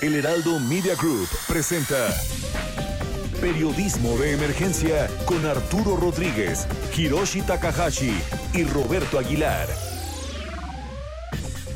El 0.00 0.14
Heraldo 0.14 0.60
Media 0.60 0.94
Group 0.94 1.26
presenta 1.48 1.96
Periodismo 3.40 4.16
de 4.16 4.32
Emergencia 4.32 5.08
con 5.26 5.44
Arturo 5.44 5.96
Rodríguez, 5.96 6.68
Hiroshi 6.96 7.42
Takahashi 7.42 8.16
y 8.54 8.62
Roberto 8.62 9.18
Aguilar. 9.18 9.66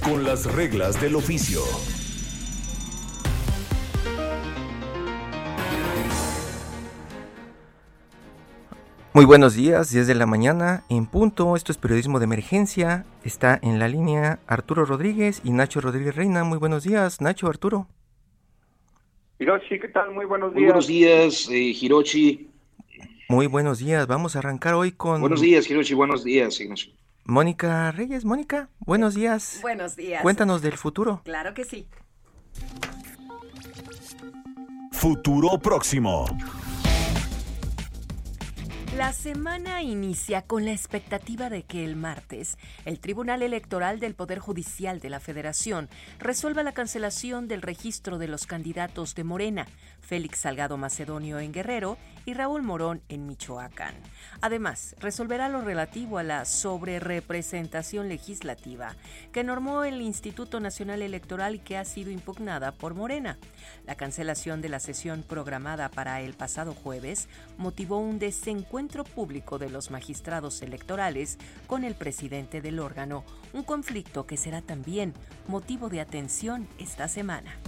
Con 0.04 0.22
las 0.22 0.46
reglas 0.46 1.00
del 1.00 1.16
oficio. 1.16 1.62
Muy 9.12 9.24
buenos 9.24 9.54
días, 9.54 9.90
10 9.90 10.06
de 10.06 10.14
la 10.14 10.26
mañana, 10.26 10.84
en 10.88 11.06
punto, 11.06 11.56
esto 11.56 11.72
es 11.72 11.78
periodismo 11.78 12.20
de 12.20 12.24
emergencia, 12.26 13.04
está 13.24 13.58
en 13.60 13.80
la 13.80 13.88
línea 13.88 14.38
Arturo 14.46 14.84
Rodríguez 14.84 15.40
y 15.42 15.50
Nacho 15.50 15.80
Rodríguez 15.80 16.14
Reina. 16.14 16.44
Muy 16.44 16.58
buenos 16.58 16.84
días, 16.84 17.20
Nacho, 17.20 17.48
Arturo. 17.48 17.88
Hiroshi, 19.38 19.78
¿qué 19.80 19.88
tal? 19.88 20.12
Muy 20.12 20.24
buenos 20.24 20.50
días. 20.50 20.60
Muy 20.60 20.64
buenos 20.64 20.86
días, 20.86 21.48
eh, 21.50 21.74
Hiroshi. 21.80 22.48
Muy 23.28 23.46
buenos 23.46 23.78
días, 23.78 24.06
vamos 24.06 24.36
a 24.36 24.40
arrancar 24.40 24.74
hoy 24.74 24.92
con... 24.92 25.20
Buenos 25.20 25.40
días, 25.40 25.68
Hiroshi, 25.70 25.94
buenos 25.94 26.22
días, 26.22 26.60
Ignacio. 26.60 26.92
Mónica 27.24 27.90
Reyes, 27.92 28.24
Mónica, 28.24 28.68
buenos 28.80 29.14
días. 29.14 29.58
Buenos 29.62 29.96
días. 29.96 30.22
Cuéntanos 30.22 30.60
del 30.60 30.76
futuro. 30.76 31.22
Claro 31.24 31.54
que 31.54 31.64
sí. 31.64 31.86
Futuro 34.90 35.58
próximo. 35.58 36.26
La 38.96 39.14
semana 39.14 39.80
inicia 39.80 40.42
con 40.42 40.66
la 40.66 40.72
expectativa 40.72 41.48
de 41.48 41.62
que 41.62 41.82
el 41.82 41.96
martes 41.96 42.58
el 42.84 43.00
Tribunal 43.00 43.42
Electoral 43.42 44.00
del 44.00 44.14
Poder 44.14 44.38
Judicial 44.38 45.00
de 45.00 45.08
la 45.08 45.18
Federación 45.18 45.88
resuelva 46.18 46.62
la 46.62 46.72
cancelación 46.72 47.48
del 47.48 47.62
registro 47.62 48.18
de 48.18 48.28
los 48.28 48.46
candidatos 48.46 49.14
de 49.14 49.24
Morena, 49.24 49.66
Félix 50.02 50.40
Salgado 50.40 50.76
Macedonio 50.76 51.38
en 51.38 51.52
Guerrero 51.52 51.96
y 52.24 52.34
Raúl 52.34 52.62
Morón 52.62 53.02
en 53.08 53.26
Michoacán. 53.26 53.94
Además, 54.40 54.94
resolverá 55.00 55.48
lo 55.48 55.62
relativo 55.62 56.18
a 56.18 56.22
la 56.22 56.44
sobrerepresentación 56.44 58.08
legislativa 58.08 58.94
que 59.32 59.44
normó 59.44 59.84
el 59.84 60.00
Instituto 60.02 60.60
Nacional 60.60 61.02
Electoral 61.02 61.62
que 61.62 61.76
ha 61.76 61.84
sido 61.84 62.10
impugnada 62.10 62.72
por 62.72 62.94
Morena. 62.94 63.38
La 63.86 63.94
cancelación 63.94 64.60
de 64.60 64.68
la 64.68 64.80
sesión 64.80 65.22
programada 65.22 65.88
para 65.88 66.20
el 66.20 66.34
pasado 66.34 66.74
jueves 66.74 67.28
motivó 67.56 67.98
un 67.98 68.18
desencuentro 68.18 69.04
público 69.04 69.58
de 69.58 69.70
los 69.70 69.90
magistrados 69.90 70.62
electorales 70.62 71.38
con 71.66 71.84
el 71.84 71.94
presidente 71.94 72.60
del 72.60 72.78
órgano, 72.78 73.24
un 73.52 73.62
conflicto 73.62 74.26
que 74.26 74.36
será 74.36 74.62
también 74.62 75.14
motivo 75.48 75.88
de 75.88 76.00
atención 76.00 76.68
esta 76.78 77.08
semana. 77.08 77.58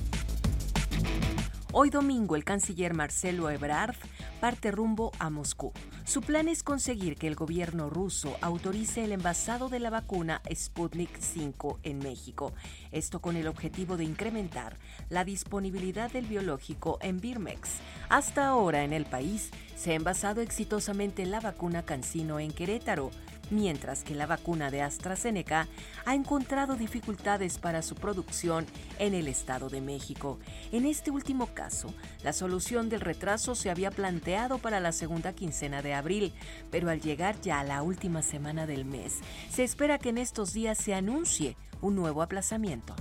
Hoy 1.77 1.91
domingo 1.91 2.37
el 2.37 2.45
canciller 2.45 2.95
Marcelo 2.95 3.51
Ebrard 3.51 3.97
parte 4.41 4.71
rumbo 4.71 5.11
a 5.19 5.29
Moscú. 5.29 5.73
Su 6.05 6.21
plan 6.21 6.47
es 6.47 6.63
conseguir 6.63 7.17
que 7.17 7.27
el 7.27 7.35
gobierno 7.35 7.91
ruso 7.91 8.37
autorice 8.43 9.03
el 9.03 9.11
envasado 9.11 9.69
de 9.69 9.81
la 9.81 9.91
vacuna 9.91 10.41
Sputnik 10.55 11.19
V 11.19 11.77
en 11.83 11.99
México. 11.99 12.53
Esto 12.93 13.21
con 13.21 13.35
el 13.35 13.49
objetivo 13.49 13.97
de 13.97 14.05
incrementar 14.05 14.79
la 15.09 15.25
disponibilidad 15.25 16.13
del 16.13 16.27
biológico 16.27 16.99
en 17.03 17.19
Birmex. 17.19 17.71
Hasta 18.09 18.47
ahora 18.47 18.85
en 18.85 18.93
el 18.93 19.05
país 19.05 19.51
se 19.75 19.91
ha 19.91 19.95
envasado 19.95 20.43
exitosamente 20.43 21.27
la 21.27 21.41
vacuna 21.41 21.83
Cancino 21.83 22.39
en 22.39 22.53
Querétaro, 22.53 23.11
mientras 23.51 24.05
que 24.05 24.15
la 24.15 24.27
vacuna 24.27 24.71
de 24.71 24.83
AstraZeneca 24.83 25.69
ha 26.05 26.15
encontrado 26.15 26.77
dificultades 26.77 27.59
para 27.59 27.83
su 27.83 27.95
producción 27.95 28.67
en 28.99 29.15
el 29.15 29.29
Estado 29.29 29.69
de 29.69 29.81
México. 29.81 30.39
En 30.73 30.87
este 30.87 31.11
último 31.11 31.49
caso, 31.49 31.93
la 32.23 32.33
solución 32.33 32.89
del 32.89 33.01
retraso 33.01 33.55
se 33.55 33.71
había 33.71 33.91
planteado 33.91 34.59
para 34.59 34.81
la 34.81 34.93
segunda 34.93 35.33
quincena 35.33 35.83
de 35.83 35.95
abril, 35.95 36.33
pero 36.71 36.91
al 36.91 37.01
llegar 37.01 37.41
ya 37.41 37.61
a 37.61 37.65
la 37.65 37.83
última 37.83 38.23
semana 38.23 38.67
del 38.67 38.85
mes, 38.85 39.21
se 39.51 39.65
espera 39.65 39.99
que 39.99 40.11
en 40.11 40.19
estos 40.19 40.53
días 40.53 40.79
se 40.79 40.95
anuncie 40.95 41.57
un 41.81 41.95
nuevo 41.95 42.23
aplazamiento. 42.23 42.95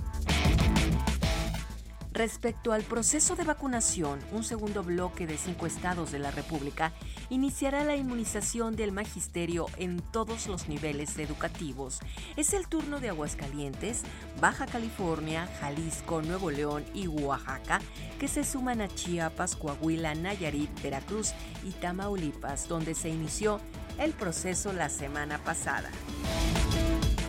Respecto 2.14 2.72
al 2.72 2.84
proceso 2.84 3.34
de 3.34 3.42
vacunación, 3.42 4.20
un 4.30 4.44
segundo 4.44 4.84
bloque 4.84 5.26
de 5.26 5.36
cinco 5.36 5.66
estados 5.66 6.12
de 6.12 6.20
la 6.20 6.30
República 6.30 6.92
iniciará 7.28 7.82
la 7.82 7.96
inmunización 7.96 8.76
del 8.76 8.92
magisterio 8.92 9.66
en 9.78 10.00
todos 10.12 10.46
los 10.46 10.68
niveles 10.68 11.18
educativos. 11.18 11.98
Es 12.36 12.54
el 12.54 12.68
turno 12.68 13.00
de 13.00 13.08
Aguascalientes, 13.08 14.02
Baja 14.40 14.66
California, 14.66 15.48
Jalisco, 15.60 16.22
Nuevo 16.22 16.52
León 16.52 16.84
y 16.94 17.08
Oaxaca, 17.08 17.80
que 18.20 18.28
se 18.28 18.44
suman 18.44 18.80
a 18.80 18.86
Chiapas, 18.86 19.56
Coahuila, 19.56 20.14
Nayarit, 20.14 20.70
Veracruz 20.84 21.32
y 21.64 21.72
Tamaulipas, 21.72 22.68
donde 22.68 22.94
se 22.94 23.08
inició 23.08 23.60
el 23.98 24.12
proceso 24.12 24.72
la 24.72 24.88
semana 24.88 25.42
pasada. 25.42 25.90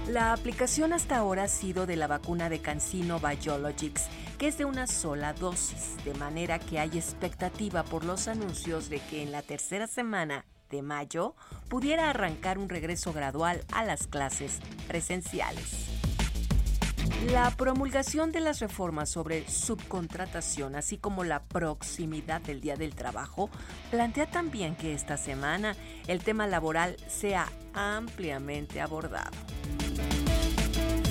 La 0.09 0.33
aplicación 0.33 0.93
hasta 0.93 1.17
ahora 1.17 1.43
ha 1.43 1.47
sido 1.47 1.87
de 1.87 1.95
la 1.95 2.05
vacuna 2.05 2.47
de 2.47 2.59
Cancino 2.59 3.19
Biologics, 3.19 4.05
que 4.37 4.47
es 4.47 4.57
de 4.59 4.63
una 4.63 4.85
sola 4.85 5.33
dosis, 5.33 5.97
de 6.05 6.13
manera 6.13 6.59
que 6.59 6.77
hay 6.77 6.89
expectativa 6.89 7.83
por 7.83 8.05
los 8.05 8.27
anuncios 8.27 8.87
de 8.89 8.99
que 8.99 9.23
en 9.23 9.31
la 9.31 9.41
tercera 9.41 9.87
semana 9.87 10.45
de 10.69 10.83
mayo 10.83 11.35
pudiera 11.69 12.11
arrancar 12.11 12.59
un 12.59 12.69
regreso 12.69 13.13
gradual 13.13 13.63
a 13.73 13.83
las 13.83 14.05
clases 14.05 14.59
presenciales. 14.87 15.87
La 17.31 17.49
promulgación 17.49 18.31
de 18.31 18.41
las 18.41 18.59
reformas 18.59 19.09
sobre 19.09 19.49
subcontratación, 19.49 20.75
así 20.75 20.99
como 20.99 21.23
la 21.23 21.41
proximidad 21.41 22.41
del 22.41 22.61
Día 22.61 22.75
del 22.75 22.93
Trabajo, 22.93 23.49
plantea 23.89 24.27
también 24.27 24.75
que 24.75 24.93
esta 24.93 25.17
semana 25.17 25.75
el 26.05 26.23
tema 26.23 26.45
laboral 26.45 26.95
sea 27.07 27.47
ampliamente 27.73 28.81
abordado. 28.81 29.31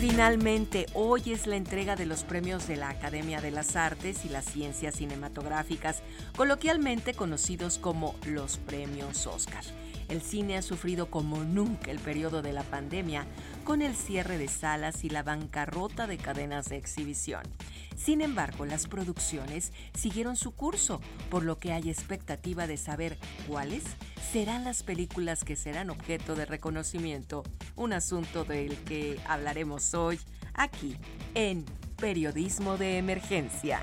Finalmente, 0.07 0.85
hoy 0.93 1.23
es 1.33 1.47
la 1.47 1.57
entrega 1.57 1.97
de 1.97 2.05
los 2.05 2.25
premios 2.25 2.69
de 2.69 2.77
la 2.77 2.91
Academia 2.91 3.41
de 3.41 3.51
las 3.51 3.75
Artes 3.75 4.27
y 4.27 4.29
las 4.29 4.45
Ciencias 4.45 4.97
Cinematográficas, 4.97 6.03
coloquialmente 6.37 7.15
conocidos 7.15 7.79
como 7.79 8.15
los 8.27 8.59
premios 8.59 9.27
Oscar. 9.27 9.65
El 10.11 10.21
cine 10.21 10.59
ha 10.59 10.63
sufrido 10.63 11.07
como 11.11 11.43
nunca 11.43 11.91
el 11.91 12.01
periodo 12.01 12.43
de 12.43 12.53
la 12.53 12.65
pandemia, 12.65 13.25
con 13.65 13.81
el 13.81 13.97
cierre 13.97 14.37
de 14.37 14.49
salas 14.49 15.05
y 15.05 15.09
la 15.09 15.23
bancarrota 15.23 16.07
de 16.07 16.19
cadenas 16.19 16.69
de 16.69 16.77
exhibición. 16.77 17.43
Sin 17.97 18.21
embargo, 18.21 18.67
las 18.67 18.87
producciones 18.87 19.73
siguieron 19.95 20.37
su 20.37 20.53
curso, 20.53 21.01
por 21.31 21.43
lo 21.43 21.59
que 21.59 21.73
hay 21.73 21.91
expectativa 21.91 22.67
de 22.67 22.77
saber 22.77 23.19
cuáles 23.49 23.83
serán 24.33 24.65
las 24.65 24.83
películas 24.83 25.45
que 25.45 25.57
serán 25.57 25.91
objeto 25.91 26.35
de 26.35 26.45
reconocimiento, 26.47 27.45
un 27.77 27.93
asunto 27.93 28.45
del 28.45 28.77
que 28.79 29.19
hablaremos 29.27 29.95
hoy 29.95 30.19
aquí 30.55 30.97
en 31.35 31.65
Periodismo 31.97 32.77
de 32.77 32.99
Emergencia. 32.99 33.81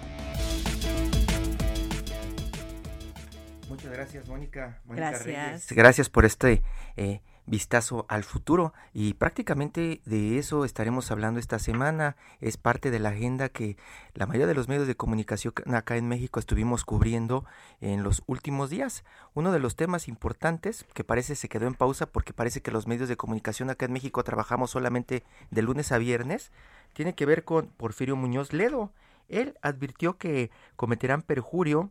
Muchas 3.70 3.92
gracias, 3.94 4.28
Mónica. 4.28 4.82
Gracias. 4.86 5.72
Gracias 5.72 6.10
por 6.10 6.26
este 6.26 6.62
eh, 6.98 7.22
vistazo 7.46 8.06
al 8.10 8.24
futuro 8.24 8.74
y 8.94 9.14
prácticamente 9.16 10.02
de 10.06 10.38
eso 10.38 10.66
estaremos 10.66 11.12
hablando 11.12 11.40
esta 11.40 11.60
semana. 11.60 12.16
Es 12.40 12.58
parte 12.58 12.92
de 12.92 13.00
la 13.00 13.10
agenda 13.10 13.50
que 13.50 13.78
la 14.14 14.26
mayoría 14.26 14.48
de 14.48 14.54
los 14.54 14.68
medios 14.68 14.88
de 14.88 14.96
comunicación 14.96 15.54
acá 15.74 15.98
en 15.98 16.08
México 16.08 16.40
estuvimos 16.40 16.86
cubriendo 16.86 17.46
en 17.80 18.04
los 18.04 18.24
últimos 18.28 18.70
días. 18.70 19.04
Uno 19.34 19.52
de 19.52 19.60
los 19.60 19.76
temas 19.76 20.08
importantes 20.08 20.86
que 20.94 21.04
parece 21.04 21.36
se 21.36 21.50
quedó 21.50 21.68
en 21.68 21.74
pausa 21.74 22.06
porque 22.06 22.34
parece 22.34 22.62
que 22.62 22.72
los 22.72 22.88
medios 22.88 23.10
de 23.10 23.18
comunicación 23.18 23.70
acá 23.70 23.86
en 23.86 23.94
México 23.94 24.24
trabajamos 24.24 24.72
solamente 24.72 25.24
de 25.50 25.62
lunes 25.62 25.92
a 25.92 25.98
viernes, 25.98 26.52
tiene 26.94 27.16
que 27.16 27.26
ver 27.26 27.44
con 27.44 27.68
Porfirio 27.68 28.16
Muñoz 28.16 28.54
Ledo. 28.54 28.92
Él 29.30 29.58
advirtió 29.62 30.18
que 30.18 30.52
cometerán 30.76 31.22
perjurio 31.22 31.90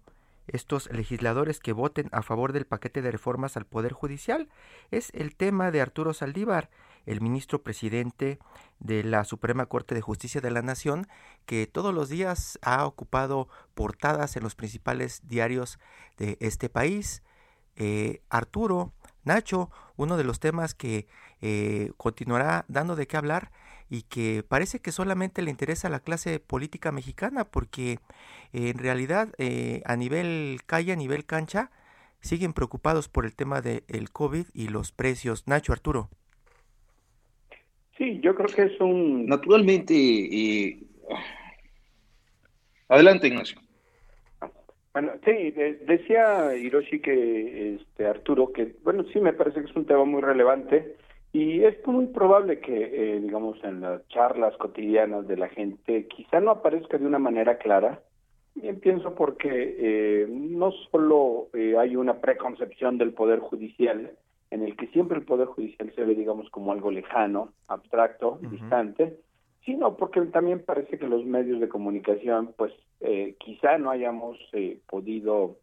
estos 0.52 0.90
legisladores 0.92 1.60
que 1.60 1.72
voten 1.72 2.08
a 2.12 2.22
favor 2.22 2.52
del 2.52 2.66
paquete 2.66 3.02
de 3.02 3.10
reformas 3.10 3.56
al 3.56 3.66
Poder 3.66 3.92
Judicial. 3.92 4.48
Es 4.90 5.10
el 5.14 5.36
tema 5.36 5.70
de 5.70 5.80
Arturo 5.80 6.14
Saldívar. 6.14 6.70
el 7.06 7.22
ministro 7.22 7.62
presidente 7.62 8.38
de 8.78 9.02
la 9.02 9.24
Suprema 9.24 9.64
Corte 9.66 9.94
de 9.94 10.02
Justicia 10.02 10.42
de 10.42 10.50
la 10.50 10.60
Nación, 10.60 11.08
que 11.46 11.66
todos 11.66 11.94
los 11.94 12.10
días 12.10 12.58
ha 12.62 12.84
ocupado 12.84 13.48
portadas 13.74 14.36
en 14.36 14.42
los 14.42 14.54
principales 14.54 15.22
diarios 15.26 15.78
de 16.18 16.36
este 16.40 16.68
país. 16.68 17.22
Eh, 17.76 18.20
Arturo, 18.28 18.92
Nacho, 19.24 19.70
uno 19.96 20.18
de 20.18 20.24
los 20.24 20.40
temas 20.40 20.74
que 20.74 21.08
eh, 21.40 21.90
continuará 21.96 22.66
dando 22.68 22.96
de 22.96 23.06
qué 23.06 23.16
hablar 23.16 23.50
y 23.90 24.02
que 24.02 24.44
parece 24.46 24.78
que 24.78 24.92
solamente 24.92 25.42
le 25.42 25.50
interesa 25.50 25.88
a 25.88 25.90
la 25.90 26.00
clase 26.00 26.38
política 26.38 26.92
mexicana 26.92 27.44
porque 27.44 27.98
en 28.52 28.78
realidad 28.78 29.34
eh, 29.36 29.82
a 29.84 29.96
nivel 29.96 30.60
calle, 30.64 30.92
a 30.92 30.96
nivel 30.96 31.26
cancha, 31.26 31.70
siguen 32.20 32.52
preocupados 32.52 33.08
por 33.08 33.26
el 33.26 33.34
tema 33.34 33.60
del 33.60 34.10
COVID 34.12 34.46
y 34.54 34.68
los 34.68 34.92
precios. 34.92 35.48
Nacho, 35.48 35.72
Arturo. 35.72 36.08
Sí, 37.98 38.20
yo 38.22 38.34
creo 38.34 38.48
que 38.48 38.62
es 38.62 38.80
un... 38.80 39.26
Naturalmente, 39.26 39.94
eh... 39.94 40.78
adelante 42.88 43.26
Ignacio. 43.26 43.60
Bueno, 44.92 45.12
sí, 45.24 45.52
decía 45.86 46.56
Hiroshi 46.56 47.00
que 47.00 47.76
este 47.76 48.06
Arturo 48.06 48.52
que 48.52 48.74
bueno, 48.82 49.04
sí 49.12 49.20
me 49.20 49.32
parece 49.32 49.60
que 49.60 49.70
es 49.70 49.76
un 49.76 49.86
tema 49.86 50.04
muy 50.04 50.20
relevante 50.20 50.96
y 51.32 51.62
es 51.62 51.86
muy 51.86 52.06
probable 52.06 52.58
que 52.58 52.74
eh, 52.92 53.20
digamos 53.20 53.62
en 53.62 53.80
las 53.80 54.06
charlas 54.08 54.56
cotidianas 54.56 55.28
de 55.28 55.36
la 55.36 55.48
gente 55.48 56.06
quizá 56.08 56.40
no 56.40 56.50
aparezca 56.50 56.98
de 56.98 57.06
una 57.06 57.18
manera 57.18 57.58
clara. 57.58 58.00
Bien 58.56 58.80
pienso 58.80 59.14
porque 59.14 59.48
eh, 59.78 60.26
no 60.28 60.72
solo 60.90 61.48
eh, 61.54 61.76
hay 61.78 61.94
una 61.94 62.20
preconcepción 62.20 62.98
del 62.98 63.12
poder 63.12 63.38
judicial 63.38 64.10
en 64.50 64.64
el 64.64 64.76
que 64.76 64.88
siempre 64.88 65.18
el 65.18 65.24
poder 65.24 65.46
judicial 65.46 65.92
se 65.94 66.04
ve 66.04 66.16
digamos 66.16 66.50
como 66.50 66.72
algo 66.72 66.90
lejano, 66.90 67.52
abstracto, 67.68 68.40
distante, 68.50 69.20
sino 69.64 69.96
porque 69.96 70.20
también 70.22 70.64
parece 70.64 70.98
que 70.98 71.06
los 71.06 71.24
medios 71.24 71.60
de 71.60 71.68
comunicación, 71.68 72.52
pues 72.56 72.72
eh, 73.00 73.36
quizá 73.38 73.78
no 73.78 73.90
hayamos 73.90 74.36
eh, 74.52 74.80
podido 74.88 75.58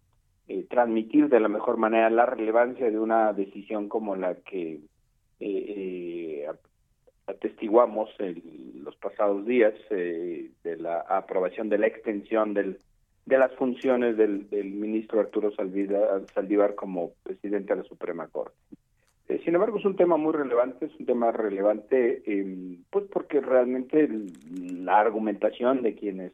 transmitir 0.69 1.27
de 1.27 1.41
la 1.41 1.49
mejor 1.49 1.75
manera 1.75 2.09
la 2.09 2.25
relevancia 2.25 2.89
de 2.89 2.97
una 2.97 3.33
decisión 3.33 3.89
como 3.89 4.15
la 4.15 4.35
que 4.35 4.79
atestiguamos 7.27 8.09
en 8.19 8.83
los 8.83 8.95
pasados 8.95 9.45
días 9.45 9.73
de 9.89 10.77
la 10.79 11.01
aprobación 11.01 11.69
de 11.69 11.77
la 11.77 11.87
extensión 11.87 12.53
de 12.53 13.37
las 13.37 13.53
funciones 13.55 14.15
del, 14.17 14.47
ministro 14.51 15.19
Arturo 15.19 15.51
Saldívar 15.51 16.75
como 16.75 17.11
presidente 17.23 17.73
de 17.73 17.81
la 17.81 17.87
Suprema 17.87 18.27
Corte. 18.27 18.55
Eh, 19.27 19.41
sin 19.43 19.53
embargo, 19.53 19.77
es 19.77 19.85
un 19.85 19.97
tema 19.97 20.15
muy 20.15 20.31
relevante, 20.31 20.85
es 20.85 20.95
un 20.97 21.05
tema 21.05 21.33
relevante, 21.33 22.23
eh, 22.25 22.77
pues 22.89 23.05
porque 23.11 23.41
realmente 23.41 24.09
la 24.49 24.99
argumentación 24.99 25.81
de 25.81 25.95
quienes 25.95 26.31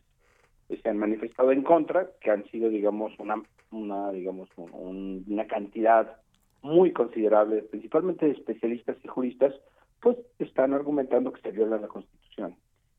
se 0.69 0.89
han 0.89 0.99
manifestado 0.99 1.51
en 1.51 1.63
contra, 1.63 2.09
que 2.21 2.29
han 2.29 2.45
sido, 2.51 2.69
digamos, 2.69 3.17
una, 3.17 3.41
una 3.71 4.11
digamos, 4.11 4.47
una 4.55 5.47
cantidad 5.47 6.17
muy 6.63 6.91
considerable, 6.91 7.61
principalmente 7.63 8.25
de 8.25 8.31
especialistas 8.31 8.97
y 9.03 9.07
juristas, 9.07 9.53
pues 10.01 10.17
están 10.39 10.73
argumentando 10.73 11.31
que 11.31 11.41
se 11.41 11.51
viola 11.51 11.77
la 11.77 11.87
Constitución. 11.87 12.55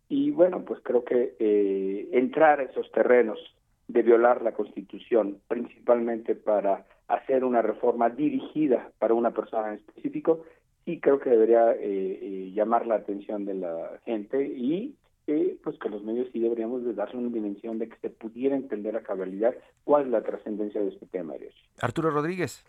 Y 0.08 0.31
bueno, 0.31 0.64
pues 0.64 0.81
creo 0.82 1.05
que 1.05 1.34
eh, 1.38 2.08
entrar 2.12 2.61
a 2.61 2.64
esos 2.64 2.90
terrenos 2.93 3.38
de 3.88 4.02
violar 4.02 4.43
la 4.43 4.52
Constitución, 4.52 5.40
principalmente 5.49 6.34
para 6.34 6.87
hacer 7.08 7.44
una 7.44 7.62
reforma 7.62 8.08
dirigida 8.11 8.90
para 8.99 9.14
una 9.14 9.32
persona 9.32 9.69
en 9.69 9.75
específico, 9.75 10.44
sí 10.84 11.00
creo 11.00 11.19
que 11.19 11.31
debería 11.31 11.72
eh, 11.72 11.78
eh, 11.82 12.52
llamar 12.55 12.87
la 12.87 12.96
atención 12.96 13.44
de 13.44 13.55
la 13.55 14.00
gente 14.05 14.46
y 14.46 14.96
eh, 15.26 15.56
pues 15.62 15.78
que 15.78 15.88
los 15.88 16.02
medios 16.02 16.28
sí 16.32 16.38
deberíamos 16.38 16.84
de 16.84 16.93
darle 16.93 17.19
una 17.19 17.31
dimensión 17.31 17.78
de 17.78 17.88
que 17.88 17.96
se 17.96 18.10
pudiera 18.10 18.56
entender 18.56 18.94
a 18.96 19.02
cabalidad 19.02 19.55
cuál 19.84 20.05
es 20.05 20.10
la 20.10 20.22
trascendencia 20.22 20.82
de 20.82 20.88
este 20.88 21.06
tema. 21.06 21.34
Arturo 21.81 22.10
Rodríguez. 22.10 22.64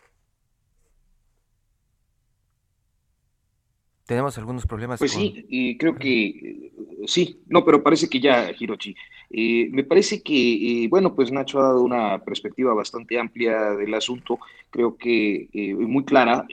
Tenemos 4.06 4.38
algunos 4.38 4.68
problemas. 4.68 5.00
Pues 5.00 5.12
sí, 5.12 5.78
creo 5.80 5.96
que 5.96 6.72
sí, 7.08 7.40
no, 7.48 7.64
pero 7.66 7.84
parece 7.84 8.10
que 8.10 8.20
ya, 8.20 8.52
Hirochi. 8.58 8.96
Eh, 9.30 9.68
me 9.72 9.84
parece 9.84 10.22
que, 10.22 10.84
eh, 10.84 10.88
bueno, 10.88 11.16
pues 11.16 11.32
Nacho 11.32 11.60
ha 11.60 11.64
dado 11.64 11.82
una 11.82 12.24
perspectiva 12.24 12.74
bastante 12.74 13.20
amplia 13.20 13.72
del 13.72 13.94
asunto, 13.94 14.40
creo 14.70 14.98
que 14.98 15.50
eh, 15.52 15.74
muy 15.74 16.06
clara. 16.06 16.46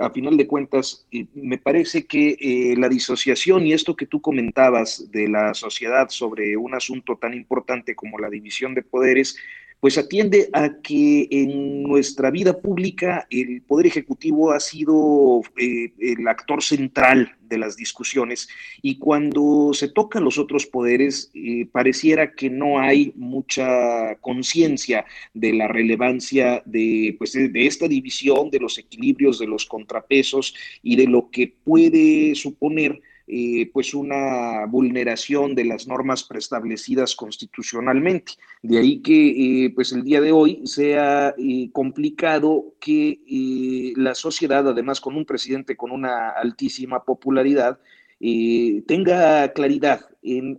a 0.00 0.10
final 0.10 0.36
de 0.36 0.46
cuentas, 0.46 1.06
me 1.34 1.58
parece 1.58 2.06
que 2.06 2.74
la 2.76 2.88
disociación 2.88 3.66
y 3.66 3.72
esto 3.72 3.96
que 3.96 4.06
tú 4.06 4.20
comentabas 4.20 5.10
de 5.10 5.28
la 5.28 5.54
sociedad 5.54 6.08
sobre 6.08 6.56
un 6.56 6.74
asunto 6.74 7.16
tan 7.16 7.34
importante 7.34 7.94
como 7.94 8.18
la 8.18 8.30
división 8.30 8.74
de 8.74 8.82
poderes, 8.82 9.36
pues 9.80 9.96
atiende 9.96 10.48
a 10.52 10.80
que 10.82 11.28
en 11.30 11.84
nuestra 11.84 12.30
vida 12.30 12.58
pública 12.58 13.26
el 13.30 13.62
Poder 13.62 13.86
Ejecutivo 13.86 14.50
ha 14.52 14.58
sido 14.58 15.42
eh, 15.56 15.92
el 15.98 16.26
actor 16.26 16.62
central 16.62 17.36
de 17.42 17.58
las 17.58 17.76
discusiones. 17.76 18.48
Y 18.82 18.98
cuando 18.98 19.70
se 19.72 19.88
tocan 19.88 20.24
los 20.24 20.38
otros 20.38 20.66
poderes 20.66 21.30
eh, 21.32 21.66
pareciera 21.70 22.32
que 22.32 22.50
no 22.50 22.80
hay 22.80 23.12
mucha 23.14 24.16
conciencia 24.16 25.04
de 25.32 25.52
la 25.52 25.68
relevancia 25.68 26.62
de, 26.66 27.14
pues, 27.16 27.32
de 27.32 27.66
esta 27.66 27.86
división, 27.86 28.50
de 28.50 28.60
los 28.60 28.78
equilibrios, 28.78 29.38
de 29.38 29.46
los 29.46 29.64
contrapesos 29.64 30.54
y 30.82 30.96
de 30.96 31.06
lo 31.06 31.30
que 31.30 31.54
puede 31.64 32.34
suponer 32.34 33.00
eh, 33.30 33.70
pues 33.72 33.92
una 33.92 34.64
vulneración 34.66 35.54
de 35.54 35.66
las 35.66 35.86
normas 35.86 36.24
preestablecidas 36.24 37.14
constitucionalmente. 37.14 38.32
De 38.62 38.78
ahí 38.78 39.00
que 39.00 39.66
eh, 39.66 39.70
pues 39.74 39.92
el 39.92 40.02
día 40.02 40.22
de 40.22 40.32
hoy 40.32 40.62
sea 40.64 41.34
eh, 41.36 41.70
complicado 41.70 42.74
que 42.80 43.92
la 43.96 44.14
sociedad, 44.14 44.66
además 44.66 45.00
con 45.00 45.14
un 45.14 45.26
presidente 45.26 45.76
con 45.76 45.90
una 45.90 46.30
altísima 46.30 47.04
popularidad, 47.04 47.78
tenga 48.18 49.52
claridad 49.52 50.00
en 50.22 50.58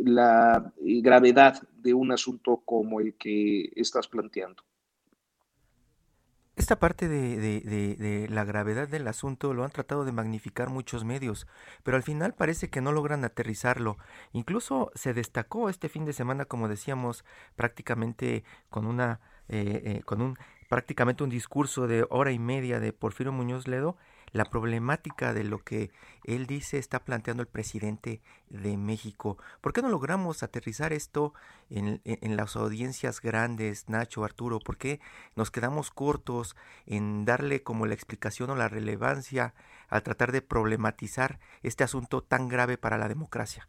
la 0.00 0.72
gravedad 0.76 1.62
de 1.78 1.94
un 1.94 2.12
asunto 2.12 2.62
como 2.64 3.00
el 3.00 3.14
que 3.14 3.72
estás 3.76 4.08
planteando. 4.08 4.62
Esta 6.54 6.78
parte 6.78 7.08
de, 7.08 7.38
de, 7.38 8.28
la 8.28 8.44
gravedad 8.44 8.86
del 8.86 9.08
asunto 9.08 9.54
lo 9.54 9.64
han 9.64 9.70
tratado 9.70 10.04
de 10.04 10.12
magnificar 10.12 10.68
muchos 10.68 11.02
medios, 11.02 11.46
pero 11.82 11.96
al 11.96 12.02
final 12.02 12.34
parece 12.34 12.68
que 12.68 12.82
no 12.82 12.92
logran 12.92 13.24
aterrizarlo. 13.24 13.96
Incluso 14.32 14.92
se 14.94 15.14
destacó 15.14 15.70
este 15.70 15.88
fin 15.88 16.04
de 16.04 16.12
semana, 16.12 16.44
como 16.44 16.68
decíamos, 16.68 17.24
prácticamente 17.56 18.44
con 18.68 18.86
una, 18.86 19.20
eh, 19.48 19.82
eh, 19.84 20.02
con 20.04 20.20
un, 20.20 20.38
prácticamente 20.68 21.24
un 21.24 21.30
discurso 21.30 21.86
de 21.86 22.06
hora 22.10 22.32
y 22.32 22.38
media 22.38 22.80
de 22.80 22.92
Porfirio 22.92 23.32
Muñoz 23.32 23.66
Ledo, 23.66 23.96
la 24.32 24.46
problemática 24.46 25.32
de 25.32 25.44
lo 25.44 25.58
que 25.58 25.90
él 26.24 26.46
dice 26.46 26.78
está 26.78 27.04
planteando 27.04 27.42
el 27.42 27.48
presidente 27.48 28.20
de 28.48 28.76
México. 28.76 29.38
¿Por 29.60 29.72
qué 29.72 29.82
no 29.82 29.88
logramos 29.88 30.42
aterrizar 30.42 30.92
esto 30.92 31.34
en, 31.70 32.00
las 32.36 32.56
audiencias 32.56 33.20
grandes, 33.20 33.88
Nacho, 33.88 34.24
Arturo? 34.24 34.58
¿Por 34.58 34.78
qué 34.78 35.00
nos 35.36 35.50
quedamos 35.50 35.90
cortos 35.90 36.56
en 36.86 37.24
darle 37.24 37.62
como 37.62 37.86
la 37.86 37.94
explicación 37.94 38.50
o 38.50 38.56
la 38.56 38.68
relevancia 38.68 39.54
al 39.88 40.02
tratar 40.02 40.32
de 40.32 40.42
problematizar 40.42 41.38
este 41.62 41.84
asunto 41.84 42.22
tan 42.22 42.48
grave 42.48 42.78
para 42.78 42.98
la 42.98 43.08
democracia? 43.08 43.68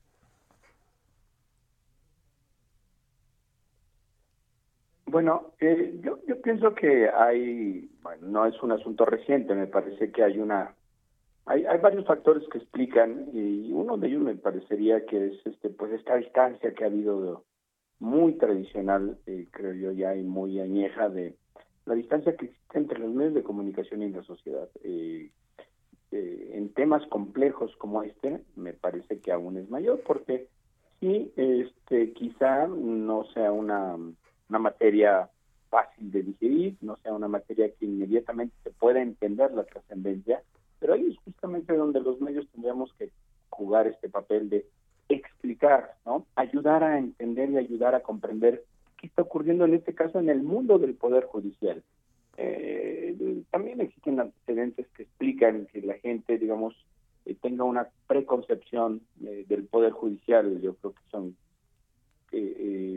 Bueno, 5.14 5.54
eh, 5.60 6.00
yo, 6.02 6.18
yo 6.28 6.42
pienso 6.42 6.74
que 6.74 7.08
hay, 7.08 7.88
bueno, 8.02 8.28
no 8.30 8.46
es 8.48 8.64
un 8.64 8.72
asunto 8.72 9.06
reciente, 9.06 9.54
me 9.54 9.68
parece 9.68 10.12
que 10.12 10.24
hay 10.24 10.40
una, 10.40 10.74
hay, 11.46 11.64
varios 11.84 12.08
factores 12.08 12.42
que 12.50 12.58
explican 12.58 13.30
y 13.32 13.72
uno 13.72 13.96
de 13.98 14.08
ellos 14.08 14.24
me 14.24 14.34
parecería 14.34 15.06
que 15.06 15.28
es 15.28 15.46
este, 15.46 15.70
pues 15.70 15.92
esta 15.92 16.16
distancia 16.16 16.74
que 16.74 16.84
ha 16.84 16.88
habido 16.88 17.44
muy 18.00 18.34
tradicional, 18.40 19.20
eh, 19.28 19.46
creo 19.52 19.74
yo 19.74 19.92
ya 19.92 20.16
y 20.16 20.24
muy 20.24 20.60
añeja 20.60 21.10
de 21.10 21.36
la 21.86 21.94
distancia 21.94 22.36
que 22.36 22.46
existe 22.46 22.80
entre 22.80 22.98
los 22.98 23.14
medios 23.14 23.36
de 23.36 23.44
comunicación 23.44 24.02
y 24.02 24.10
la 24.10 24.24
sociedad. 24.24 24.68
Eh, 24.84 25.30
en 26.10 26.74
temas 26.74 27.06
complejos 27.06 27.76
como 27.76 28.02
este, 28.02 28.42
me 28.56 28.74
parece 28.74 29.20
que 29.20 29.32
aún 29.32 29.58
es 29.58 29.70
mayor 29.70 30.02
porque 30.08 30.48
sí, 31.00 31.32
este, 31.36 32.14
quizá 32.14 32.66
no 32.66 33.26
sea 33.26 33.52
una 33.52 33.96
una 34.54 34.60
materia 34.60 35.28
fácil 35.72 36.12
de 36.12 36.22
digerir, 36.22 36.76
no 36.82 36.98
sea 36.98 37.12
una 37.12 37.28
materia 37.28 37.72
que 37.74 37.86
inmediatamente 37.86 38.56
se 38.64 38.70
pueda 38.70 39.02
entender 39.02 39.52
la 39.52 39.64
trascendencia, 39.64 40.44
pero 40.80 40.94
ahí 40.94 41.08
es 41.10 41.18
justamente 41.26 41.76
donde 41.76 42.00
los 42.00 42.22
medios 42.22 42.48
tendríamos 42.52 42.94
que 42.94 43.10
jugar 43.50 43.88
este 43.88 44.10
papel 44.10 44.52
de 44.52 44.68
explicar, 45.10 45.96
¿no? 46.06 46.28
Ayudar 46.36 46.84
a 46.84 47.00
entender 47.00 47.50
y 47.50 47.58
ayudar 47.58 47.96
a 47.96 48.04
comprender 48.04 48.64
qué 49.00 49.08
está 49.08 49.24
ocurriendo 49.24 49.66
en 49.66 49.74
este 49.74 49.96
caso 49.96 50.20
en 50.20 50.30
el 50.30 50.44
mundo 50.44 50.78
del 50.78 50.94
poder 50.94 51.26
judicial. 51.26 51.82
Eh, 52.38 53.42
también 53.50 53.82
existen 53.82 54.20
antecedentes 54.20 54.88
que 54.96 55.04
explican 55.04 55.66
que 55.74 55.82
la 55.82 55.96
gente, 55.96 56.38
digamos, 56.38 56.76
eh, 57.26 57.36
tenga 57.42 57.64
una 57.64 57.88
preconcepción 58.06 59.02
eh, 59.26 59.46
del 59.48 59.64
Poder 59.64 59.94
Judicial. 59.94 60.62
Yo 60.62 60.76
creo 60.76 60.94
que 60.94 61.10
son 61.10 61.36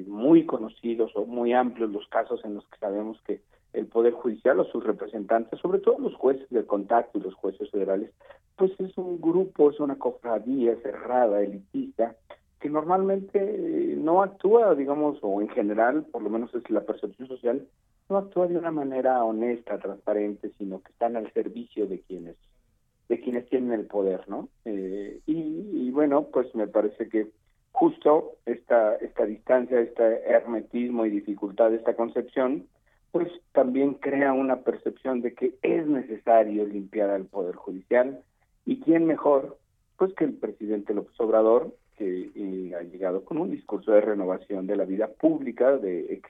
muy 0.07 0.47
conocidos 0.47 1.13
o 1.15 1.27
muy 1.27 1.53
amplios 1.53 1.91
los 1.91 2.07
casos 2.09 2.45
en 2.45 2.55
los 2.55 2.67
que 2.69 2.79
sabemos 2.79 3.21
que 3.27 3.41
el 3.73 3.87
Poder 3.87 4.15
Judicial 4.15 4.59
o 4.61 4.65
sus 4.65 4.85
representantes, 4.85 5.61
sobre 5.61 5.81
todo 5.81 5.99
los 5.99 6.15
jueces 6.15 6.49
de 6.51 6.65
contacto 6.65 7.19
y 7.19 7.23
los 7.23 7.35
jueces 7.35 7.71
federales, 7.71 8.11
pues 8.57 8.73
es 8.81 8.97
un 8.97 9.21
grupo, 9.21 9.71
es 9.71 9.81
una 9.81 9.97
cofradía 9.97 10.75
cerrada, 10.77 11.43
elitista, 11.43 12.17
que 12.59 12.71
normalmente 12.71 13.95
no 13.99 14.23
actúa, 14.23 14.75
digamos, 14.75 15.19
o 15.21 15.43
en 15.43 15.49
general, 15.51 16.07
por 16.11 16.23
lo 16.23 16.31
menos 16.31 16.55
es 16.55 16.69
la 16.71 16.81
percepción 16.81 17.29
social, 17.29 17.67
no 18.09 18.17
actúa 18.17 18.47
de 18.47 18.57
una 18.57 18.71
manera 18.71 19.23
honesta, 19.25 19.79
transparente, 19.79 20.51
sino 20.57 20.81
que 20.81 20.93
están 20.93 21.17
al 21.17 21.31
servicio 21.33 21.87
de 21.87 22.01
quienes 22.01 22.37
de 23.09 23.21
quienes 23.21 23.49
tienen 23.49 23.73
el 23.73 23.87
poder, 23.87 24.29
¿no? 24.29 24.49
Eh, 24.65 25.21
y, 25.27 25.91
bueno, 25.93 26.27
pues 26.33 26.53
me 26.57 26.67
parece 26.67 27.09
que 27.09 27.31
justo 27.77 28.37
esta 28.47 28.97
esta 28.97 29.27
distancia, 29.27 29.79
este 29.81 30.23
hermetismo 30.31 31.05
y 31.05 31.11
dificultad 31.11 31.71
de 31.71 31.77
esta 31.77 31.95
concepción, 31.95 32.67
pues 33.13 33.29
también 33.53 33.95
crea 33.95 34.33
una 34.33 34.63
percepción 34.63 35.21
de 35.21 35.35
que 35.35 35.55
es 35.61 35.87
necesario 35.87 36.65
limpiar 36.65 37.11
al 37.11 37.27
poder 37.27 37.55
judicial 37.55 38.23
y 38.65 38.81
quién 38.81 39.05
mejor, 39.05 39.59
pues 39.99 40.15
que 40.15 40.25
el 40.25 40.33
presidente 40.33 40.95
López 40.95 41.21
Obrador 41.21 41.75
que 41.99 42.31
eh, 42.35 42.75
ha 42.75 42.83
llegado 42.83 43.25
con 43.25 43.37
un 43.37 43.51
discurso 43.51 43.93
de 43.93 44.01
renovación 44.01 44.67
de 44.67 44.77
la 44.77 44.87
vida 44.87 45.09
pública, 45.09 45.77
de 45.77 46.23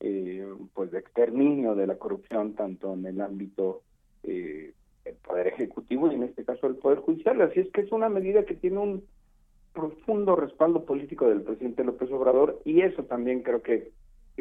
eh, 0.00 0.46
pues 0.72 0.90
de 0.90 1.00
exterminio 1.00 1.74
de 1.74 1.86
la 1.86 1.96
corrupción 1.96 2.54
tanto 2.54 2.94
en 2.94 3.04
el 3.04 3.20
ámbito 3.20 3.82
eh, 4.22 4.72
del 5.04 5.14
poder 5.16 5.48
ejecutivo 5.48 6.10
y 6.10 6.14
en 6.14 6.22
este 6.22 6.44
caso 6.46 6.66
el 6.66 6.76
poder 6.76 7.00
judicial. 7.00 7.42
Así 7.42 7.60
es 7.60 7.70
que 7.72 7.82
es 7.82 7.92
una 7.92 8.08
medida 8.08 8.46
que 8.46 8.54
tiene 8.54 8.78
un 8.78 9.04
profundo 9.78 10.34
respaldo 10.34 10.84
político 10.84 11.28
del 11.28 11.42
presidente 11.42 11.84
López 11.84 12.10
Obrador 12.10 12.60
y 12.64 12.80
eso 12.80 13.04
también 13.04 13.42
creo 13.42 13.62
que, 13.62 13.92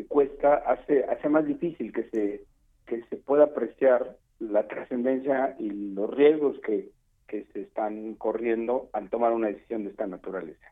cuesta 0.07 0.55
hace 0.55 1.03
hace 1.05 1.27
más 1.27 1.45
difícil 1.45 1.91
que 1.91 2.03
se 2.09 2.43
que 2.85 3.03
se 3.09 3.17
pueda 3.17 3.45
apreciar 3.45 4.15
la 4.39 4.67
trascendencia 4.67 5.55
y 5.59 5.69
los 5.69 6.09
riesgos 6.11 6.59
que 6.59 6.89
que 7.27 7.45
se 7.53 7.61
están 7.61 8.13
corriendo 8.15 8.89
al 8.93 9.09
tomar 9.09 9.33
una 9.33 9.47
decisión 9.47 9.83
de 9.83 9.89
esta 9.89 10.07
naturaleza. 10.07 10.71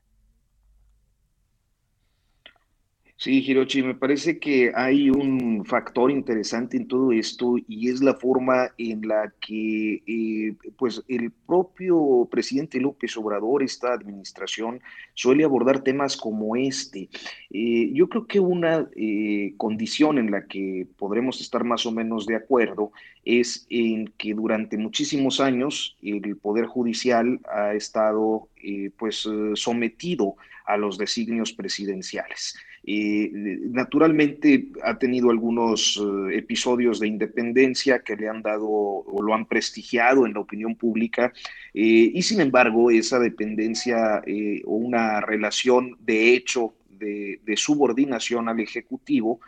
Sí, 3.17 3.41
Hirochi, 3.47 3.81
me 3.81 3.95
parece 3.95 4.39
que 4.39 4.73
hay 4.75 5.09
un 5.09 5.63
factor 5.65 6.11
interesante 6.11 6.75
en 6.75 6.85
todo 6.85 7.13
esto 7.13 7.55
y 7.65 7.89
es 7.89 8.01
la 8.01 8.15
forma 8.15 8.71
en 8.77 9.07
la 9.07 9.33
que 9.39 10.03
eh, 10.05 10.53
pues 10.77 11.01
el 11.07 11.31
propio 11.31 12.27
presidente 12.29 12.77
López 12.77 13.15
Obrador, 13.15 13.63
esta 13.63 13.93
administración, 13.93 14.81
suele 15.13 15.45
abordar 15.45 15.81
temas 15.81 16.17
como 16.17 16.57
este. 16.57 17.07
Eh, 17.51 17.89
yo 17.93 18.09
creo 18.09 18.27
que 18.27 18.41
una 18.41 18.89
eh, 18.97 19.53
condición 19.55 20.17
en 20.17 20.29
la 20.29 20.45
que 20.45 20.85
podremos 20.97 21.39
estar 21.39 21.63
más 21.63 21.85
o 21.85 21.93
menos 21.93 22.25
de 22.25 22.35
acuerdo 22.35 22.91
es 23.23 23.65
en 23.69 24.09
que 24.17 24.33
durante 24.33 24.77
muchísimos 24.77 25.39
años 25.39 25.95
el 26.01 26.35
Poder 26.35 26.65
Judicial 26.65 27.39
ha 27.49 27.73
estado 27.73 28.49
pues 28.97 29.27
sometido 29.53 30.35
a 30.65 30.77
los 30.77 30.97
designios 30.97 31.53
presidenciales. 31.53 32.55
Eh, 32.87 33.31
naturalmente 33.71 34.67
ha 34.83 34.99
tenido 34.99 35.31
algunos 35.31 35.99
eh, 35.99 36.37
episodios 36.37 36.99
de 36.99 37.07
independencia 37.07 38.03
que 38.03 38.15
le 38.15 38.29
han 38.29 38.43
dado 38.43 38.67
o 38.69 39.23
lo 39.23 39.33
han 39.33 39.47
prestigiado 39.47 40.27
en 40.27 40.35
la 40.35 40.41
opinión 40.41 40.75
pública 40.75 41.33
eh, 41.73 42.11
y 42.13 42.21
sin 42.21 42.41
embargo 42.41 42.91
esa 42.91 43.17
dependencia 43.17 44.21
o 44.65 44.75
una 44.75 45.19
relación 45.19 45.97
de 45.99 46.35
hecho 46.35 46.75
de, 46.99 47.55
subordinación 47.57 48.49
al 48.49 48.59
Ejecutivo, 48.59 49.39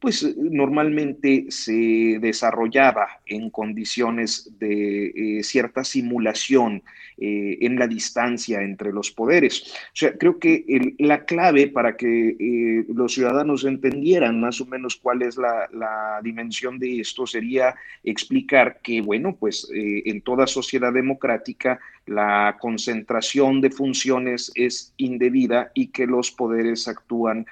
pues 0.00 0.36
normalmente 0.36 1.46
se 1.50 2.18
desarrollaba 2.20 3.20
en 3.26 3.50
condiciones 3.50 4.50
de 4.58 5.40
cierta 5.42 5.84
simulación 5.84 6.82
eh, 7.20 7.66
en 7.66 7.80
la 7.80 7.88
distancia 7.88 8.62
entre 8.62 8.92
los 8.92 9.10
poderes. 9.10 9.74
O 9.86 9.96
sea, 9.96 10.16
creo 10.16 10.38
que 10.38 10.94
la 11.00 11.24
clave 11.24 11.66
para 11.66 11.96
que 11.96 12.36
eh, 12.38 12.84
los 12.94 13.14
ciudadanos 13.14 13.64
entendieran 13.64 14.40
más 14.40 14.60
o 14.60 14.66
menos 14.66 14.94
cuál 14.94 15.22
es 15.22 15.36
la, 15.36 16.20
dimensión 16.22 16.78
de 16.78 17.00
esto 17.00 17.26
sería 17.26 17.74
explicar 18.04 18.78
que, 18.84 19.00
bueno, 19.00 19.34
pues 19.34 19.68
eh, 19.74 20.04
en 20.06 20.20
toda 20.20 20.46
sociedad 20.46 20.92
democrática 20.92 21.80
la 22.06 22.56
concentración 22.60 23.60
de 23.60 23.70
funciones 23.70 24.52
es 24.54 24.94
indebida 24.96 25.72
y 25.74 25.88
que 25.88 26.06
los 26.06 26.30
poderes 26.30 26.86
actúan 26.86 27.46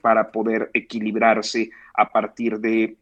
para 0.00 0.30
poder 0.30 0.70
equilibrarse 0.72 1.70
a 1.94 2.10
partir 2.10 2.58
de 2.58 2.96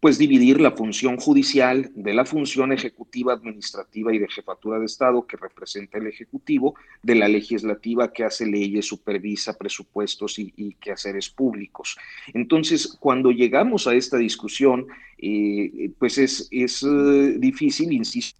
pues 0.00 0.18
dividir 0.18 0.60
la 0.60 0.72
función 0.72 1.16
judicial 1.16 1.90
de 1.94 2.14
la 2.14 2.24
función 2.24 2.72
ejecutiva, 2.72 3.32
administrativa 3.32 4.14
y 4.14 4.18
de 4.18 4.28
jefatura 4.28 4.78
de 4.78 4.86
Estado 4.86 5.26
que 5.26 5.36
representa 5.36 5.98
el 5.98 6.06
Ejecutivo, 6.06 6.74
de 7.02 7.14
la 7.16 7.26
legislativa 7.26 8.12
que 8.12 8.24
hace 8.24 8.46
leyes, 8.46 8.86
supervisa 8.86 9.56
presupuestos 9.56 10.38
y, 10.38 10.74
quehaceres 10.80 11.30
públicos. 11.30 11.96
Entonces, 12.32 12.96
cuando 13.00 13.30
llegamos 13.30 13.86
a 13.86 13.94
esta 13.94 14.18
discusión, 14.18 14.86
eh, 15.18 15.90
pues 15.98 16.18
es, 16.18 16.48
es 16.50 16.82
eh, 16.82 17.34
difícil, 17.38 17.92
insisto, 17.92 18.38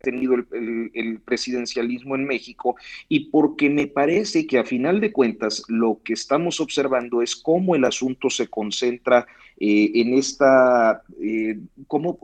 tenido 0.00 0.34
el, 0.34 1.20
presidencialismo 1.24 2.14
en 2.14 2.24
México 2.24 2.76
y 3.08 3.30
porque 3.30 3.68
me 3.68 3.86
parece 3.86 4.46
que 4.46 4.58
a 4.58 4.64
final 4.64 5.00
de 5.00 5.12
cuentas 5.12 5.62
lo 5.68 6.00
que 6.02 6.12
estamos 6.12 6.60
observando 6.60 7.22
es 7.22 7.36
cómo 7.36 7.74
el 7.74 7.84
asunto 7.84 8.30
se 8.30 8.48
concentra 8.48 9.26
eh, 9.60 9.90
en 9.94 10.14
esta, 10.14 11.02
eh, 11.20 11.58
¿cómo, 11.86 12.18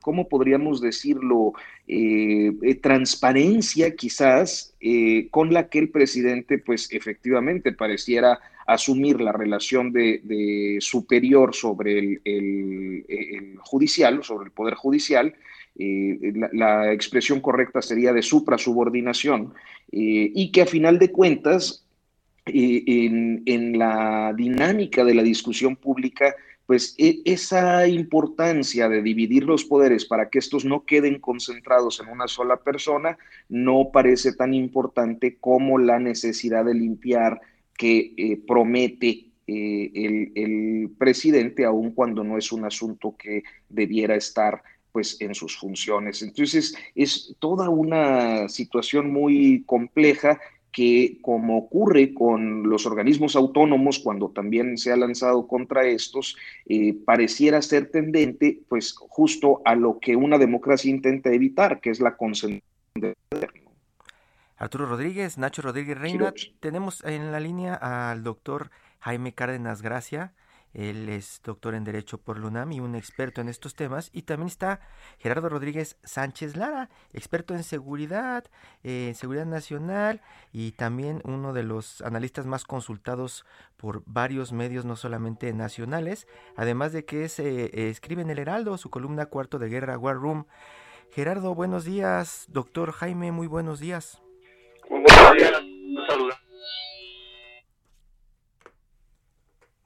¿cómo, 0.00 0.28
podríamos 0.28 0.80
decirlo? 0.80 1.52
Eh, 1.86 2.52
transparencia 2.80 3.94
quizás 3.96 4.74
con 5.30 5.52
la 5.52 5.68
que 5.68 5.80
el 5.80 5.90
presidente 5.90 6.58
pues 6.58 6.90
efectivamente 6.92 7.72
pareciera 7.72 8.38
asumir 8.66 9.20
la 9.20 9.32
relación 9.32 9.92
de, 9.92 10.78
superior 10.80 11.54
sobre 11.54 11.98
el, 11.98 12.20
el, 12.24 13.56
judicial, 13.58 14.22
sobre 14.22 14.46
el 14.46 14.52
poder 14.52 14.74
judicial, 14.74 15.34
eh, 15.76 16.32
la, 16.52 16.92
expresión 16.92 17.40
correcta 17.40 17.80
sería 17.80 18.12
de 18.12 18.22
supra-subordinación, 18.22 19.54
eh, 19.92 20.30
y 20.34 20.52
que 20.52 20.62
a 20.62 20.66
final 20.66 20.98
de 20.98 21.10
cuentas, 21.10 21.86
eh, 22.46 22.84
en, 23.46 23.78
la 23.78 24.34
dinámica 24.36 25.04
de 25.04 25.14
la 25.14 25.22
discusión 25.22 25.76
pública, 25.76 26.34
pues 26.66 26.94
e, 26.98 27.22
esa 27.24 27.86
importancia 27.86 28.88
de 28.88 29.02
dividir 29.02 29.44
los 29.44 29.64
poderes 29.64 30.04
para 30.04 30.28
que 30.28 30.38
estos 30.38 30.64
no 30.64 30.84
queden 30.84 31.18
concentrados 31.18 32.00
en 32.00 32.08
una 32.08 32.28
sola 32.28 32.58
persona 32.58 33.16
no 33.48 33.90
parece 33.92 34.34
tan 34.34 34.54
importante 34.54 35.38
como 35.40 35.78
la 35.78 35.98
necesidad 35.98 36.64
de 36.64 36.74
limpiar 36.74 37.40
que 37.76 38.38
promete 38.46 39.30
el, 39.46 40.32
el, 40.34 40.90
presidente, 40.98 41.64
aun 41.64 41.92
cuando 41.92 42.22
no 42.22 42.36
es 42.36 42.52
un 42.52 42.66
asunto 42.66 43.16
que 43.16 43.42
debiera 43.68 44.14
estar 44.14 44.62
pues 44.92 45.20
en 45.20 45.34
sus 45.34 45.56
funciones. 45.56 46.22
Entonces 46.22 46.74
es 46.94 47.34
toda 47.38 47.68
una 47.68 48.48
situación 48.48 49.12
muy 49.12 49.62
compleja 49.66 50.38
que 50.72 51.18
como 51.20 51.58
ocurre 51.58 52.14
con 52.14 52.68
los 52.68 52.86
organismos 52.86 53.34
autónomos 53.34 53.98
cuando 53.98 54.30
también 54.30 54.78
se 54.78 54.92
ha 54.92 54.96
lanzado 54.96 55.46
contra 55.46 55.86
estos, 55.86 56.36
eh, 56.66 56.94
pareciera 57.04 57.60
ser 57.60 57.90
tendente 57.90 58.60
pues 58.68 58.92
justo 58.96 59.62
a 59.64 59.74
lo 59.74 59.98
que 59.98 60.16
una 60.16 60.38
democracia 60.38 60.90
intenta 60.90 61.32
evitar, 61.32 61.80
que 61.80 61.90
es 61.90 62.00
la 62.00 62.16
concentración 62.16 62.62
de 62.94 63.14
poder. 63.28 63.50
Arturo 64.56 64.86
Rodríguez, 64.86 65.38
Nacho 65.38 65.62
Rodríguez 65.62 65.98
Reina, 65.98 66.34
tenemos 66.60 67.02
en 67.04 67.32
la 67.32 67.40
línea 67.40 67.74
al 67.74 68.22
doctor 68.22 68.70
Jaime 69.00 69.32
Cárdenas 69.32 69.80
Gracia, 69.80 70.34
él 70.72 71.08
es 71.08 71.40
doctor 71.42 71.74
en 71.74 71.84
Derecho 71.84 72.18
por 72.18 72.38
LUNAM 72.38 72.72
y 72.72 72.80
un 72.80 72.94
experto 72.94 73.40
en 73.40 73.48
estos 73.48 73.74
temas. 73.74 74.10
Y 74.12 74.22
también 74.22 74.48
está 74.48 74.80
Gerardo 75.18 75.48
Rodríguez 75.48 75.96
Sánchez 76.04 76.56
Lara, 76.56 76.90
experto 77.12 77.54
en 77.54 77.64
seguridad, 77.64 78.44
en 78.82 79.14
seguridad 79.14 79.46
nacional 79.46 80.20
y 80.52 80.72
también 80.72 81.20
uno 81.24 81.52
de 81.52 81.62
los 81.62 82.02
analistas 82.02 82.46
más 82.46 82.64
consultados 82.64 83.44
por 83.76 84.02
varios 84.06 84.52
medios, 84.52 84.84
no 84.84 84.96
solamente 84.96 85.52
nacionales. 85.52 86.26
Además 86.56 86.92
de 86.92 87.04
que 87.04 87.28
se 87.28 87.64
eh, 87.64 87.90
escribe 87.90 88.22
en 88.22 88.30
El 88.30 88.38
Heraldo 88.38 88.78
su 88.78 88.90
columna 88.90 89.26
Cuarto 89.26 89.58
de 89.58 89.68
Guerra 89.68 89.98
War 89.98 90.16
Room. 90.16 90.46
Gerardo, 91.12 91.54
buenos 91.54 91.84
días. 91.84 92.44
Doctor 92.48 92.92
Jaime, 92.92 93.32
muy 93.32 93.48
buenos 93.48 93.80
días. 93.80 94.22
Muy 94.88 95.02
buenos 95.02 95.36
días. 95.36 95.60
Un 95.60 96.06
saludo. 96.06 96.39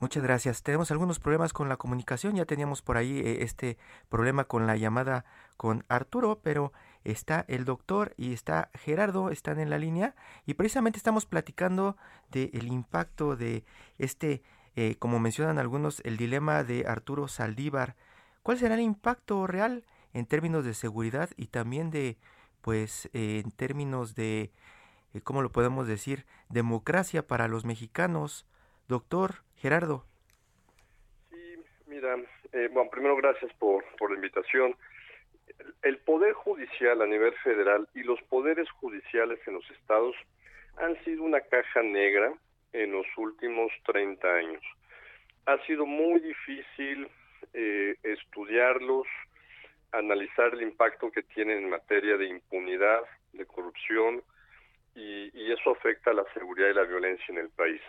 Muchas 0.04 0.23
gracias. 0.23 0.62
Tenemos 0.62 0.90
algunos 0.90 1.18
problemas 1.18 1.54
con 1.54 1.70
la 1.70 1.78
comunicación. 1.78 2.37
Ya 2.37 2.44
teníamos 2.44 2.82
por 2.82 2.99
ahí 2.99 3.20
eh, 3.20 3.38
este 3.40 3.78
problema 4.11 4.44
con 4.44 4.66
la 4.66 4.76
llamada 4.76 5.25
con 5.56 5.82
Arturo, 5.88 6.40
pero 6.42 6.75
está 7.04 7.46
el 7.49 7.64
doctor 7.64 8.12
y 8.18 8.34
está 8.34 8.68
Gerardo, 8.75 9.30
están 9.30 9.58
en 9.61 9.70
la 9.70 9.78
línea 9.78 10.14
y 10.44 10.54
precisamente 10.54 10.99
estamos 10.99 11.25
platicando 11.25 11.96
del 12.30 12.66
impacto 12.66 13.34
de 13.34 13.64
este, 13.96 14.42
eh, 14.76 14.96
como 14.99 15.20
mencionan 15.20 15.58
algunos, 15.58 16.00
el 16.00 16.18
dilema 16.18 16.64
de 16.64 16.84
Arturo 16.87 17.26
Saldívar. 17.26 17.96
¿Cuál 18.42 18.58
será 18.58 18.75
el 18.75 18.82
impacto 18.82 19.46
real 19.46 19.87
en 20.12 20.26
términos 20.26 20.66
de 20.66 20.75
seguridad 20.75 21.30
y 21.34 21.46
también 21.46 21.90
de, 21.90 22.18
pues, 22.61 23.08
eh, 23.14 23.40
en 23.42 23.50
términos 23.52 24.14
de, 24.14 24.52
¿cómo 25.23 25.40
lo 25.40 25.50
podemos 25.50 25.87
decir?, 25.87 26.26
democracia 26.50 27.26
para 27.26 27.49
los 27.49 27.64
mexicanos? 27.64 28.44
Doctor 28.87 29.44
Gerardo. 29.64 30.04
Sí, 31.30 31.56
mira, 31.87 32.16
eh, 32.52 32.68
bueno, 32.71 32.90
primero 32.90 33.16
gracias 33.16 33.50
por, 33.54 33.83
por 33.97 34.11
la 34.11 34.16
invitación. 34.16 34.76
El 35.83 35.97
Poder 36.00 36.35
Judicial 36.35 37.00
a 37.00 37.06
nivel 37.06 37.33
federal 37.42 37.88
y 37.94 38.02
los 38.02 38.21
poderes 38.25 38.71
judiciales 38.73 39.38
en 39.47 39.54
los 39.54 39.71
estados 39.71 40.14
han 40.76 41.02
sido 41.02 41.23
una 41.23 41.40
caja 41.40 41.83
negra 41.83 42.35
en 42.75 42.92
los 42.92 43.06
últimos 43.16 43.73
30 43.87 44.35
años. 44.35 44.62
Ha 45.47 45.56
sido 45.64 45.87
muy 45.87 46.21
difícil 46.21 47.09
eh, 47.54 47.97
estudiarlos, 48.02 49.06
analizar 49.92 50.52
el 50.52 50.61
impacto 50.61 51.11
que 51.11 51.23
tienen 51.23 51.64
en 51.64 51.71
materia 51.71 52.18
de 52.18 52.26
impunidad, 52.26 53.00
de 53.33 53.47
corrupción, 53.47 54.23
y, 54.94 55.30
y 55.33 55.52
eso 55.52 55.71
afecta 55.71 56.11
a 56.11 56.14
la 56.14 56.25
seguridad 56.35 56.68
y 56.68 56.75
la 56.75 56.83
violencia 56.85 57.25
en 57.30 57.38
el 57.38 57.49
país. 57.49 57.80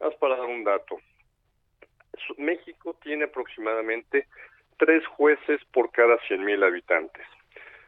Más 0.00 0.14
para 0.16 0.36
dar 0.36 0.46
un 0.46 0.64
dato. 0.64 0.98
México 2.36 2.96
tiene 3.02 3.24
aproximadamente 3.24 4.26
tres 4.76 5.06
jueces 5.06 5.60
por 5.72 5.90
cada 5.90 6.18
100.000 6.28 6.64
habitantes, 6.64 7.26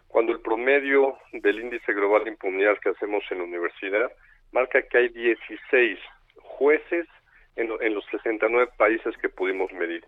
cuando 0.08 0.32
el 0.32 0.40
promedio 0.40 1.18
del 1.32 1.60
índice 1.60 1.92
global 1.92 2.24
de 2.24 2.30
impunidad 2.30 2.78
que 2.78 2.90
hacemos 2.90 3.22
en 3.30 3.38
la 3.38 3.44
universidad 3.44 4.12
marca 4.52 4.82
que 4.82 4.98
hay 4.98 5.08
16 5.08 5.98
jueces 6.36 7.06
en, 7.56 7.70
en 7.80 7.94
los 7.94 8.04
69 8.06 8.72
países 8.76 9.16
que 9.18 9.28
pudimos 9.28 9.72
medir. 9.72 10.04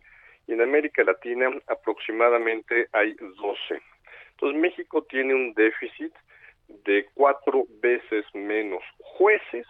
Y 0.47 0.53
en 0.53 0.61
América 0.61 1.05
Latina 1.05 1.51
aproximadamente 1.69 2.89
hay 2.93 3.15
12. 3.15 3.81
Entonces 4.33 4.61
México 4.61 5.05
tiene 5.05 5.35
un 5.35 5.55
déficit 5.55 6.13
de 6.85 7.07
cuatro 7.15 7.65
veces 7.81 8.25
menos 8.35 8.83
jueces 8.99 9.67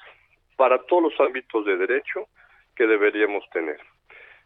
para 0.56 0.78
todos 0.87 1.04
los 1.04 1.21
ámbitos 1.21 1.64
de 1.64 1.76
derecho 1.76 2.28
que 2.76 2.87
deberíamos 2.87 3.49
tener. 3.50 3.80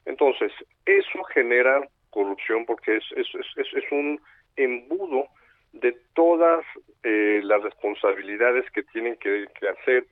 Entonces, 0.05 0.53
eso 0.85 1.25
genera 1.35 1.87
corrupción 2.11 2.65
porque 2.65 2.97
es, 2.97 3.93
un 3.93 4.21
embudo 4.57 5.29
de 5.73 5.95
todas 6.15 6.65
eh, 7.03 7.41
las 7.45 7.63
responsabilidades 7.63 8.71
que 8.71 8.83
tienen 8.85 9.17
que, 9.17 9.47
hacer 9.69 10.07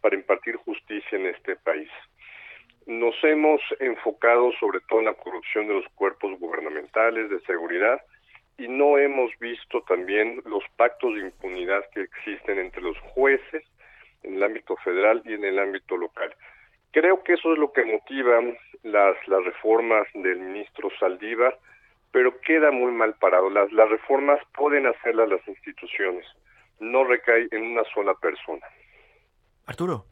para 0.00 0.14
impartir 0.14 0.56
justicia 0.56 1.18
en 1.18 1.26
este 1.26 1.56
país. 1.56 1.90
Nos 2.86 3.14
hemos 3.24 3.60
enfocado 3.80 4.52
sobre 4.60 4.80
todo 4.88 5.00
en 5.00 5.06
la 5.06 5.14
corrupción 5.14 5.66
de 5.68 5.74
los 5.74 5.88
cuerpos 5.94 6.38
gubernamentales 6.38 7.30
de 7.30 7.40
seguridad 7.40 8.00
y 8.56 8.68
no 8.68 8.98
hemos 8.98 9.30
visto 9.38 9.82
también 9.82 10.40
los 10.44 10.62
pactos 10.76 11.14
de 11.14 11.20
impunidad 11.20 11.84
que 11.92 12.02
existen 12.02 12.58
entre 12.58 12.82
los 12.82 12.98
jueces 13.00 13.64
en 14.24 14.36
el 14.36 14.42
ámbito 14.42 14.76
federal 14.76 15.22
y 15.24 15.34
en 15.34 15.44
el 15.44 15.58
ámbito 15.58 15.96
local. 15.96 16.34
Creo 16.90 17.22
que 17.22 17.34
eso 17.34 17.52
es 17.52 17.58
lo 17.58 17.72
que 17.72 17.84
motiva 17.84 18.40
las, 18.82 19.16
las 19.28 19.44
reformas 19.44 20.06
del 20.14 20.38
ministro 20.38 20.90
Saldívar, 20.98 21.58
pero 22.12 22.40
queda 22.40 22.70
muy 22.70 22.92
mal 22.92 23.14
parado. 23.14 23.50
Las, 23.50 23.72
las 23.72 23.88
reformas 23.88 24.40
pueden 24.56 24.86
hacerlas 24.86 25.28
las 25.28 25.46
instituciones, 25.48 26.24
no 26.80 27.04
recae 27.04 27.48
en 27.50 27.72
una 27.72 27.82
sola 27.92 28.14
persona. 28.14 28.66
Arturo. 29.66 30.04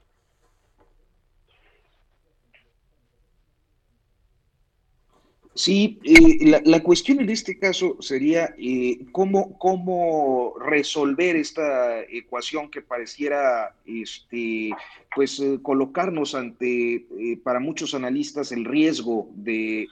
Sí, 5.55 6.01
eh, 6.03 6.47
la, 6.47 6.63
la, 6.65 6.83
cuestión 6.83 7.21
en 7.21 7.29
este 7.29 7.59
caso 7.59 7.99
sería 8.01 8.55
eh, 8.57 9.01
cómo, 9.13 9.59
cómo 9.59 10.55
resolver 10.59 11.37
esta 11.37 12.01
ecuación 12.05 12.71
que 12.71 12.81
pareciera 12.81 13.77
este, 13.85 14.71
pues, 15.15 15.39
eh, 15.41 15.59
colocarnos 15.63 16.35
ante, 16.35 16.95
eh, 16.95 17.39
para 17.45 17.61
muchos 17.61 17.95
analistas, 17.95 18.51
el 18.53 18.65
riesgo 18.65 19.29
de 19.35 19.89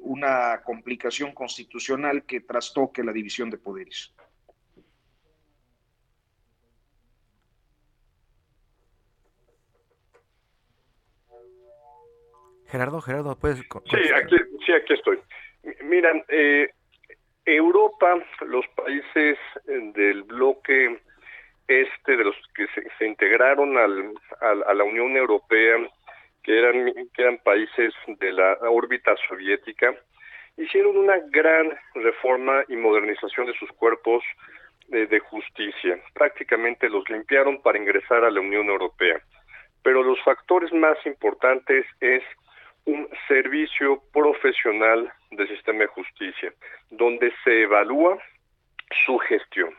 una 0.00 0.62
complicación 0.64 1.32
constitucional 1.32 2.24
que 2.24 2.40
trastoque 2.40 3.04
la 3.04 3.12
división 3.12 3.50
de 3.50 3.58
poderes. 3.58 4.12
Gerardo, 12.72 13.02
Gerardo, 13.02 13.38
puedes. 13.38 13.58
Sí, 13.58 14.12
aquí, 14.14 14.36
sí, 14.64 14.72
aquí 14.72 14.94
estoy. 14.94 15.18
Miran, 15.82 16.24
eh, 16.28 16.70
Europa, 17.44 18.18
los 18.46 18.66
países 18.68 19.38
del 19.66 20.22
bloque 20.22 20.98
este, 21.68 22.16
de 22.16 22.24
los 22.24 22.34
que 22.54 22.66
se, 22.68 22.82
se 22.98 23.06
integraron 23.06 23.76
al, 23.76 24.14
al, 24.40 24.62
a 24.62 24.72
la 24.72 24.84
Unión 24.84 25.14
Europea, 25.18 25.86
que 26.42 26.58
eran, 26.58 26.94
que 27.12 27.22
eran 27.22 27.36
países 27.44 27.92
de 28.06 28.32
la 28.32 28.56
órbita 28.62 29.14
soviética, 29.28 29.94
hicieron 30.56 30.96
una 30.96 31.18
gran 31.28 31.78
reforma 31.94 32.64
y 32.68 32.76
modernización 32.76 33.48
de 33.48 33.58
sus 33.58 33.70
cuerpos 33.72 34.24
de, 34.88 35.06
de 35.08 35.18
justicia. 35.18 36.00
Prácticamente 36.14 36.88
los 36.88 37.06
limpiaron 37.10 37.60
para 37.60 37.76
ingresar 37.76 38.24
a 38.24 38.30
la 38.30 38.40
Unión 38.40 38.66
Europea. 38.70 39.20
Pero 39.82 40.02
los 40.02 40.18
factores 40.22 40.72
más 40.72 40.96
importantes 41.04 41.84
es 42.00 42.22
un 42.84 43.08
servicio 43.28 44.02
profesional 44.12 45.12
del 45.30 45.48
sistema 45.48 45.80
de 45.80 45.86
justicia, 45.86 46.52
donde 46.90 47.32
se 47.44 47.62
evalúa 47.62 48.18
su 49.04 49.18
gestión. 49.18 49.74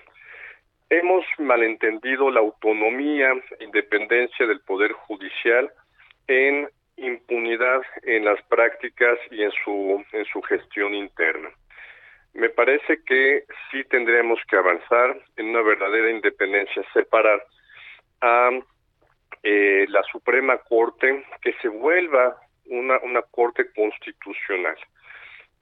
Hemos 0.89 1.26
malentendido 1.39 2.30
la 2.30 2.39
autonomía 2.39 3.34
e 3.60 3.63
independencia 3.63 4.46
del 4.46 4.62
Poder 4.62 4.92
Judicial 4.92 5.72
en 6.28 6.70
impunidad 6.98 7.82
en 8.04 8.26
las 8.26 8.42
prácticas 8.44 9.18
y 9.32 9.44
en 9.44 9.52
su, 9.63 10.04
en 10.12 10.26
su 10.26 10.42
gestión 10.44 10.94
interna. 10.94 11.50
Me 12.34 12.50
parece 12.50 13.04
que 13.06 13.44
sí 13.70 13.84
tendremos 13.86 14.39
que 14.50 14.56
avanzar 14.56 15.18
en 15.38 15.50
una 15.50 15.62
verdadera 15.62 16.10
independencia, 16.10 16.84
separar 16.94 17.44
a 18.22 18.50
eh, 19.44 19.86
la 19.89 20.04
Suprema 20.04 20.58
Corte, 20.58 21.26
que 21.42 21.54
se 21.62 21.68
vuelva 21.68 22.38
una, 22.65 22.99
una 22.99 23.21
corte 23.21 23.71
constitucional. 23.73 24.78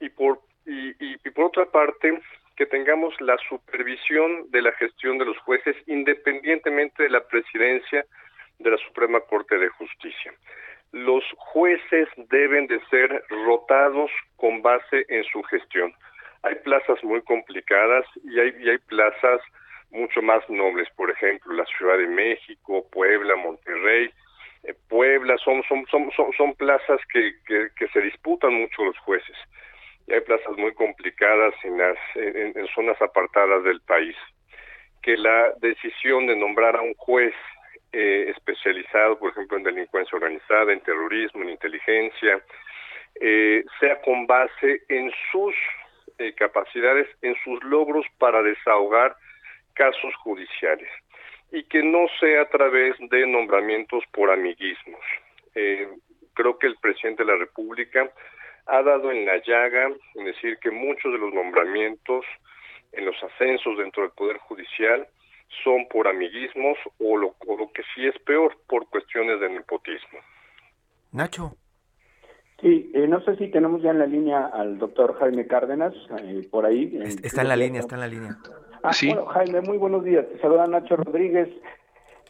Y 0.00 0.08
por, 0.10 0.40
y, 0.66 0.94
y, 0.98 1.30
por 1.30 1.46
otra 1.46 1.66
parte, 1.66 2.20
que 2.56 2.66
tengamos 2.66 3.18
la 3.20 3.36
supervisión 3.48 4.50
de 4.50 4.62
la 4.62 4.72
gestión 4.72 5.18
de 5.18 5.24
los 5.24 5.38
jueces 5.38 5.76
independientemente 5.86 7.04
de 7.04 7.10
la 7.10 7.26
presidencia 7.26 8.04
de 8.58 8.70
la 8.70 8.76
Suprema 8.78 9.20
Corte 9.20 9.58
de 9.58 9.68
Justicia. 9.68 10.32
Los 10.92 11.24
jueces 11.36 12.08
deben 12.16 12.66
de 12.66 12.78
ser 12.90 13.24
rotados 13.46 14.10
con 14.36 14.60
base 14.60 15.06
en 15.08 15.24
su 15.24 15.42
gestión. 15.44 15.94
Hay 16.42 16.56
plazas 16.56 17.02
muy 17.02 17.22
complicadas 17.22 18.04
y 18.24 18.38
hay, 18.38 18.54
y 18.60 18.68
hay 18.68 18.78
plazas 18.78 19.40
mucho 19.90 20.22
más 20.22 20.48
nobles, 20.48 20.88
por 20.96 21.10
ejemplo, 21.10 21.54
la 21.54 21.66
Ciudad 21.66 21.98
de 21.98 22.06
México, 22.06 22.86
Puebla, 22.90 23.36
Monterrey, 23.36 24.10
Puebla, 24.88 25.36
son, 25.38 25.62
son, 25.68 25.84
son, 25.90 26.32
son, 26.36 26.54
plazas 26.54 27.00
que, 27.12 27.34
que, 27.46 27.88
se 27.88 28.00
disputan 28.00 28.54
mucho 28.54 28.84
los 28.84 28.98
jueces. 28.98 29.36
Y 30.06 30.12
hay 30.12 30.20
plazas 30.20 30.56
muy 30.56 30.72
complicadas 30.74 31.54
en, 31.64 31.78
las, 31.78 31.98
en 32.14 32.66
zonas 32.74 33.00
apartadas 33.02 33.64
del 33.64 33.80
país. 33.80 34.16
Que 35.02 35.16
la 35.16 35.52
decisión 35.60 36.26
de 36.28 36.36
nombrar 36.36 36.76
a 36.76 36.82
un 36.82 36.94
juez 36.94 37.34
eh, 37.92 38.32
especializado, 38.34 39.18
por 39.18 39.32
ejemplo, 39.32 39.58
en 39.58 39.64
delincuencia 39.64 40.16
organizada, 40.16 40.72
en 40.72 40.80
terrorismo, 40.80 41.42
en 41.42 41.50
inteligencia, 41.50 42.42
eh, 43.20 43.64
sea 43.78 44.00
con 44.00 44.26
base 44.26 44.82
en 44.88 45.12
sus 45.30 45.54
eh, 46.18 46.32
capacidades, 46.34 47.06
en 47.20 47.36
sus 47.44 47.62
logros 47.64 48.06
para 48.18 48.42
desahogar 48.42 49.14
casos 49.74 50.14
judiciales 50.22 50.88
y 51.52 51.64
que 51.64 51.82
no 51.82 52.06
sea 52.18 52.42
a 52.42 52.48
través 52.48 52.96
de 52.98 53.26
nombramientos 53.26 54.02
por 54.12 54.30
amiguismos. 54.30 55.00
Eh, 55.54 55.86
creo 56.34 56.58
que 56.58 56.66
el 56.66 56.76
presidente 56.76 57.24
de 57.24 57.32
la 57.32 57.38
República 57.38 58.10
ha 58.66 58.82
dado 58.82 59.10
en 59.10 59.26
la 59.26 59.36
llaga 59.42 59.90
en 60.14 60.24
decir 60.24 60.58
que 60.58 60.70
muchos 60.70 61.12
de 61.12 61.18
los 61.18 61.32
nombramientos 61.34 62.24
en 62.92 63.04
los 63.04 63.16
ascensos 63.22 63.76
dentro 63.76 64.02
del 64.02 64.12
Poder 64.12 64.38
Judicial 64.38 65.06
son 65.62 65.86
por 65.90 66.08
amiguismos 66.08 66.78
o 66.98 67.16
lo, 67.16 67.34
o 67.46 67.56
lo 67.56 67.70
que 67.72 67.82
sí 67.94 68.06
es 68.06 68.18
peor, 68.20 68.56
por 68.66 68.88
cuestiones 68.88 69.38
de 69.40 69.50
nepotismo. 69.50 70.18
Nacho. 71.12 71.56
Sí, 72.62 72.90
eh, 72.94 73.06
no 73.08 73.20
sé 73.24 73.36
si 73.36 73.48
tenemos 73.48 73.82
ya 73.82 73.90
en 73.90 73.98
la 73.98 74.06
línea 74.06 74.46
al 74.46 74.78
doctor 74.78 75.18
Jaime 75.18 75.46
Cárdenas, 75.46 75.92
eh, 76.22 76.46
por 76.50 76.64
ahí. 76.64 76.96
está 77.22 77.42
en 77.42 77.48
la 77.48 77.56
línea, 77.56 77.80
está 77.80 77.96
en 77.96 78.00
la 78.00 78.06
línea. 78.06 78.36
Ah, 78.82 78.92
sí. 78.92 79.08
Bueno, 79.08 79.26
Jaime, 79.26 79.60
muy 79.62 79.78
buenos 79.78 80.04
días. 80.04 80.26
Te 80.28 80.38
saluda 80.38 80.66
Nacho 80.66 80.96
Rodríguez. 80.96 81.48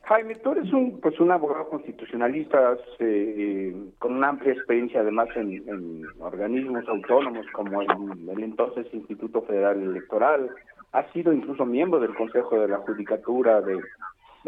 Jaime, 0.05 0.35
tú 0.37 0.53
eres 0.53 0.73
un, 0.73 1.01
pues, 1.01 1.19
un 1.21 1.31
abogado 1.31 1.69
constitucionalista 1.69 2.77
eh, 2.99 3.75
con 3.99 4.17
una 4.17 4.31
amplia 4.31 4.53
experiencia 4.53 5.01
además 5.01 5.29
en, 5.37 6.05
organismos 6.21 6.87
autónomos 6.89 7.47
como 7.53 7.83
el, 7.83 8.43
entonces 8.43 8.87
Instituto 8.93 9.43
Federal 9.43 9.81
Electoral. 9.81 10.51
Has 10.93 11.11
sido 11.13 11.33
incluso 11.33 11.65
miembro 11.65 12.01
del 12.01 12.15
Consejo 12.15 12.61
de 12.61 12.69
la 12.69 12.79
Judicatura 12.79 13.63
de, 13.63 13.81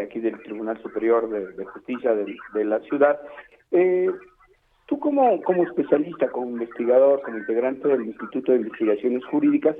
aquí 0.02 0.20
del 0.20 0.42
Tribunal 0.42 0.80
Superior 0.82 1.30
de, 1.30 1.64
Justicia 1.64 2.14
de, 2.14 2.36
de, 2.52 2.64
la 2.64 2.80
ciudad. 2.80 3.18
Eh, 3.70 4.10
Tú 4.86 4.98
como, 4.98 5.40
como 5.42 5.62
especialista, 5.62 6.28
como 6.28 6.50
investigador, 6.50 7.22
como 7.22 7.38
integrante 7.38 7.88
del 7.88 8.06
Instituto 8.06 8.52
de 8.52 8.58
Investigaciones 8.58 9.24
Jurídicas, 9.26 9.76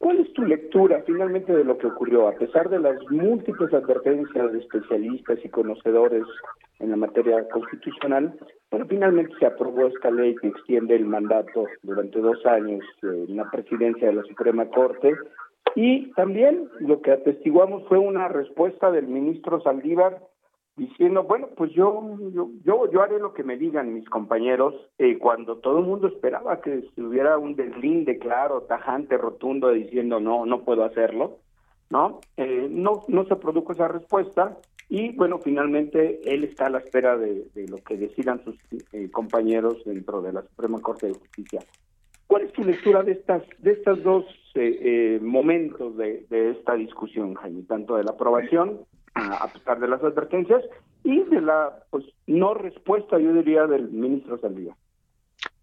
¿cuál 0.00 0.18
es 0.18 0.32
tu 0.32 0.42
lectura 0.42 1.02
finalmente 1.06 1.54
de 1.54 1.62
lo 1.62 1.78
que 1.78 1.86
ocurrió? 1.86 2.26
A 2.26 2.32
pesar 2.32 2.68
de 2.68 2.80
las 2.80 2.98
múltiples 3.10 3.72
advertencias 3.72 4.52
de 4.52 4.58
especialistas 4.58 5.38
y 5.44 5.48
conocedores 5.50 6.24
en 6.80 6.90
la 6.90 6.96
materia 6.96 7.46
constitucional, 7.50 8.36
bueno, 8.70 8.86
finalmente 8.88 9.34
se 9.38 9.46
aprobó 9.46 9.86
esta 9.86 10.10
ley 10.10 10.34
que 10.36 10.48
extiende 10.48 10.96
el 10.96 11.04
mandato 11.04 11.66
durante 11.82 12.18
dos 12.18 12.44
años 12.46 12.82
en 13.02 13.36
la 13.36 13.48
presidencia 13.50 14.08
de 14.08 14.14
la 14.14 14.24
Suprema 14.24 14.66
Corte 14.70 15.14
y 15.76 16.10
también 16.12 16.68
lo 16.80 17.00
que 17.02 17.12
atestiguamos 17.12 17.86
fue 17.86 17.98
una 17.98 18.28
respuesta 18.28 18.90
del 18.90 19.06
ministro 19.06 19.60
Saldívar 19.60 20.20
diciendo, 20.80 21.24
bueno, 21.24 21.48
pues 21.54 21.72
yo, 21.72 22.16
yo, 22.64 22.90
yo, 22.90 23.02
haré 23.02 23.18
lo 23.18 23.34
que 23.34 23.44
me 23.44 23.58
digan 23.58 23.92
mis 23.92 24.08
compañeros, 24.08 24.74
eh, 24.96 25.18
cuando 25.18 25.58
todo 25.58 25.80
el 25.80 25.84
mundo 25.84 26.08
esperaba 26.08 26.62
que 26.62 26.88
hubiera 26.96 27.36
un 27.36 27.54
deslinde 27.54 28.18
claro, 28.18 28.62
tajante, 28.62 29.18
rotundo, 29.18 29.72
diciendo 29.72 30.20
no, 30.20 30.46
no 30.46 30.62
puedo 30.62 30.84
hacerlo, 30.84 31.36
¿no? 31.90 32.20
Eh, 32.38 32.66
no, 32.70 33.02
no 33.08 33.26
se 33.26 33.36
produjo 33.36 33.72
esa 33.72 33.88
respuesta 33.88 34.56
y 34.88 35.12
bueno, 35.12 35.38
finalmente 35.38 36.18
él 36.24 36.44
está 36.44 36.66
a 36.66 36.70
la 36.70 36.78
espera 36.78 37.18
de, 37.18 37.44
lo 37.68 37.76
que 37.76 37.98
decidan 37.98 38.42
sus 38.42 38.56
eh, 38.92 39.10
compañeros 39.10 39.84
dentro 39.84 40.22
de 40.22 40.32
la 40.32 40.40
Suprema 40.42 40.80
Corte 40.80 41.08
de 41.08 41.12
Justicia. 41.12 41.60
¿Cuál 42.26 42.44
es 42.44 42.52
tu 42.52 42.64
lectura 42.64 43.02
de 43.02 43.12
estas, 43.12 43.42
de 43.58 43.72
estos 43.72 44.02
dos 44.02 44.24
momentos 45.20 45.96
de, 45.96 46.26
de 46.30 46.52
esta 46.52 46.74
discusión, 46.74 47.34
Jaime? 47.34 47.64
Tanto 47.64 47.96
de 47.96 48.04
la 48.04 48.12
aprobación 48.12 48.86
a, 49.14 49.48
pesar 49.48 49.80
de 49.80 49.88
las 49.88 50.02
advertencias 50.02 50.62
y 51.04 51.20
de 51.24 51.40
la 51.40 51.84
pues 51.90 52.04
no 52.26 52.54
respuesta, 52.54 53.18
yo 53.18 53.32
diría, 53.32 53.66
del 53.66 53.90
ministro 53.90 54.38
Saldívar. 54.38 54.76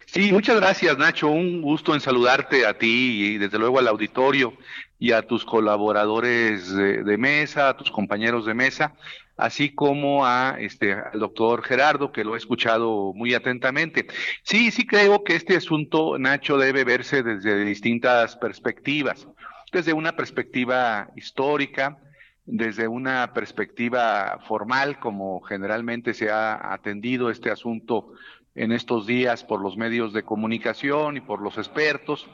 Sí, 0.06 0.32
muchas 0.32 0.56
gracias 0.56 0.98
Nacho, 0.98 1.28
un 1.28 1.62
gusto 1.62 1.94
en 1.94 2.00
saludarte 2.00 2.66
a 2.66 2.78
ti 2.78 3.34
y 3.34 3.38
desde 3.38 3.60
luego 3.60 3.78
al 3.78 3.90
auditorio 3.90 4.54
y 4.98 5.12
a 5.12 5.22
tus 5.28 5.44
colaboradores 5.44 6.74
de, 6.74 7.18
mesa, 7.18 7.70
a 7.70 7.78
tus 7.78 7.92
compañeros 7.92 8.46
de 8.46 8.54
mesa, 8.54 8.96
así 9.36 9.76
como 9.76 10.26
a 10.26 10.56
este 10.60 10.94
al 10.94 11.20
doctor 11.20 11.62
Gerardo 11.62 12.14
que 12.14 12.24
lo 12.24 12.36
he 12.36 12.38
escuchado 12.38 13.14
muy 13.14 13.34
atentamente. 13.34 14.08
Sí, 14.44 14.72
sí 14.72 14.88
creo 14.88 15.26
que 15.26 15.36
este 15.36 15.58
asunto 15.58 16.18
Nacho 16.18 16.58
debe 16.58 16.86
verse 16.86 17.22
desde 17.22 17.66
distintas 17.66 18.38
perspectivas, 18.38 19.28
desde 19.74 19.92
una 19.92 20.16
perspectiva 20.16 21.10
histórica, 21.18 22.00
desde 22.48 22.88
una 22.88 23.34
perspectiva 23.34 24.40
formal, 24.48 25.00
como 25.00 25.42
generalmente 25.42 26.14
se 26.14 26.32
ha 26.32 26.74
atendido 26.74 27.30
este 27.30 27.52
asunto 27.52 28.14
en 28.56 28.72
estos 28.72 29.06
días 29.06 29.44
por 29.44 29.62
los 29.62 29.78
medios 29.78 30.14
de 30.14 30.24
comunicación 30.24 31.18
y 31.18 31.22
por 31.22 31.42
los 31.42 31.58
expertos, 31.58 32.28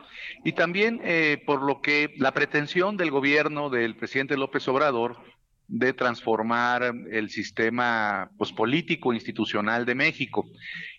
y 0.46 0.54
también 0.54 1.02
eh, 1.04 1.42
por 1.46 1.64
lo 1.64 1.82
que 1.82 2.14
la 2.18 2.32
pretensión 2.32 2.96
del 2.96 3.12
gobierno 3.12 3.70
del 3.70 3.96
presidente 3.98 4.38
López 4.38 4.68
Obrador 4.68 5.18
de 5.68 5.94
transformar 5.94 6.94
el 7.12 7.30
sistema 7.30 8.30
pues, 8.38 8.52
político 8.52 9.14
institucional 9.14 9.86
de 9.86 9.96
México. 9.96 10.46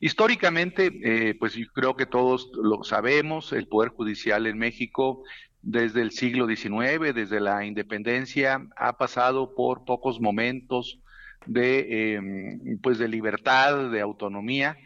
Históricamente, 0.01 0.91
eh, 1.05 1.35
pues 1.39 1.55
yo 1.55 1.67
creo 1.73 1.95
que 1.97 2.07
todos 2.07 2.51
lo 2.55 2.83
sabemos, 2.83 3.53
el 3.53 3.69
Poder 3.69 3.91
Judicial 3.91 4.47
en 4.47 4.59
México 4.59 5.23
desde 5.65 6.03
el 6.03 6.11
siglo 6.11 6.47
XIX, 6.47 7.15
desde 7.15 7.41
la 7.41 7.65
independencia, 7.65 8.67
ha 8.77 8.99
pasado 8.99 9.55
por 9.55 9.85
pocos 9.85 10.21
momentos 10.21 11.01
de, 11.47 12.15
em, 12.15 12.79
pues 12.81 12.99
de 12.99 13.09
libertad, 13.09 13.91
de 13.91 14.01
autonomía. 14.01 14.77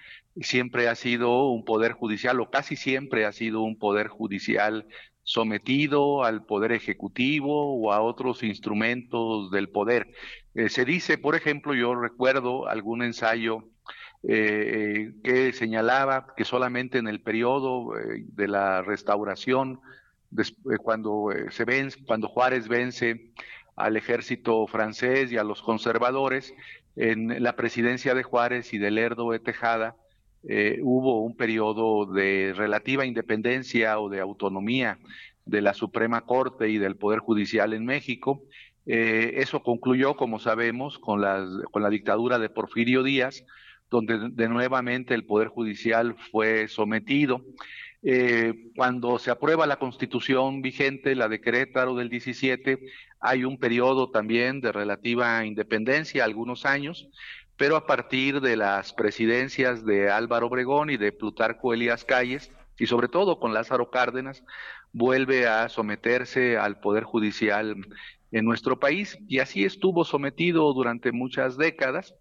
Siempre 0.40 0.88
ha 0.88 0.94
sido 0.94 1.48
un 1.50 1.64
poder 1.64 1.92
judicial, 1.92 2.40
o 2.40 2.50
casi 2.50 2.76
siempre 2.76 3.24
ha 3.26 3.32
sido 3.32 3.62
un 3.62 3.76
poder 3.76 4.08
judicial 4.08 4.86
sometido 5.24 6.24
al 6.24 6.46
poder 6.46 6.72
ejecutivo 6.72 7.76
o 7.76 7.92
a 7.92 8.00
otros 8.00 8.42
instrumentos 8.42 9.50
del 9.50 9.68
poder. 9.68 10.06
Eh, 10.54 10.68
se 10.68 10.84
dice, 10.84 11.18
por 11.18 11.34
ejemplo, 11.34 11.74
yo 11.74 11.94
recuerdo 11.94 12.68
algún 12.68 13.02
ensayo 13.02 13.64
eh, 14.22 15.12
que 15.22 15.52
señalaba 15.52 16.34
que 16.36 16.44
solamente 16.44 16.98
en 16.98 17.08
el 17.08 17.20
periodo 17.20 17.98
eh, 17.98 18.24
de 18.26 18.48
la 18.48 18.82
restauración 18.82 19.80
eh, 20.36 20.76
cuando 20.82 21.32
eh, 21.32 21.50
se 21.50 21.64
vence, 21.64 21.98
cuando 22.04 22.28
Juárez 22.28 22.68
vence 22.68 23.32
al 23.76 23.96
ejército 23.96 24.66
francés 24.66 25.32
y 25.32 25.38
a 25.38 25.44
los 25.44 25.62
conservadores, 25.62 26.52
en 26.96 27.42
la 27.42 27.54
presidencia 27.54 28.14
de 28.14 28.24
Juárez 28.24 28.74
y 28.74 28.78
de 28.78 28.90
Lerdo 28.90 29.30
de 29.30 29.38
Tejada, 29.38 29.96
eh, 30.48 30.80
hubo 30.82 31.22
un 31.22 31.36
periodo 31.36 32.06
de 32.06 32.52
relativa 32.56 33.06
independencia 33.06 33.98
o 34.00 34.08
de 34.08 34.20
autonomía 34.20 34.98
de 35.44 35.62
la 35.62 35.74
Suprema 35.74 36.22
Corte 36.22 36.68
y 36.68 36.78
del 36.78 36.96
Poder 36.96 37.20
Judicial 37.20 37.72
en 37.72 37.84
México. 37.84 38.42
eso 38.84 39.62
concluyó, 39.62 40.16
como 40.16 40.38
sabemos, 40.38 40.98
con, 40.98 41.22
con 41.70 41.82
la 41.82 41.90
dictadura 41.90 42.38
de 42.38 42.48
Porfirio 42.48 43.02
Díaz, 43.02 43.44
donde 43.90 44.30
de 44.30 44.48
nuevamente 44.48 45.14
el 45.14 45.24
Poder 45.24 45.48
Judicial 45.48 46.16
fue 46.30 46.68
sometido. 46.68 47.42
Eh, 48.02 48.70
cuando 48.76 49.18
se 49.18 49.30
aprueba 49.30 49.66
la 49.66 49.78
constitución 49.78 50.62
vigente, 50.62 51.14
la 51.14 51.28
de 51.28 51.40
Querétaro 51.40 51.94
del 51.96 52.08
17, 52.08 52.78
hay 53.20 53.44
un 53.44 53.58
periodo 53.58 54.10
también 54.10 54.60
de 54.60 54.72
relativa 54.72 55.44
independencia, 55.44 56.24
algunos 56.24 56.64
años, 56.64 57.08
pero 57.56 57.74
a 57.76 57.86
partir 57.86 58.40
de 58.40 58.56
las 58.56 58.92
presidencias 58.92 59.84
de 59.84 60.10
Álvaro 60.10 60.46
Obregón 60.46 60.90
y 60.90 60.96
de 60.96 61.10
Plutarco 61.10 61.74
Elías 61.74 62.04
Calles, 62.04 62.52
y 62.78 62.86
sobre 62.86 63.08
todo 63.08 63.40
con 63.40 63.52
Lázaro 63.52 63.90
Cárdenas, 63.90 64.44
vuelve 64.92 65.48
a 65.48 65.68
someterse 65.68 66.56
al 66.56 66.78
Poder 66.78 67.02
Judicial 67.02 67.76
en 68.32 68.44
nuestro 68.44 68.78
país, 68.78 69.18
y 69.26 69.38
así 69.38 69.64
estuvo 69.64 70.04
sometido 70.04 70.72
durante 70.72 71.12
muchas 71.12 71.56
décadas. 71.56 72.14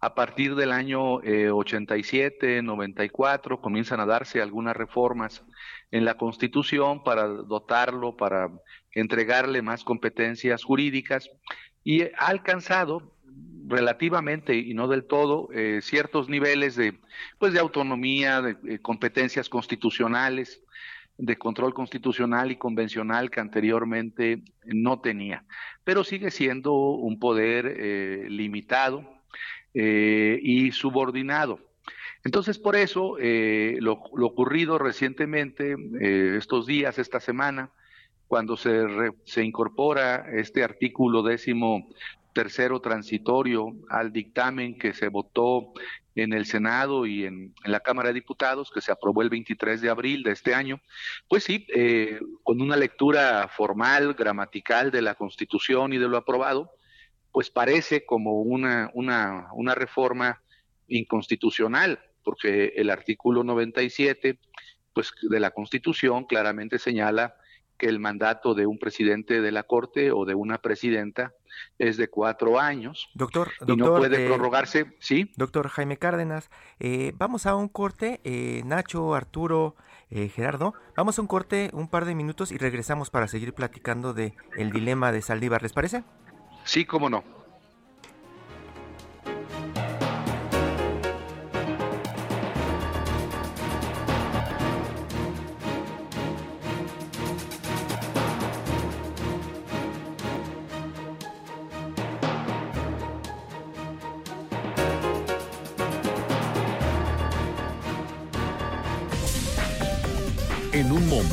A 0.00 0.14
partir 0.14 0.54
del 0.56 0.72
año 0.72 1.14
87, 1.14 2.58
eh, 2.58 2.62
94, 2.62 3.60
comienzan 3.60 4.00
a 4.00 4.06
darse 4.06 4.42
algunas 4.42 4.76
reformas 4.76 5.42
en 5.90 6.04
la 6.04 6.16
Constitución 6.16 7.02
para 7.02 7.26
dotarlo, 7.26 8.16
para 8.16 8.50
entregarle 8.92 9.62
más 9.62 9.84
competencias 9.84 10.64
jurídicas 10.64 11.30
y 11.84 12.02
ha 12.02 12.26
alcanzado 12.26 13.12
relativamente 13.68 14.54
y 14.56 14.74
no 14.74 14.88
del 14.88 15.04
todo 15.04 15.48
eh, 15.52 15.80
ciertos 15.82 16.28
niveles 16.28 16.76
de 16.76 16.98
pues 17.38 17.52
de 17.52 17.60
autonomía, 17.60 18.40
de, 18.42 18.80
competencias 18.80 19.48
constitucionales, 19.48 20.62
de 21.18 21.36
control 21.36 21.72
constitucional 21.72 22.50
y 22.50 22.56
convencional 22.56 23.30
que 23.30 23.40
anteriormente 23.40 24.42
no 24.64 25.00
tenía, 25.00 25.44
pero 25.84 26.04
sigue 26.04 26.30
siendo 26.30 26.74
un 26.74 27.18
poder 27.18 27.66
eh, 27.78 28.26
limitado 28.28 29.04
eh, 29.72 30.38
y 30.42 30.72
subordinado. 30.72 31.60
Entonces, 32.24 32.58
por 32.58 32.76
eso, 32.76 33.16
eh, 33.20 33.76
lo, 33.80 33.92
ocurrido 33.92 34.78
recientemente, 34.78 35.76
estos 36.36 36.66
días, 36.66 36.98
esta 36.98 37.20
semana, 37.20 37.70
cuando 38.26 38.56
se, 38.56 38.84
se 39.24 39.44
incorpora 39.44 40.26
este 40.32 40.64
artículo 40.64 41.22
décimo 41.22 41.88
tercero 42.36 42.82
transitorio 42.82 43.72
al 43.88 44.12
dictamen 44.12 44.76
que 44.78 44.92
se 44.92 45.08
votó 45.08 45.72
en 46.14 46.34
el 46.34 46.44
Senado 46.44 47.06
y 47.06 47.24
en, 47.24 47.54
la 47.64 47.80
Cámara 47.80 48.08
de 48.08 48.20
Diputados, 48.20 48.70
que 48.70 48.82
se 48.82 48.92
aprobó 48.92 49.22
el 49.22 49.30
23 49.30 49.80
de 49.80 49.88
abril 49.88 50.22
de 50.22 50.32
este 50.32 50.54
año, 50.54 50.78
pues 51.28 51.44
sí, 51.44 51.66
con 52.42 52.60
una 52.60 52.76
lectura 52.76 53.48
formal, 53.48 54.12
gramatical 54.12 54.90
de 54.90 55.00
la 55.00 55.14
Constitución 55.14 55.94
y 55.94 55.98
de 55.98 56.08
lo 56.08 56.18
aprobado, 56.18 56.72
pues 57.32 57.48
parece 57.48 58.04
como 58.04 58.42
una, 58.42 58.90
una, 58.92 59.48
una 59.54 59.74
reforma 59.74 60.42
inconstitucional, 60.88 62.00
porque 62.22 62.74
el 62.76 62.90
artículo 62.90 63.44
97 63.44 64.38
pues, 64.92 65.10
de 65.22 65.40
la 65.40 65.52
Constitución 65.52 66.26
claramente 66.26 66.78
señala 66.78 67.34
que 67.76 67.86
el 67.86 67.98
mandato 67.98 68.54
de 68.54 68.66
un 68.66 68.78
presidente 68.78 69.40
de 69.40 69.52
la 69.52 69.62
Corte 69.62 70.10
o 70.10 70.24
de 70.24 70.34
una 70.34 70.58
presidenta 70.58 71.32
es 71.78 71.96
de 71.96 72.08
cuatro 72.08 72.58
años. 72.58 73.08
Doctor, 73.14 73.50
y 73.66 73.76
no 73.76 73.96
puede 73.96 74.24
eh, 74.24 74.26
prorrogarse, 74.26 74.96
¿sí? 74.98 75.30
Doctor 75.36 75.68
Jaime 75.68 75.96
Cárdenas, 75.96 76.50
eh, 76.80 77.12
vamos 77.16 77.46
a 77.46 77.54
un 77.54 77.68
corte, 77.68 78.20
eh, 78.24 78.62
Nacho, 78.64 79.14
Arturo, 79.14 79.76
Gerardo, 80.08 80.72
vamos 80.96 81.18
a 81.18 81.22
un 81.22 81.26
corte, 81.26 81.68
un 81.72 81.88
par 81.88 82.04
de 82.04 82.14
minutos 82.14 82.52
y 82.52 82.58
regresamos 82.58 83.10
para 83.10 83.26
seguir 83.26 83.54
platicando 83.54 84.14
de 84.14 84.34
el 84.56 84.70
dilema 84.70 85.10
de 85.10 85.20
Saldívar, 85.20 85.62
¿les 85.62 85.72
parece? 85.72 86.04
Sí, 86.62 86.84
cómo 86.84 87.10
no. 87.10 87.35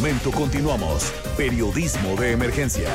Momento 0.04 0.32
continuamos. 0.32 1.14
Periodismo 1.38 2.18
de 2.18 2.34
emergencia. 2.34 2.90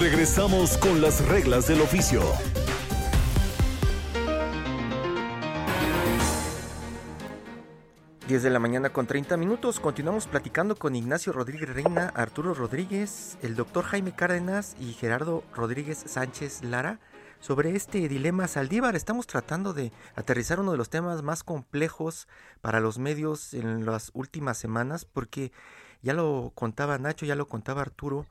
Regresamos 0.00 0.78
con 0.78 1.02
las 1.02 1.22
reglas 1.28 1.68
del 1.68 1.82
oficio. 1.82 2.22
10 8.28 8.42
de 8.42 8.48
la 8.48 8.58
mañana 8.58 8.88
con 8.88 9.06
30 9.06 9.36
minutos. 9.36 9.78
Continuamos 9.78 10.26
platicando 10.26 10.74
con 10.76 10.96
Ignacio 10.96 11.34
Rodríguez 11.34 11.68
Reina, 11.68 12.10
Arturo 12.14 12.54
Rodríguez, 12.54 13.36
el 13.42 13.56
doctor 13.56 13.84
Jaime 13.84 14.12
Cárdenas 14.12 14.74
y 14.80 14.94
Gerardo 14.94 15.44
Rodríguez 15.54 16.02
Sánchez 16.06 16.64
Lara 16.64 16.98
sobre 17.42 17.74
este 17.74 18.08
dilema 18.08 18.46
Saldívar. 18.46 18.94
Estamos 18.94 19.26
tratando 19.26 19.74
de 19.74 19.92
aterrizar 20.14 20.60
uno 20.60 20.70
de 20.70 20.78
los 20.78 20.90
temas 20.90 21.22
más 21.22 21.42
complejos 21.42 22.28
para 22.60 22.78
los 22.78 22.98
medios 22.98 23.52
en 23.52 23.84
las 23.84 24.12
últimas 24.14 24.56
semanas 24.56 25.04
porque 25.04 25.50
ya 26.02 26.14
lo 26.14 26.52
contaba 26.54 26.98
Nacho, 26.98 27.26
ya 27.26 27.34
lo 27.34 27.48
contaba 27.48 27.82
Arturo, 27.82 28.26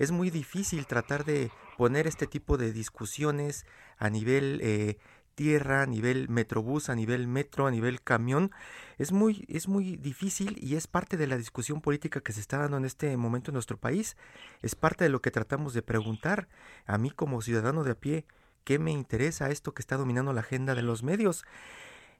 es 0.00 0.10
muy 0.10 0.30
difícil 0.30 0.86
tratar 0.86 1.24
de 1.24 1.50
poner 1.78 2.08
este 2.08 2.26
tipo 2.26 2.56
de 2.56 2.72
discusiones 2.72 3.66
a 3.98 4.10
nivel 4.10 4.60
eh, 4.62 4.98
tierra, 5.36 5.82
a 5.82 5.86
nivel 5.86 6.28
metrobús, 6.28 6.88
a 6.88 6.96
nivel 6.96 7.28
metro, 7.28 7.68
a 7.68 7.70
nivel 7.70 8.02
camión, 8.02 8.50
es 8.98 9.12
muy, 9.12 9.44
es 9.48 9.68
muy 9.68 9.96
difícil 9.96 10.58
y 10.60 10.74
es 10.74 10.88
parte 10.88 11.16
de 11.16 11.28
la 11.28 11.36
discusión 11.36 11.80
política 11.80 12.20
que 12.20 12.32
se 12.32 12.40
está 12.40 12.58
dando 12.58 12.78
en 12.78 12.84
este 12.84 13.16
momento 13.16 13.52
en 13.52 13.54
nuestro 13.54 13.76
país. 13.76 14.16
Es 14.62 14.74
parte 14.74 15.04
de 15.04 15.10
lo 15.10 15.20
que 15.20 15.30
tratamos 15.30 15.72
de 15.72 15.82
preguntar 15.82 16.48
a 16.86 16.98
mí 16.98 17.10
como 17.10 17.42
ciudadano 17.42 17.84
de 17.84 17.92
a 17.92 17.94
pie, 17.94 18.24
qué 18.66 18.78
me 18.80 18.90
interesa 18.90 19.48
esto 19.48 19.72
que 19.72 19.80
está 19.80 19.96
dominando 19.96 20.32
la 20.34 20.40
agenda 20.40 20.74
de 20.74 20.82
los 20.82 21.04
medios. 21.04 21.44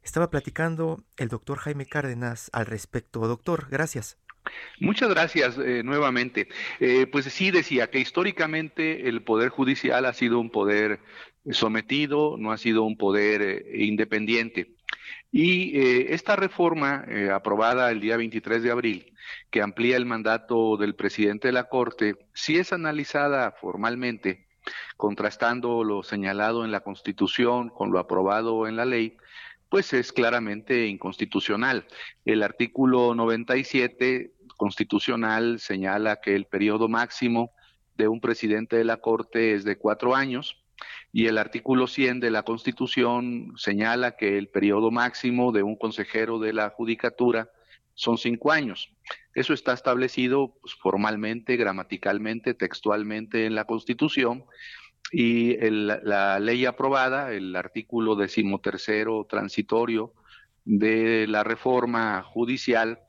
Estaba 0.04 0.30
platicando 0.30 1.02
el 1.18 1.28
doctor 1.28 1.58
Jaime 1.58 1.86
Cárdenas 1.86 2.50
al 2.52 2.66
respecto. 2.66 3.26
Doctor, 3.26 3.66
gracias. 3.68 4.16
Muchas 4.78 5.10
gracias 5.10 5.58
eh, 5.58 5.82
nuevamente. 5.82 6.48
Eh, 6.78 7.08
pues 7.10 7.24
sí 7.24 7.50
decía 7.50 7.90
que 7.90 7.98
históricamente 7.98 9.08
el 9.08 9.24
poder 9.24 9.48
judicial 9.48 10.06
ha 10.06 10.12
sido 10.12 10.38
un 10.38 10.50
poder 10.50 11.00
sometido, 11.50 12.36
no 12.38 12.52
ha 12.52 12.58
sido 12.58 12.84
un 12.84 12.96
poder 12.96 13.42
eh, 13.42 13.84
independiente. 13.84 14.76
Y 15.32 15.76
esta 15.78 16.34
reforma 16.34 17.04
aprobada 17.34 17.90
el 17.90 18.00
día 18.00 18.16
23 18.16 18.62
de 18.62 18.70
abril, 18.70 19.12
que 19.50 19.60
amplía 19.60 19.96
el 19.96 20.06
mandato 20.06 20.78
del 20.78 20.94
presidente 20.94 21.48
de 21.48 21.52
la 21.52 21.68
Corte, 21.68 22.14
si 22.32 22.56
es 22.56 22.72
analizada 22.72 23.52
formalmente, 23.60 24.45
contrastando 24.96 25.84
lo 25.84 26.02
señalado 26.02 26.64
en 26.64 26.72
la 26.72 26.80
Constitución 26.80 27.68
con 27.68 27.92
lo 27.92 27.98
aprobado 27.98 28.66
en 28.66 28.76
la 28.76 28.84
ley, 28.84 29.16
pues 29.68 29.92
es 29.92 30.12
claramente 30.12 30.86
inconstitucional. 30.86 31.86
El 32.24 32.42
artículo 32.42 33.14
97 33.14 34.32
constitucional 34.56 35.58
señala 35.60 36.16
que 36.20 36.34
el 36.34 36.46
periodo 36.46 36.88
máximo 36.88 37.52
de 37.96 38.08
un 38.08 38.20
presidente 38.20 38.76
de 38.76 38.84
la 38.84 38.98
Corte 38.98 39.54
es 39.54 39.64
de 39.64 39.76
cuatro 39.76 40.14
años 40.14 40.62
y 41.12 41.26
el 41.26 41.38
artículo 41.38 41.86
100 41.86 42.20
de 42.20 42.30
la 42.30 42.42
Constitución 42.42 43.54
señala 43.56 44.16
que 44.16 44.36
el 44.38 44.48
periodo 44.48 44.90
máximo 44.90 45.52
de 45.52 45.62
un 45.62 45.76
consejero 45.76 46.38
de 46.38 46.52
la 46.52 46.70
Judicatura 46.70 47.50
son 47.94 48.18
cinco 48.18 48.52
años. 48.52 48.92
Eso 49.36 49.52
está 49.52 49.74
establecido 49.74 50.56
pues, 50.62 50.74
formalmente, 50.76 51.56
gramaticalmente, 51.56 52.54
textualmente 52.54 53.44
en 53.44 53.54
la 53.54 53.66
Constitución 53.66 54.46
y 55.12 55.58
la 55.68 56.40
ley 56.40 56.64
aprobada, 56.64 57.30
el 57.34 57.54
artículo 57.54 58.16
decimotercero 58.16 59.26
transitorio 59.28 60.14
de 60.64 61.26
la 61.28 61.44
reforma 61.44 62.22
judicial, 62.22 63.00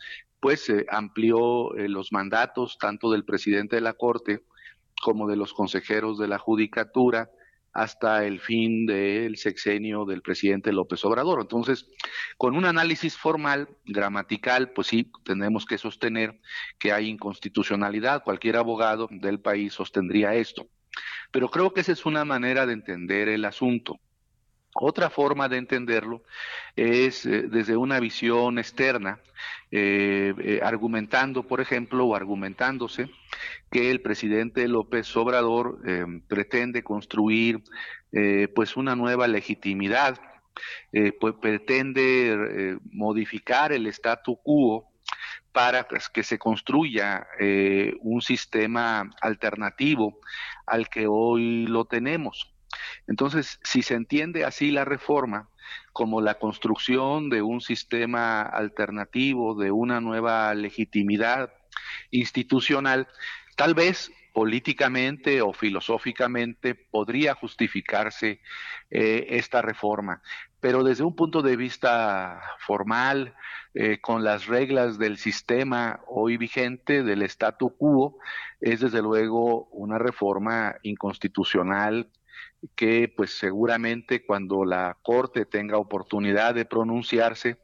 pues 0.42 0.70
eh, 0.70 0.86
amplió 0.90 1.74
eh, 1.78 1.88
los 1.88 2.12
mandatos 2.12 2.78
tanto 2.78 3.10
del 3.10 3.24
presidente 3.24 3.78
de 3.78 3.82
la 3.82 3.94
Corte 3.94 4.42
como 5.02 5.30
de 5.30 5.38
los 5.38 5.54
consejeros 5.54 6.20
de 6.20 6.28
la 6.28 6.40
Judicatura 6.40 7.32
hasta 7.78 8.26
el 8.26 8.40
fin 8.40 8.88
del 8.88 9.38
sexenio 9.38 10.04
del 10.06 10.24
presidente 10.24 10.74
López 10.74 11.06
Obrador. 11.06 11.42
Entonces, 11.42 11.88
con 12.36 12.56
un 12.56 12.66
análisis 12.66 13.16
formal, 13.16 13.70
gramatical, 13.86 14.72
pues 14.72 14.88
sí, 14.88 15.12
tenemos 15.24 15.64
que 15.68 15.78
sostener 15.78 16.40
que 16.80 16.92
hay 16.92 17.08
inconstitucionalidad. 17.08 18.24
Cualquier 18.24 18.56
abogado 18.56 19.08
del 19.12 19.40
país 19.40 19.74
sostendría 19.74 20.34
esto. 20.34 20.68
Pero 21.32 21.52
creo 21.52 21.72
que 21.72 21.82
esa 21.82 21.92
es 21.92 22.08
una 22.08 22.26
manera 22.26 22.66
de 22.66 22.74
entender 22.74 23.30
el 23.30 23.46
asunto. 23.46 24.00
Otra 24.80 25.10
forma 25.10 25.50
de 25.50 25.58
entenderlo 25.58 26.22
es 26.76 27.26
eh, 27.26 27.44
desde 27.48 27.76
una 27.76 28.00
visión 28.00 28.60
externa, 28.60 29.20
eh, 29.72 30.34
eh, 30.38 30.60
argumentando, 30.64 31.44
por 31.44 31.62
ejemplo, 31.62 32.06
o 32.06 32.16
argumentándose 32.16 33.10
que 33.72 33.90
el 33.90 34.02
presidente 34.02 34.68
López 34.68 35.16
Obrador 35.18 35.80
pretende 36.28 36.84
construir 36.84 37.62
pues 38.56 38.78
una 38.78 38.96
nueva 38.96 39.28
legitimidad, 39.28 40.20
pues 41.20 41.36
pretende 41.42 42.80
modificar 42.92 43.74
el 43.74 43.86
statu 43.88 44.38
quo 44.42 44.90
para 45.52 45.88
pues, 45.88 46.10
que 46.10 46.24
se 46.24 46.40
construya 46.40 47.28
un 48.00 48.22
sistema 48.22 49.12
alternativo 49.22 50.20
al 50.66 50.90
que 50.90 51.06
hoy 51.06 51.68
lo 51.68 51.86
tenemos. 51.86 52.57
Entonces, 53.08 53.60
si 53.64 53.82
se 53.82 53.96
entiende 53.96 54.46
así 54.46 54.72
la 54.72 54.86
reforma 54.86 55.50
como 55.94 56.22
la 56.22 56.36
construcción 56.36 57.30
de 57.30 57.42
un 57.42 57.62
sistema 57.62 58.42
alternativo, 58.42 59.56
de 59.56 59.72
una 59.72 60.00
nueva 60.00 60.54
legitimidad 60.54 61.52
institucional, 62.12 63.08
tal 63.56 63.74
vez 63.74 64.12
políticamente 64.34 65.42
o 65.42 65.52
filosóficamente 65.52 66.76
podría 66.76 67.34
justificarse 67.34 68.40
eh, 68.92 69.26
esta 69.32 69.64
reforma. 69.64 70.22
Pero 70.60 70.84
desde 70.84 71.04
un 71.04 71.16
punto 71.16 71.42
de 71.42 71.56
vista 71.56 72.40
formal, 72.60 73.34
eh, 73.74 74.00
con 74.00 74.24
las 74.24 74.46
reglas 74.46 75.00
del 75.00 75.18
sistema 75.18 76.02
hoy 76.08 76.38
vigente, 76.38 77.02
del 77.02 77.24
statu 77.24 77.76
quo, 77.78 78.20
es 78.62 78.80
desde 78.80 79.02
luego 79.02 79.66
una 79.72 79.98
reforma 79.98 80.76
inconstitucional 80.84 82.08
que 82.76 83.12
pues 83.16 83.38
seguramente 83.38 84.26
cuando 84.26 84.66
la 84.66 84.98
Corte 85.02 85.46
tenga 85.46 85.78
oportunidad 85.78 86.56
de 86.56 86.66
pronunciarse, 86.66 87.58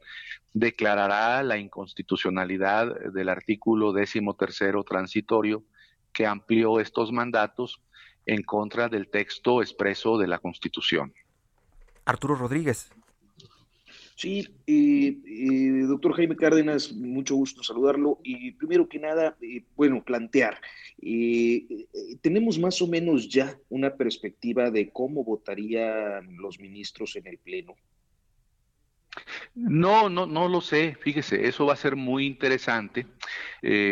declarará 0.52 1.42
la 1.42 1.58
inconstitucionalidad 1.58 3.12
del 3.12 3.28
artículo 3.28 3.92
décimo 3.92 4.34
tercero 4.34 4.84
transitorio 4.84 5.64
que 6.12 6.26
amplió 6.26 6.80
estos 6.80 7.12
mandatos 7.12 7.80
en 8.26 8.42
contra 8.42 8.88
del 8.88 9.08
texto 9.10 9.62
expreso 9.62 10.16
de 10.16 10.28
la 10.28 10.38
Constitución. 10.38 11.12
Arturo 12.04 12.36
Rodríguez. 12.36 12.90
Sí, 14.16 14.48
eh, 14.68 15.18
eh, 15.26 15.86
doctor 15.88 16.14
Jaime 16.14 16.36
Cárdenas, 16.36 16.92
mucho 16.92 17.34
gusto 17.34 17.64
saludarlo. 17.64 18.20
Y 18.22 18.52
primero 18.52 18.88
que 18.88 19.00
nada, 19.00 19.36
eh, 19.40 19.64
bueno, 19.74 20.04
plantear, 20.04 20.60
tenemos 22.22 22.58
más 22.58 22.80
o 22.80 22.86
menos 22.86 23.28
ya 23.28 23.58
una 23.68 23.94
perspectiva 23.94 24.70
de 24.70 24.90
cómo 24.90 25.24
votarían 25.24 26.36
los 26.36 26.60
ministros 26.60 27.16
en 27.16 27.26
el 27.26 27.38
Pleno. 27.38 27.74
No, 29.54 30.08
no, 30.08 30.26
no 30.26 30.48
lo 30.48 30.60
sé. 30.60 30.96
Fíjese, 31.00 31.46
eso 31.46 31.66
va 31.66 31.74
a 31.74 31.76
ser 31.76 31.96
muy 31.96 32.26
interesante. 32.26 33.06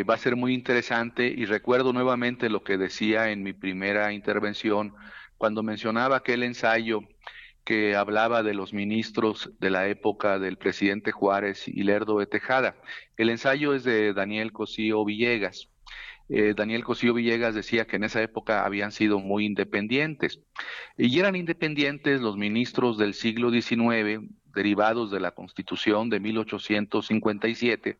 va 0.08 0.14
a 0.14 0.18
ser 0.18 0.36
muy 0.36 0.54
interesante 0.54 1.26
y 1.26 1.44
recuerdo 1.44 1.92
nuevamente 1.92 2.48
lo 2.48 2.62
que 2.62 2.78
decía 2.78 3.30
en 3.30 3.42
mi 3.42 3.52
primera 3.52 4.12
intervención 4.12 4.94
cuando 5.36 5.62
mencionaba 5.62 6.16
aquel 6.16 6.44
ensayo 6.44 7.02
que 7.64 7.94
hablaba 7.94 8.42
de 8.42 8.54
los 8.54 8.72
ministros 8.72 9.50
de 9.60 9.70
la 9.70 9.88
época 9.88 10.38
del 10.38 10.56
presidente 10.56 11.12
Juárez 11.12 11.68
y 11.68 11.82
Lerdo 11.84 12.18
de 12.18 12.26
Tejada. 12.26 12.76
El 13.16 13.30
ensayo 13.30 13.74
es 13.74 13.84
de 13.84 14.12
Daniel 14.12 14.52
Cosío 14.52 15.04
Villegas. 15.04 15.68
Eh, 16.28 16.54
Daniel 16.56 16.84
Cosío 16.84 17.14
Villegas 17.14 17.54
decía 17.54 17.86
que 17.86 17.96
en 17.96 18.04
esa 18.04 18.22
época 18.22 18.64
habían 18.64 18.90
sido 18.90 19.18
muy 19.18 19.44
independientes. 19.44 20.40
Y 20.96 21.18
eran 21.18 21.36
independientes 21.36 22.20
los 22.20 22.36
ministros 22.36 22.98
del 22.98 23.14
siglo 23.14 23.50
XIX, 23.50 24.26
derivados 24.54 25.10
de 25.10 25.20
la 25.20 25.32
Constitución 25.32 26.10
de 26.10 26.20
1857, 26.20 27.98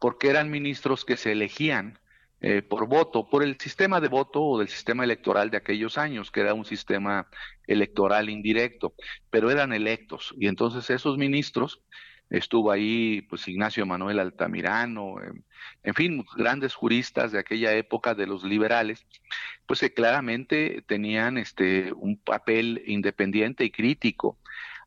porque 0.00 0.28
eran 0.28 0.50
ministros 0.50 1.04
que 1.04 1.16
se 1.16 1.32
elegían 1.32 1.98
eh, 2.42 2.62
por 2.62 2.86
voto, 2.86 3.28
por 3.28 3.42
el 3.42 3.58
sistema 3.58 4.00
de 4.00 4.08
voto 4.08 4.42
o 4.42 4.58
del 4.58 4.68
sistema 4.68 5.04
electoral 5.04 5.50
de 5.50 5.58
aquellos 5.58 5.98
años, 5.98 6.30
que 6.30 6.40
era 6.40 6.54
un 6.54 6.64
sistema 6.64 7.28
electoral 7.66 8.30
indirecto, 8.30 8.94
pero 9.28 9.50
eran 9.50 9.72
electos. 9.72 10.34
Y 10.38 10.46
entonces 10.46 10.88
esos 10.90 11.18
ministros, 11.18 11.82
estuvo 12.30 12.70
ahí 12.70 13.22
pues 13.22 13.46
Ignacio 13.48 13.84
Manuel 13.84 14.20
Altamirano, 14.20 15.16
en 15.82 15.94
fin, 15.94 16.24
grandes 16.36 16.74
juristas 16.74 17.32
de 17.32 17.40
aquella 17.40 17.74
época 17.74 18.14
de 18.14 18.26
los 18.26 18.44
liberales, 18.44 19.06
pues 19.66 19.80
que 19.80 19.92
claramente 19.92 20.82
tenían 20.86 21.36
este 21.38 21.92
un 21.92 22.16
papel 22.16 22.82
independiente 22.86 23.64
y 23.64 23.70
crítico 23.70 24.38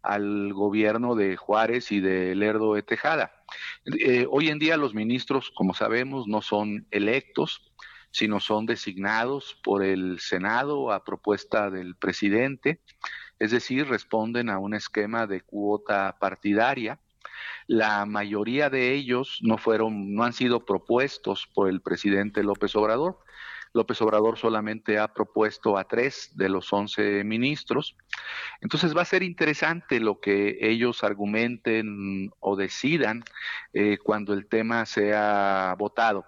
al 0.04 0.54
gobierno 0.54 1.16
de 1.16 1.38
Juárez 1.38 1.92
y 1.92 2.02
de 2.02 2.36
Lerdo 2.36 2.76
de 2.76 2.84
Tejada. 2.84 3.34
Eh, 3.86 4.28
hoy 4.30 4.50
en 4.50 4.60
día 4.60 4.78
los 4.78 4.94
ministros, 4.94 5.52
como 5.52 5.74
sabemos, 5.74 6.28
no 6.28 6.42
son 6.42 6.86
electos, 6.92 7.74
sino 8.12 8.39
son 8.39 8.68
designados 8.68 9.60
por 9.63 9.84
el 9.84 10.20
Senado 10.20 10.92
a 10.92 11.04
propuesta 11.04 11.72
del 11.72 11.96
presidente, 11.96 12.80
es 13.39 13.52
decir, 13.52 13.88
responden 13.88 14.50
a 14.50 14.60
un 14.60 14.76
esquema 14.76 15.26
de 15.26 15.42
cuota 15.42 16.16
partidaria. 16.20 17.00
La 17.66 18.06
mayoría 18.06 18.70
de 18.70 18.94
ellos 18.94 19.39
no 19.42 19.58
fueron, 19.58 20.13
no 20.13 20.24
han 20.24 20.34
sido 20.34 20.63
propuestos 20.66 21.48
por 21.56 21.70
el 21.70 21.82
presidente 21.82 22.44
López 22.44 22.76
Obrador, 22.76 23.18
López 23.74 24.00
Obrador 24.02 24.38
solamente 24.38 25.00
ha 25.00 25.12
propuesto 25.12 25.78
a 25.78 25.86
tres 25.86 26.32
de 26.36 26.48
los 26.48 26.72
once 26.72 27.24
ministros. 27.24 27.96
Entonces 28.62 28.96
va 28.96 29.02
a 29.02 29.06
ser 29.06 29.24
interesante 29.24 30.00
lo 30.00 30.20
que 30.20 30.60
ellos 30.62 31.04
argumenten 31.04 32.30
o 32.40 32.56
decidan 32.56 33.24
eh, 33.74 33.98
cuando 34.04 34.34
el 34.34 34.48
tema 34.48 34.86
sea 34.86 35.76
votado. 35.78 36.26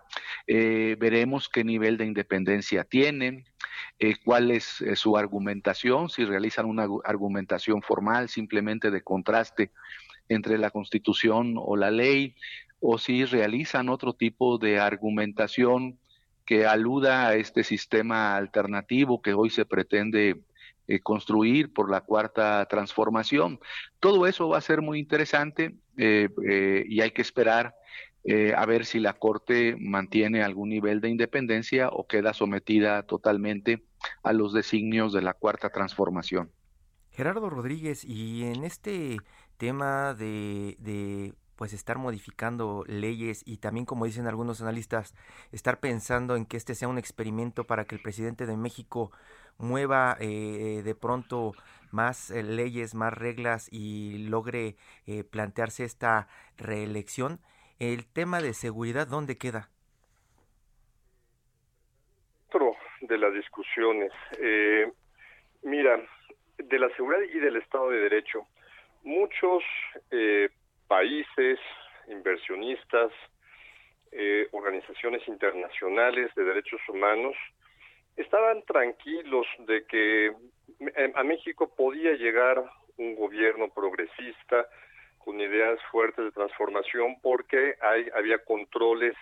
Eh, 0.47 0.97
veremos 0.99 1.47
qué 1.47 1.63
nivel 1.63 1.97
de 1.97 2.05
independencia 2.05 2.84
tienen, 2.84 3.45
eh, 3.99 4.15
cuál 4.23 4.49
es 4.49 4.84
su 4.95 5.15
argumentación, 5.15 6.10
si 6.10 6.25
realizan 6.25 6.65
una 6.65 6.88
argumentación 7.03 7.84
formal 7.84 8.27
simplemente 8.27 8.89
de 8.89 9.03
contraste 9.03 9.71
entre 10.29 10.58
la 10.58 10.71
Constitución 10.71 11.55
o 11.58 11.77
la 11.77 11.91
ley, 11.91 12.36
o 12.79 12.97
si 12.97 13.25
realizan 13.25 13.89
otro 13.89 14.13
tipo 14.13 14.58
de 14.58 14.79
argumentación 14.79 15.99
que 16.45 16.65
aluda 16.65 17.27
a 17.27 17.36
este 17.36 17.63
sistema 17.63 18.36
alternativo 18.36 19.21
que 19.21 19.34
hoy 19.34 19.49
se 19.49 19.65
pretende 19.65 20.41
eh, 20.88 20.99
construir 20.99 21.73
por 21.73 21.89
la 21.89 22.01
cuarta 22.01 22.63
transformación. 22.67 23.60
Todo 23.99 24.27
eso 24.27 24.49
va 24.49 24.60
a 24.60 24.62
ser 24.62 24.84
muy 24.84 24.99
interesante 24.99 25.75
eh, 25.97 26.29
eh, 26.47 26.86
y 26.88 27.01
hay 27.01 27.12
que 27.12 27.23
esperar 27.23 27.75
a 28.58 28.65
ver 28.65 28.88
si 28.88 28.99
la 28.99 29.13
Corte 29.13 29.75
mantiene 29.79 30.41
algún 30.41 30.69
nivel 30.69 30.99
de 30.99 31.10
independencia 31.10 31.89
o 31.89 32.08
queda 32.08 32.34
sometida 32.34 33.03
totalmente 33.03 33.84
a 34.23 34.34
los 34.34 34.51
designios 34.51 35.13
de 35.13 35.21
la 35.21 35.36
cuarta 35.36 35.69
transformación. 35.69 36.49
Gerardo 37.12 37.51
Rodríguez, 37.51 38.03
y 38.03 38.45
en 38.45 38.63
este 38.63 39.19
tema 39.58 40.15
de, 40.15 40.75
de 40.79 41.36
pues 41.55 41.73
estar 41.73 41.97
modificando 41.97 42.83
leyes 42.87 43.43
y 43.45 43.57
también 43.57 43.85
como 43.85 44.05
dicen 44.05 44.27
algunos 44.27 44.61
analistas 44.61 45.15
estar 45.51 45.79
pensando 45.79 46.35
en 46.35 46.45
que 46.45 46.57
este 46.57 46.75
sea 46.75 46.87
un 46.87 46.97
experimento 46.97 47.63
para 47.63 47.85
que 47.85 47.95
el 47.95 48.01
presidente 48.01 48.45
de 48.45 48.57
México 48.57 49.11
mueva 49.57 50.17
eh, 50.19 50.81
de 50.83 50.95
pronto 50.95 51.53
más 51.91 52.29
eh, 52.31 52.43
leyes, 52.43 52.93
más 52.93 53.13
reglas 53.13 53.69
y 53.71 54.27
logre 54.27 54.75
eh, 55.07 55.23
plantearse 55.23 55.83
esta 55.83 56.27
reelección. 56.57 57.39
El 57.79 58.05
tema 58.05 58.41
de 58.41 58.53
seguridad, 58.53 59.07
¿dónde 59.07 59.37
queda? 59.37 59.69
De 63.01 63.17
las 63.19 63.33
discusiones. 63.33 64.11
mira, 65.61 66.01
de 66.57 66.79
la 66.79 66.89
seguridad 66.95 67.21
y 67.21 67.39
del 67.39 67.57
Estado 67.57 67.89
de 67.89 67.99
Derecho, 67.99 68.47
muchos 69.03 69.61
países, 70.87 71.59
inversionistas, 72.07 73.11
eh, 74.11 74.47
organizaciones 74.51 75.27
internacionales 75.27 76.33
de 76.35 76.43
derechos 76.43 76.79
humanos 76.87 77.35
estaban 78.15 78.63
tranquilos 78.63 79.45
de 79.59 79.85
que 79.85 80.31
a 81.15 81.23
México 81.23 81.73
podía 81.75 82.13
llegar 82.13 82.63
un 82.97 83.15
gobierno 83.15 83.69
progresista 83.69 84.67
con 85.17 85.41
ideas 85.41 85.79
fuertes 85.91 86.23
de 86.23 86.31
transformación 86.31 87.19
porque 87.21 87.75
hay, 87.81 88.07
había 88.15 88.37
controles 88.39 89.15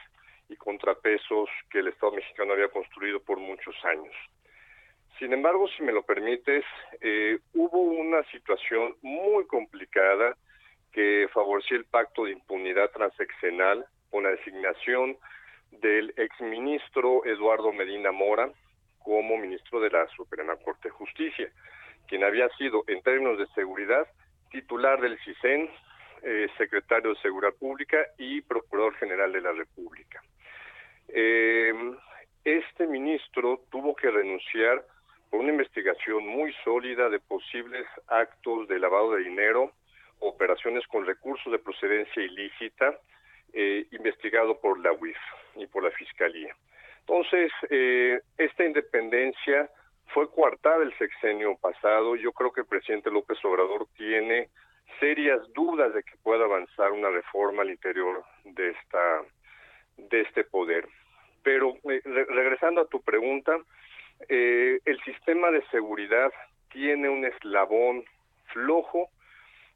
y 0.50 0.56
contrapesos 0.58 1.50
que 1.72 1.80
el 1.80 1.88
Estado 1.88 2.12
mexicano 2.12 2.54
había 2.54 2.68
construido 2.68 3.20
por 3.22 3.40
muchos 3.40 3.76
años. 3.86 4.14
Sin 5.18 5.32
embargo, 5.32 5.68
si 5.70 5.84
me 5.84 5.94
lo 5.94 6.04
permites, 6.04 6.66
eh, 7.00 7.40
hubo 7.54 7.80
una 7.80 8.24
situación 8.26 8.96
muy 9.02 9.46
complicada 9.48 10.36
que 10.94 11.28
favoreció 11.34 11.76
el 11.76 11.86
pacto 11.86 12.26
de 12.26 12.32
impunidad 12.32 12.92
transeccional 12.92 13.86
con 14.12 14.24
la 14.24 14.30
designación 14.30 15.18
del 15.72 16.14
exministro 16.18 17.26
Eduardo 17.26 17.74
Medina 17.74 18.12
Mora 18.12 18.52
como 19.00 19.38
ministro 19.38 19.82
de 19.82 19.90
la 19.90 20.08
Suprema 20.10 20.56
Corte 20.58 20.88
de 20.88 20.92
Justicia, 20.92 21.52
quien 22.08 22.24
había 22.24 22.48
sido, 22.58 22.84
en 22.88 23.02
términos 23.02 23.38
de 23.38 23.48
seguridad, 23.48 24.08
titular 24.52 25.02
del 25.02 25.18
CISEN, 25.20 25.70
eh, 26.22 26.48
secretario 26.58 27.14
de 27.14 27.22
Seguridad 27.22 27.54
Pública 27.56 27.98
y 28.18 28.42
procurador 28.42 28.96
general 28.96 29.34
de 29.34 29.42
la 29.42 29.52
República. 29.52 30.22
Eh, 31.10 31.74
este 32.46 32.88
ministro 32.88 33.62
tuvo 33.72 33.96
que 33.96 34.10
renunciar 34.10 34.86
por 35.30 35.40
una 35.40 35.50
investigación 35.50 36.26
muy 36.28 36.54
sólida 36.64 37.10
de 37.10 37.20
posibles 37.20 37.86
actos 38.08 38.68
de 38.68 38.80
lavado 38.80 39.14
de 39.14 39.24
dinero 39.24 39.74
operaciones 40.24 40.86
con 40.88 41.06
recursos 41.06 41.52
de 41.52 41.60
procedencia 41.60 42.24
ilícita, 42.24 42.98
eh, 43.54 43.86
investigado 43.92 44.60
por 44.60 44.80
la 44.80 44.92
UIF 44.94 45.18
y 45.56 45.68
por 45.68 45.84
la 45.84 45.92
Fiscalía. 45.92 46.56
Entonces, 47.02 47.52
eh, 47.70 48.20
esta 48.38 48.64
independencia 48.64 49.70
fue 50.08 50.30
coartada 50.32 50.84
el 50.84 50.98
sexenio 50.98 51.56
pasado. 51.58 52.16
Yo 52.16 52.32
creo 52.32 52.52
que 52.52 52.62
el 52.62 52.68
presidente 52.68 53.12
López 53.12 53.38
Obrador 53.44 53.88
tiene 53.98 54.50
serias 55.00 55.42
dudas 55.54 55.94
de 55.94 56.04
que 56.04 56.16
pueda 56.24 56.46
avanzar 56.46 56.92
una 56.92 57.10
reforma 57.10 57.64
al 57.64 57.72
interior 57.72 58.24
de 58.44 58.70
esta 58.70 59.22
de 59.98 60.22
este 60.22 60.44
poder. 60.44 60.88
Pero 61.44 61.76
eh, 61.90 62.02
regresando 62.04 62.82
a 62.82 62.88
tu 62.88 63.02
pregunta, 63.02 63.58
el 64.30 65.02
sistema 65.04 65.52
de 65.52 65.62
seguridad 65.68 66.32
tiene 66.72 67.10
un 67.10 67.26
eslabón 67.26 68.06
flojo 68.54 69.10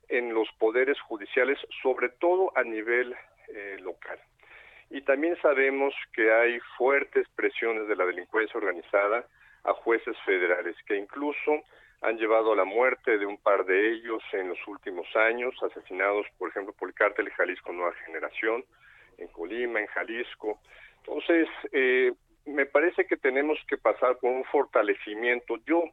en 0.10 0.34
los 0.34 0.48
poderes 0.60 1.00
judiciales, 1.02 1.58
sobre 1.82 2.10
todo 2.10 2.52
a 2.56 2.64
nivel 2.64 3.16
eh, 3.50 3.78
local. 3.82 4.20
Y 4.90 5.02
también 5.02 5.38
sabemos 5.42 5.94
que 6.14 6.32
hay 6.32 6.60
fuertes 6.78 7.28
presiones 7.36 7.88
de 7.88 7.96
la 7.96 8.06
delincuencia 8.06 8.58
organizada 8.58 9.26
a 9.64 9.74
jueces 9.74 10.16
federales, 10.26 10.76
que 10.86 10.96
incluso 10.96 11.62
han 12.02 12.18
llevado 12.18 12.54
a 12.54 12.56
la 12.56 12.64
muerte 12.64 13.18
de 13.18 13.26
un 13.26 13.38
par 13.38 13.66
de 13.66 13.94
ellos 13.94 14.24
en 14.32 14.50
los 14.50 14.68
últimos 14.68 15.08
años, 15.16 15.56
asesinados, 15.62 16.26
por 16.38 16.50
ejemplo, 16.50 16.74
por 16.74 16.90
el 16.90 16.96
cártel 16.96 17.30
Jalisco 17.32 17.74
Nueva 17.74 17.94
Generación, 18.06 18.64
en 19.18 19.28
Colima, 19.30 19.80
en 19.80 19.88
Jalisco. 19.88 20.60
Entonces, 21.00 21.50
eh, 21.72 22.14
me 22.46 22.66
parece 22.66 23.06
que 23.06 23.18
tenemos 23.18 23.60
que 23.68 23.78
pasar 23.78 24.18
por 24.18 24.32
un 24.32 24.46
fortalecimiento. 24.46 25.58
Yo, 25.66 25.84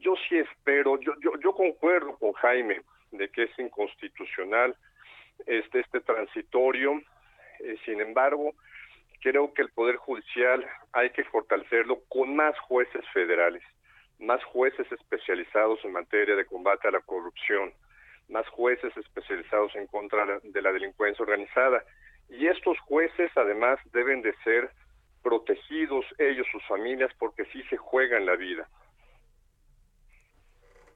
yo 0.00 0.14
sí 0.28 0.38
espero, 0.38 0.98
yo, 1.00 1.12
yo, 1.20 1.38
yo 1.40 1.52
concuerdo 1.52 2.16
con 2.18 2.32
Jaime, 2.32 2.80
de 3.12 3.28
que 3.30 3.44
es 3.44 3.58
inconstitucional 3.58 4.76
este, 5.46 5.80
este 5.80 6.00
transitorio. 6.00 7.00
Eh, 7.60 7.76
sin 7.84 8.00
embargo, 8.00 8.54
creo 9.20 9.52
que 9.54 9.62
el 9.62 9.70
Poder 9.70 9.96
Judicial 9.96 10.66
hay 10.92 11.10
que 11.10 11.24
fortalecerlo 11.24 12.00
con 12.08 12.34
más 12.34 12.58
jueces 12.60 13.04
federales, 13.12 13.62
más 14.18 14.42
jueces 14.44 14.90
especializados 14.92 15.84
en 15.84 15.92
materia 15.92 16.36
de 16.36 16.46
combate 16.46 16.88
a 16.88 16.92
la 16.92 17.00
corrupción, 17.00 17.72
más 18.28 18.46
jueces 18.48 18.96
especializados 18.96 19.74
en 19.76 19.86
contra 19.86 20.40
de 20.42 20.62
la 20.62 20.72
delincuencia 20.72 21.22
organizada. 21.22 21.84
Y 22.28 22.46
estos 22.46 22.78
jueces 22.80 23.30
además 23.36 23.78
deben 23.92 24.22
de 24.22 24.34
ser 24.44 24.70
protegidos 25.22 26.04
ellos, 26.18 26.46
sus 26.50 26.64
familias, 26.66 27.10
porque 27.18 27.44
sí 27.46 27.62
se 27.64 27.76
juegan 27.76 28.24
la 28.24 28.36
vida. 28.36 28.68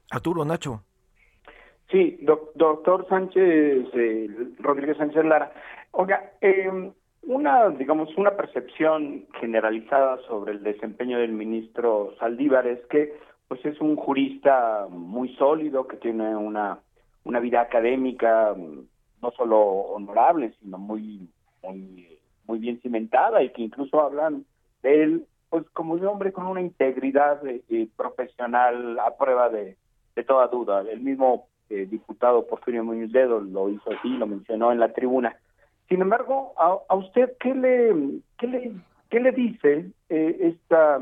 Arturo, 0.09 0.45
Nacho. 0.45 0.83
Sí, 1.89 2.17
doctor 2.21 3.07
Sánchez, 3.07 3.87
eh, 3.93 4.27
Rodríguez 4.59 4.97
Sánchez 4.97 5.23
Lara. 5.23 5.51
Oiga, 5.91 6.31
eh, 6.41 6.91
una, 7.27 7.69
digamos, 7.69 8.15
una 8.17 8.35
percepción 8.35 9.25
generalizada 9.39 10.17
sobre 10.27 10.53
el 10.53 10.63
desempeño 10.63 11.19
del 11.19 11.31
ministro 11.31 12.15
Saldívar 12.19 12.65
es 12.65 12.79
que, 12.87 13.13
pues, 13.47 13.63
es 13.65 13.79
un 13.81 13.95
jurista 13.95 14.87
muy 14.89 15.35
sólido, 15.35 15.87
que 15.87 15.97
tiene 15.97 16.35
una, 16.35 16.79
una 17.23 17.39
vida 17.39 17.61
académica 17.61 18.55
mm, 18.55 18.79
no 19.21 19.31
solo 19.31 19.59
honorable, 19.59 20.53
sino 20.61 20.79
muy, 20.79 21.29
muy, 21.63 22.19
muy 22.47 22.59
bien 22.59 22.79
cimentada 22.81 23.43
y 23.43 23.49
que 23.49 23.61
incluso 23.61 24.01
hablan 24.01 24.43
de 24.81 25.03
él, 25.03 25.25
pues, 25.49 25.69
como 25.69 25.93
un 25.93 26.05
hombre 26.05 26.33
con 26.33 26.47
una 26.47 26.61
integridad 26.61 27.41
eh, 27.45 27.87
profesional 27.95 28.97
a 28.99 29.15
prueba 29.17 29.49
de, 29.49 29.77
de 30.15 30.23
toda 30.23 30.47
duda. 30.47 30.81
El 30.81 31.01
mismo 31.01 31.47
eh, 31.69 31.87
diputado 31.89 32.45
Porfirio 32.47 32.83
Muñoz 32.83 33.11
Dedo 33.11 33.39
lo 33.39 33.69
hizo 33.69 33.91
así, 33.91 34.09
lo 34.09 34.27
mencionó 34.27 34.71
en 34.71 34.79
la 34.79 34.93
tribuna. 34.93 35.37
Sin 35.87 36.01
embargo, 36.01 36.53
a, 36.57 36.95
usted, 36.95 37.33
¿qué 37.39 37.53
le, 37.53 38.19
qué 38.37 38.47
le, 38.47 38.71
qué 39.09 39.19
le 39.19 39.31
dice 39.31 39.91
eh, 40.09 40.37
esta, 40.41 40.99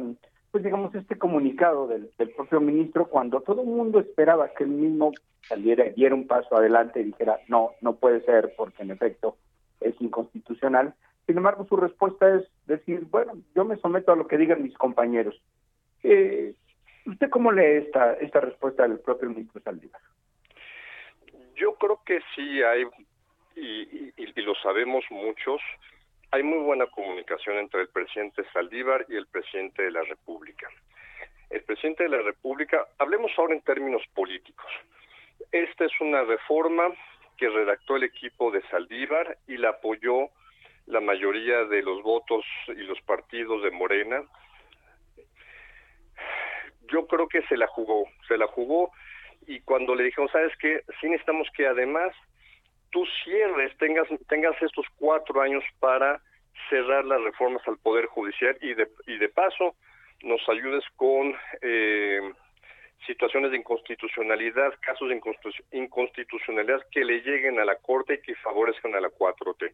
pues 0.51 0.63
digamos, 0.63 0.93
este 0.93 1.17
comunicado 1.17 1.87
del, 1.87 2.09
propio 2.35 2.59
ministro 2.59 3.07
cuando 3.07 3.41
todo 3.41 3.61
el 3.61 3.67
mundo 3.67 3.99
esperaba 3.99 4.49
que 4.49 4.65
él 4.65 4.71
mismo 4.71 5.11
saliera 5.47 5.85
diera 5.85 6.15
un 6.15 6.27
paso 6.27 6.55
adelante 6.55 6.99
y 6.99 7.05
dijera, 7.05 7.39
no, 7.47 7.71
no 7.81 7.95
puede 7.95 8.21
ser 8.21 8.53
porque 8.57 8.83
en 8.83 8.91
efecto 8.91 9.37
es 9.79 9.95
inconstitucional? 10.01 10.93
Sin 11.25 11.37
embargo, 11.37 11.65
su 11.65 11.77
respuesta 11.77 12.35
es 12.35 12.43
decir, 12.67 13.07
bueno, 13.09 13.33
yo 13.55 13.63
me 13.63 13.77
someto 13.77 14.11
a 14.11 14.15
lo 14.17 14.27
que 14.27 14.37
digan 14.37 14.63
mis 14.63 14.77
compañeros. 14.77 15.41
Eh, 16.03 16.53
¿Usted 17.05 17.29
cómo 17.29 17.51
lee 17.51 17.85
esta, 17.85 18.13
esta 18.15 18.41
respuesta 18.41 18.87
del 18.87 18.99
propio 18.99 19.29
ministro 19.29 19.61
Saldívar? 19.61 20.01
Yo 21.55 21.75
creo 21.75 22.01
que 22.05 22.19
sí 22.35 22.63
hay, 22.63 22.85
y, 23.55 24.41
lo 24.41 24.55
sabemos 24.55 25.05
muchos, 25.09 25.61
hay 26.31 26.43
muy 26.43 26.59
buena 26.59 26.87
comunicación 26.87 27.57
entre 27.57 27.81
el 27.81 27.89
presidente 27.89 28.43
Saldívar 28.51 29.05
y 29.07 29.15
el 29.15 29.27
presidente 29.27 29.83
de 29.83 29.91
la 29.91 30.01
República. 30.03 30.67
El 31.49 31.63
presidente 31.63 32.03
de 32.03 32.09
la 32.09 32.21
República, 32.21 32.87
hablemos 32.97 33.31
ahora 33.37 33.53
en 33.53 33.61
términos 33.61 34.01
políticos. 34.15 34.71
Esta 35.51 35.85
es 35.85 35.91
una 36.01 36.23
reforma 36.23 36.91
que 37.37 37.49
redactó 37.49 37.95
el 37.97 38.03
equipo 38.03 38.51
de 38.51 38.61
Saldívar 38.69 39.37
y 39.47 39.57
la 39.57 39.69
apoyó 39.69 40.29
la 40.87 40.99
mayoría 40.99 41.65
de 41.65 41.81
los 41.83 42.01
votos 42.01 42.43
y 42.67 42.81
los 42.81 42.99
partidos 43.01 43.61
de 43.63 43.71
Morena. 43.71 44.23
Yo 46.91 47.07
creo 47.07 47.27
que 47.27 47.43
se 47.43 47.57
la 47.57 47.67
jugó, 47.67 48.05
se 48.27 48.37
la 48.37 48.47
jugó 48.47 48.91
y 49.47 49.59
cuando 49.61 49.95
le 49.95 50.03
dijimos, 50.03 50.31
¿sabes 50.31 50.53
qué? 50.57 50.81
Sí 50.99 51.07
necesitamos 51.07 51.47
que 51.55 51.67
además 51.67 52.13
tú 52.91 53.05
cierres, 53.23 53.75
tengas, 53.77 54.07
tengas 54.27 54.61
estos 54.61 54.85
cuatro 54.97 55.41
años 55.41 55.63
para 55.79 56.21
cerrar 56.69 57.05
las 57.05 57.21
reformas 57.21 57.67
al 57.67 57.77
Poder 57.77 58.05
Judicial 58.05 58.57
y 58.61 58.73
de, 58.73 58.87
y 59.07 59.17
de 59.17 59.29
paso 59.29 59.75
nos 60.21 60.41
ayudes 60.47 60.83
con 60.95 61.35
eh, 61.61 62.21
situaciones 63.05 63.51
de 63.51 63.57
inconstitucionalidad, 63.57 64.73
casos 64.79 65.09
de 65.09 65.19
inconstitucionalidad 65.71 66.81
que 66.91 67.03
le 67.03 67.21
lleguen 67.21 67.59
a 67.59 67.65
la 67.65 67.75
Corte 67.75 68.15
y 68.15 68.21
que 68.21 68.35
favorezcan 68.35 68.95
a 68.95 69.01
la 69.01 69.09
4T. 69.09 69.73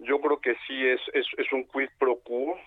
Yo 0.00 0.20
creo 0.20 0.40
que 0.40 0.56
sí 0.66 0.86
es, 0.86 1.00
es, 1.12 1.26
es 1.36 1.52
un 1.52 1.64
quid 1.64 1.90
pro 1.98 2.18
quo, 2.20 2.58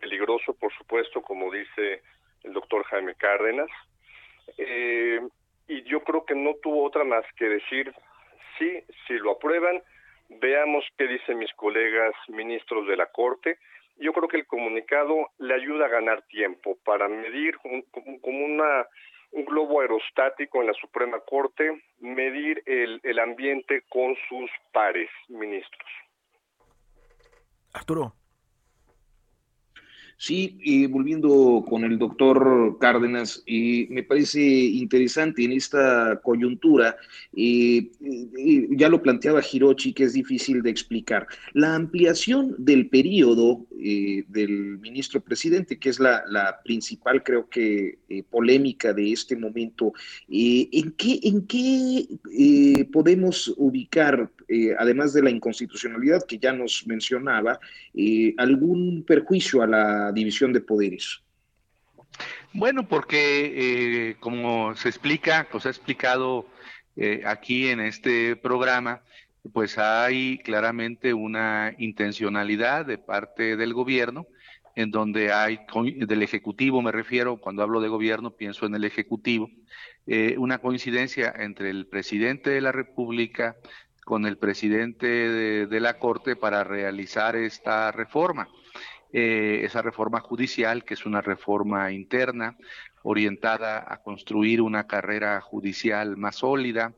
peligroso 0.00 0.54
por 0.54 0.72
supuesto, 0.74 1.22
como 1.22 1.52
dice 1.52 2.02
el 2.44 2.52
doctor 2.52 2.84
Jaime 2.84 3.14
Cárdenas, 3.14 3.68
eh, 4.56 5.20
y 5.68 5.82
yo 5.84 6.02
creo 6.02 6.24
que 6.24 6.34
no 6.34 6.54
tuvo 6.62 6.84
otra 6.84 7.04
más 7.04 7.24
que 7.36 7.48
decir, 7.48 7.94
sí, 8.58 8.82
si 9.06 9.14
lo 9.14 9.32
aprueban, 9.32 9.82
veamos 10.28 10.84
qué 10.96 11.06
dicen 11.06 11.38
mis 11.38 11.52
colegas 11.54 12.14
ministros 12.28 12.86
de 12.86 12.96
la 12.96 13.06
Corte. 13.06 13.58
Yo 13.98 14.12
creo 14.12 14.28
que 14.28 14.38
el 14.38 14.46
comunicado 14.46 15.30
le 15.38 15.54
ayuda 15.54 15.86
a 15.86 15.90
ganar 15.90 16.22
tiempo 16.22 16.78
para 16.84 17.08
medir 17.08 17.56
como 17.58 18.44
una, 18.44 18.86
un 19.32 19.44
globo 19.44 19.80
aerostático 19.80 20.60
en 20.60 20.68
la 20.68 20.74
Suprema 20.74 21.20
Corte, 21.20 21.82
medir 22.00 22.62
el, 22.66 23.00
el 23.02 23.18
ambiente 23.18 23.82
con 23.88 24.16
sus 24.28 24.50
pares 24.72 25.10
ministros. 25.28 25.90
Arturo. 27.74 28.14
Sí, 30.20 30.58
eh, 30.64 30.88
volviendo 30.88 31.64
con 31.68 31.84
el 31.84 31.96
doctor 31.96 32.76
Cárdenas, 32.80 33.44
eh, 33.46 33.86
me 33.88 34.02
parece 34.02 34.40
interesante 34.42 35.44
en 35.44 35.52
esta 35.52 36.20
coyuntura, 36.24 36.96
eh, 37.36 37.88
ya 38.70 38.88
lo 38.88 39.00
planteaba 39.00 39.40
Hirochi, 39.40 39.92
que 39.92 40.02
es 40.02 40.14
difícil 40.14 40.60
de 40.60 40.70
explicar, 40.70 41.28
la 41.52 41.76
ampliación 41.76 42.56
del 42.58 42.88
periodo 42.88 43.64
del 43.70 44.78
ministro 44.80 45.20
presidente, 45.20 45.78
que 45.78 45.88
es 45.88 46.00
la, 46.00 46.24
principal, 46.64 47.22
creo 47.22 47.48
que, 47.48 47.98
polémica 48.28 48.92
de 48.92 49.12
este 49.12 49.36
momento, 49.36 49.92
¿en 50.28 50.92
qué, 50.92 51.20
en 51.22 51.46
qué 51.46 52.88
podemos 52.92 53.54
ubicar, 53.56 54.28
además 54.78 55.12
de 55.12 55.22
la 55.22 55.30
inconstitucionalidad 55.30 56.24
que 56.26 56.38
ya 56.38 56.52
nos 56.52 56.84
mencionaba, 56.88 57.60
algún 58.36 59.04
perjuicio 59.06 59.62
a 59.62 59.68
la 59.68 60.07
división 60.12 60.52
de 60.52 60.60
poderes? 60.60 61.22
Bueno, 62.52 62.88
porque 62.88 64.10
eh, 64.10 64.16
como 64.20 64.74
se 64.74 64.88
explica, 64.88 65.48
pues 65.50 65.66
ha 65.66 65.70
explicado 65.70 66.46
eh, 66.96 67.22
aquí 67.26 67.68
en 67.68 67.80
este 67.80 68.36
programa, 68.36 69.02
pues 69.52 69.78
hay 69.78 70.38
claramente 70.38 71.14
una 71.14 71.74
intencionalidad 71.78 72.86
de 72.86 72.98
parte 72.98 73.56
del 73.56 73.74
gobierno, 73.74 74.26
en 74.74 74.90
donde 74.90 75.32
hay, 75.32 75.60
del 76.06 76.22
Ejecutivo 76.22 76.80
me 76.82 76.92
refiero, 76.92 77.36
cuando 77.38 77.62
hablo 77.62 77.80
de 77.80 77.88
gobierno 77.88 78.30
pienso 78.30 78.66
en 78.66 78.74
el 78.74 78.84
Ejecutivo, 78.84 79.50
eh, 80.06 80.36
una 80.38 80.58
coincidencia 80.58 81.34
entre 81.36 81.70
el 81.70 81.86
presidente 81.86 82.50
de 82.50 82.60
la 82.60 82.72
República 82.72 83.56
con 84.04 84.24
el 84.24 84.38
presidente 84.38 85.06
de 85.66 85.80
la 85.80 85.98
Corte 85.98 86.34
para 86.34 86.64
realizar 86.64 87.36
esta 87.36 87.92
reforma. 87.92 88.48
Eh, 89.12 89.62
esa 89.64 89.80
reforma 89.80 90.20
judicial, 90.20 90.84
que 90.84 90.94
es 90.94 91.06
una 91.06 91.22
reforma 91.22 91.90
interna 91.92 92.56
orientada 93.02 93.84
a 93.86 94.02
construir 94.02 94.60
una 94.60 94.86
carrera 94.86 95.40
judicial 95.40 96.18
más 96.18 96.36
sólida, 96.36 96.92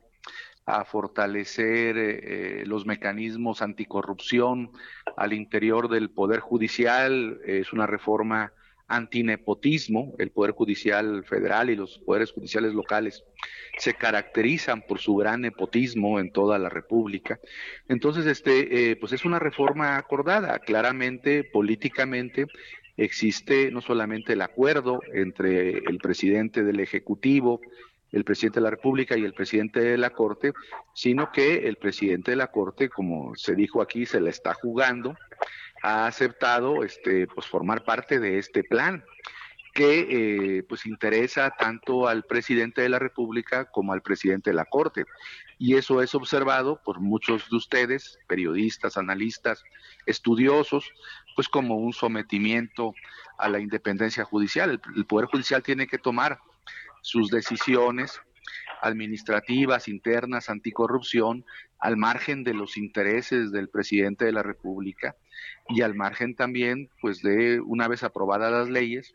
a 0.67 0.85
fortalecer 0.85 1.97
eh, 1.97 2.61
eh, 2.63 2.65
los 2.67 2.85
mecanismos 2.85 3.63
anticorrupción 3.63 4.73
al 5.17 5.33
interior 5.33 5.89
del 5.89 6.11
Poder 6.11 6.41
Judicial. 6.41 7.41
Es 7.45 7.73
una 7.73 7.87
reforma 7.87 8.53
antinepotismo, 8.91 10.14
el 10.18 10.30
Poder 10.30 10.51
Judicial 10.51 11.24
Federal 11.24 11.70
y 11.70 11.76
los 11.76 11.99
poderes 11.99 12.32
judiciales 12.32 12.74
locales 12.74 13.24
se 13.78 13.95
caracterizan 13.95 14.82
por 14.82 14.99
su 14.99 15.14
gran 15.14 15.41
nepotismo 15.41 16.18
en 16.18 16.32
toda 16.32 16.59
la 16.59 16.68
República. 16.68 17.38
Entonces, 17.88 18.26
este, 18.26 18.91
eh, 18.91 18.97
pues 18.97 19.12
es 19.12 19.24
una 19.24 19.38
reforma 19.38 19.97
acordada, 19.97 20.59
claramente, 20.59 21.45
políticamente, 21.45 22.47
existe 22.97 23.70
no 23.70 23.80
solamente 23.80 24.34
el 24.34 24.43
acuerdo 24.43 25.01
entre 25.14 25.78
el 25.78 25.99
presidente 25.99 26.64
del 26.64 26.80
Ejecutivo, 26.80 27.61
el 28.12 28.24
presidente 28.24 28.59
de 28.59 28.64
la 28.64 28.70
República 28.70 29.16
y 29.16 29.24
el 29.24 29.34
presidente 29.34 29.80
de 29.80 29.97
la 29.97 30.11
Corte, 30.11 30.53
sino 30.95 31.30
que 31.30 31.68
el 31.68 31.76
presidente 31.76 32.32
de 32.32 32.36
la 32.36 32.49
Corte, 32.49 32.88
como 32.88 33.36
se 33.36 33.55
dijo 33.55 33.80
aquí, 33.80 34.05
se 34.05 34.20
la 34.20 34.30
está 34.30 34.53
jugando 34.55 35.16
ha 35.83 36.07
aceptado 36.07 36.85
este, 36.85 37.26
pues, 37.26 37.47
formar 37.47 37.85
parte 37.85 38.18
de 38.18 38.39
este 38.39 38.64
plan 38.64 39.05
que 39.72 40.59
eh, 40.59 40.62
pues 40.64 40.85
interesa 40.85 41.55
tanto 41.57 42.09
al 42.09 42.24
presidente 42.24 42.83
de 42.83 42.89
la 42.89 42.99
República 42.99 43.70
como 43.70 43.93
al 43.93 44.03
presidente 44.03 44.51
de 44.51 44.57
la 44.57 44.64
Corte. 44.64 45.05
Y 45.59 45.76
eso 45.76 46.03
es 46.03 46.14
observado 46.14 46.81
por 46.83 47.01
muchos 47.01 47.49
de 47.51 47.57
ustedes, 47.57 48.18
periodistas, 48.26 48.97
analistas, 48.97 49.62
estudiosos, 50.07 50.91
pues 51.37 51.49
como 51.49 51.76
un 51.76 51.93
sometimiento 51.93 52.95
a 53.39 53.49
la 53.49 53.61
independencia 53.61 54.24
judicial. 54.24 54.81
el 54.97 55.07
Poder 55.07 55.26
Judicial 55.26 55.62
tiene 55.62 55.87
que 55.87 55.99
tomar 55.99 56.41
sus 57.03 57.31
decisiones 57.31 58.20
administrativas, 58.83 59.89
internas, 59.89 60.51
anticorrupción, 60.51 61.45
al 61.78 61.97
margen 61.97 62.45
de 62.45 62.55
los 62.55 62.76
intereses 62.76 63.53
del 63.53 63.68
presidente 63.68 64.24
de 64.24 64.33
la 64.33 64.43
República 64.43 65.16
y 65.68 65.83
al 65.83 65.95
margen 65.95 66.35
también, 66.35 66.91
pues 67.01 67.22
de 67.22 67.61
una 67.61 67.89
vez 67.89 68.03
aprobadas 68.03 68.53
las 68.53 68.68
leyes, 68.68 69.14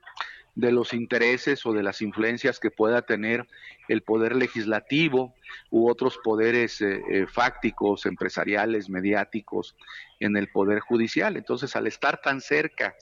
de 0.56 0.72
los 0.72 0.94
intereses 0.94 1.66
o 1.66 1.74
de 1.74 1.84
las 1.84 2.02
influencias 2.02 2.60
que 2.60 2.72
pueda 2.72 3.02
tener 3.02 3.46
el 3.90 4.02
poder 4.02 4.36
legislativo 4.36 5.36
u 5.70 5.90
otros 5.90 6.18
poderes 6.24 6.82
eh, 6.82 7.02
eh, 7.10 7.26
fácticos, 7.28 8.06
empresariales, 8.06 8.90
mediáticos 8.90 9.76
en 10.20 10.38
el 10.38 10.50
poder 10.50 10.80
judicial. 10.80 11.36
Entonces, 11.36 11.76
al 11.76 11.88
estar 11.88 12.22
tan 12.22 12.40
cerca 12.40 12.96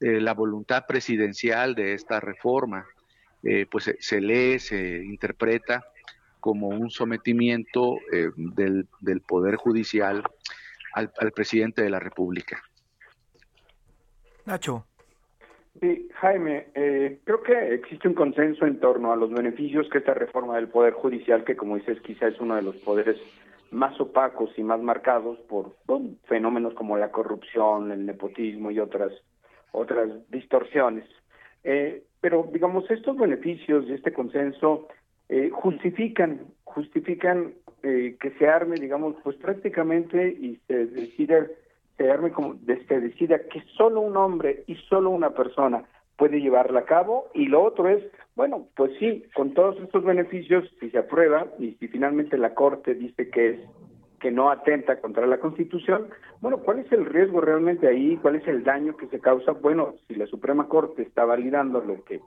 eh, 0.00 0.20
la 0.20 0.34
voluntad 0.34 0.84
presidencial 0.86 1.74
de 1.74 1.94
esta 1.94 2.20
reforma, 2.20 2.86
pues 3.70 3.94
se 4.00 4.20
lee, 4.20 4.58
se 4.58 4.96
interpreta 5.04 5.84
como 6.40 6.68
un 6.68 6.90
sometimiento 6.90 7.96
eh, 8.12 8.30
del, 8.36 8.86
del, 9.00 9.20
Poder 9.20 9.56
Judicial 9.56 10.22
al, 10.94 11.12
al, 11.18 11.32
presidente 11.32 11.82
de 11.82 11.90
la 11.90 12.00
República. 12.00 12.62
Nacho. 14.46 14.84
Sí, 15.80 16.08
Jaime, 16.14 16.68
eh, 16.74 17.20
creo 17.24 17.42
que 17.42 17.74
existe 17.74 18.08
un 18.08 18.14
consenso 18.14 18.66
en 18.66 18.80
torno 18.80 19.12
a 19.12 19.16
los 19.16 19.30
beneficios 19.30 19.88
que 19.90 19.98
esta 19.98 20.14
reforma 20.14 20.56
del 20.56 20.68
Poder 20.68 20.92
Judicial, 20.94 21.44
que 21.44 21.56
como 21.56 21.76
dices 21.76 22.00
quizá 22.00 22.26
es 22.26 22.40
uno 22.40 22.56
de 22.56 22.62
los 22.62 22.76
poderes 22.76 23.16
más 23.70 24.00
opacos 24.00 24.50
y 24.56 24.62
más 24.62 24.80
marcados 24.80 25.38
por 25.40 25.76
fenómenos 26.24 26.74
como 26.74 26.96
la 26.96 27.12
corrupción, 27.12 27.92
el 27.92 28.06
nepotismo 28.06 28.70
y 28.70 28.80
otras 28.80 29.12
otras 29.72 30.08
distorsiones. 30.30 31.04
Eh, 31.62 32.02
pero 32.20 32.48
digamos 32.52 32.90
estos 32.90 33.16
beneficios 33.16 33.84
y 33.86 33.92
este 33.92 34.12
consenso 34.12 34.88
eh, 35.28 35.50
justifican 35.52 36.40
justifican 36.64 37.54
eh, 37.82 38.16
que 38.20 38.30
se 38.32 38.48
arme 38.48 38.76
digamos 38.76 39.16
pues 39.22 39.36
prácticamente 39.36 40.28
y 40.28 40.60
se 40.66 40.86
decida 40.86 41.46
se 41.96 42.10
arme 42.10 42.30
como 42.30 42.56
se 42.66 43.00
decida 43.00 43.38
que 43.50 43.62
solo 43.76 44.00
un 44.00 44.16
hombre 44.16 44.64
y 44.66 44.76
solo 44.88 45.10
una 45.10 45.30
persona 45.30 45.84
puede 46.16 46.40
llevarla 46.40 46.80
a 46.80 46.84
cabo 46.84 47.28
y 47.34 47.46
lo 47.46 47.62
otro 47.62 47.88
es 47.88 48.02
bueno 48.36 48.68
pues 48.76 48.92
sí 48.98 49.24
con 49.34 49.54
todos 49.54 49.78
estos 49.80 50.04
beneficios 50.04 50.64
si 50.80 50.90
se 50.90 50.98
aprueba 50.98 51.46
y 51.58 51.72
si 51.74 51.88
finalmente 51.88 52.36
la 52.38 52.54
corte 52.54 52.94
dice 52.94 53.30
que 53.30 53.50
es 53.50 53.60
que 54.18 54.30
no 54.30 54.50
atenta 54.50 55.00
contra 55.00 55.26
la 55.26 55.38
Constitución. 55.38 56.08
Bueno, 56.40 56.58
¿cuál 56.58 56.80
es 56.80 56.90
el 56.92 57.06
riesgo 57.06 57.40
realmente 57.40 57.86
ahí? 57.86 58.16
¿Cuál 58.20 58.36
es 58.36 58.46
el 58.48 58.64
daño 58.64 58.96
que 58.96 59.06
se 59.06 59.20
causa? 59.20 59.52
Bueno, 59.52 59.94
si 60.06 60.14
la 60.14 60.26
Suprema 60.26 60.68
Corte 60.68 61.02
está 61.02 61.24
validando 61.24 61.80
lo 61.80 62.02
que 62.04 62.20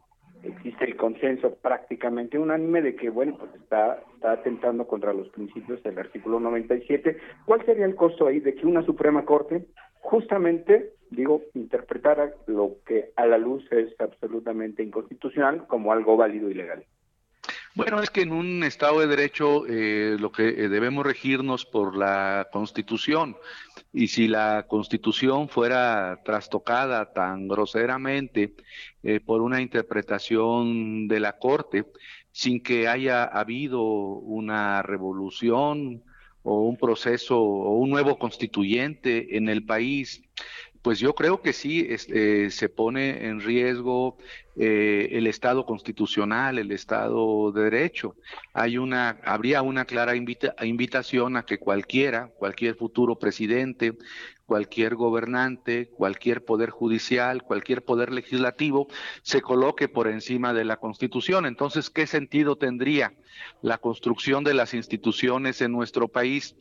existe 0.44 0.86
el 0.86 0.96
consenso 0.96 1.56
prácticamente 1.56 2.38
unánime 2.38 2.82
de 2.82 2.96
que, 2.96 3.10
bueno, 3.10 3.38
pues 3.38 3.54
está, 3.56 4.02
está 4.16 4.34
atentando 4.34 4.88
contra 4.88 5.14
los 5.14 5.30
principios 5.30 5.82
del 5.84 6.00
artículo 6.00 6.40
97, 6.40 7.18
¿cuál 7.46 7.66
sería 7.66 7.86
el 7.86 7.96
costo 7.96 8.28
ahí 8.28 8.40
de 8.40 8.56
que 8.56 8.66
una 8.66 8.84
Suprema 8.84 9.26
Corte 9.26 9.66
justamente, 10.02 10.94
digo, 11.10 11.42
interpretara 11.54 12.32
lo 12.48 12.78
que 12.86 13.12
a 13.16 13.26
la 13.26 13.38
luz 13.38 13.64
es 13.72 13.94
absolutamente 14.00 14.84
inconstitucional 14.84 15.68
como 15.68 15.92
algo 15.94 16.18
válido 16.18 16.50
y 16.50 16.54
legal? 16.54 16.84
Bueno, 17.74 18.02
es 18.02 18.10
que 18.10 18.22
en 18.22 18.34
un 18.34 18.64
Estado 18.64 19.00
de 19.00 19.08
Derecho 19.08 19.66
eh, 19.66 20.18
lo 20.20 20.30
que 20.30 20.50
eh, 20.50 20.68
debemos 20.68 21.06
regirnos 21.06 21.66
por 21.66 21.96
la 21.96 22.50
Constitución. 22.52 23.38
Y 23.94 24.08
si 24.08 24.28
la 24.28 24.66
Constitución 24.68 25.48
fuera 25.48 26.20
trastocada 26.26 27.14
tan 27.14 27.48
groseramente 27.48 28.56
eh, 29.04 29.22
por 29.22 29.42
una 29.42 29.62
interpretación 29.62 31.08
de 31.08 31.22
la 31.22 31.38
Corte 31.38 31.86
sin 32.34 32.62
que 32.62 32.90
haya 32.90 33.24
habido 33.24 33.82
una 33.82 34.82
revolución 34.82 36.04
o 36.44 36.68
un 36.68 36.76
proceso 36.76 37.40
o 37.40 37.78
un 37.78 37.90
nuevo 37.90 38.20
constituyente 38.20 39.38
en 39.38 39.48
el 39.48 39.64
país, 39.66 40.22
pues 40.82 41.00
yo 41.00 41.14
creo 41.14 41.42
que 41.42 41.54
sí 41.54 41.86
este, 41.90 42.50
se 42.50 42.68
pone 42.68 43.28
en 43.28 43.40
riesgo 43.40 44.18
eh, 44.58 45.10
el 45.14 45.28
Estado 45.28 45.66
constitucional, 45.66 46.60
el 46.60 46.72
Estado 46.72 47.52
de 47.52 47.64
Derecho. 47.64 48.16
Hay 48.54 48.78
una, 48.78 49.18
habría 49.24 49.62
una 49.62 49.86
clara 49.86 50.14
invitación 50.16 51.38
a 51.38 51.44
que 51.44 51.58
cualquiera, 51.58 52.32
cualquier 52.38 52.76
futuro 52.76 53.18
presidente, 53.18 53.98
cualquier 54.46 54.96
gobernante, 54.96 55.88
cualquier 55.88 56.44
poder 56.44 56.72
judicial, 56.72 57.44
cualquier 57.44 57.86
poder 57.86 58.12
legislativo, 58.12 58.90
se 59.22 59.42
coloque 59.42 59.88
por 59.88 60.10
encima 60.10 60.54
de 60.54 60.66
la 60.66 60.76
Constitución. 60.76 61.46
Entonces, 61.46 61.90
¿qué 61.90 62.06
sentido 62.06 62.58
tendría 62.58 63.14
la 63.62 63.78
construcción 63.78 64.44
de 64.44 64.54
las 64.54 64.74
instituciones 64.74 65.62
en 65.62 65.72
nuestro 65.72 66.10
país 66.10 66.58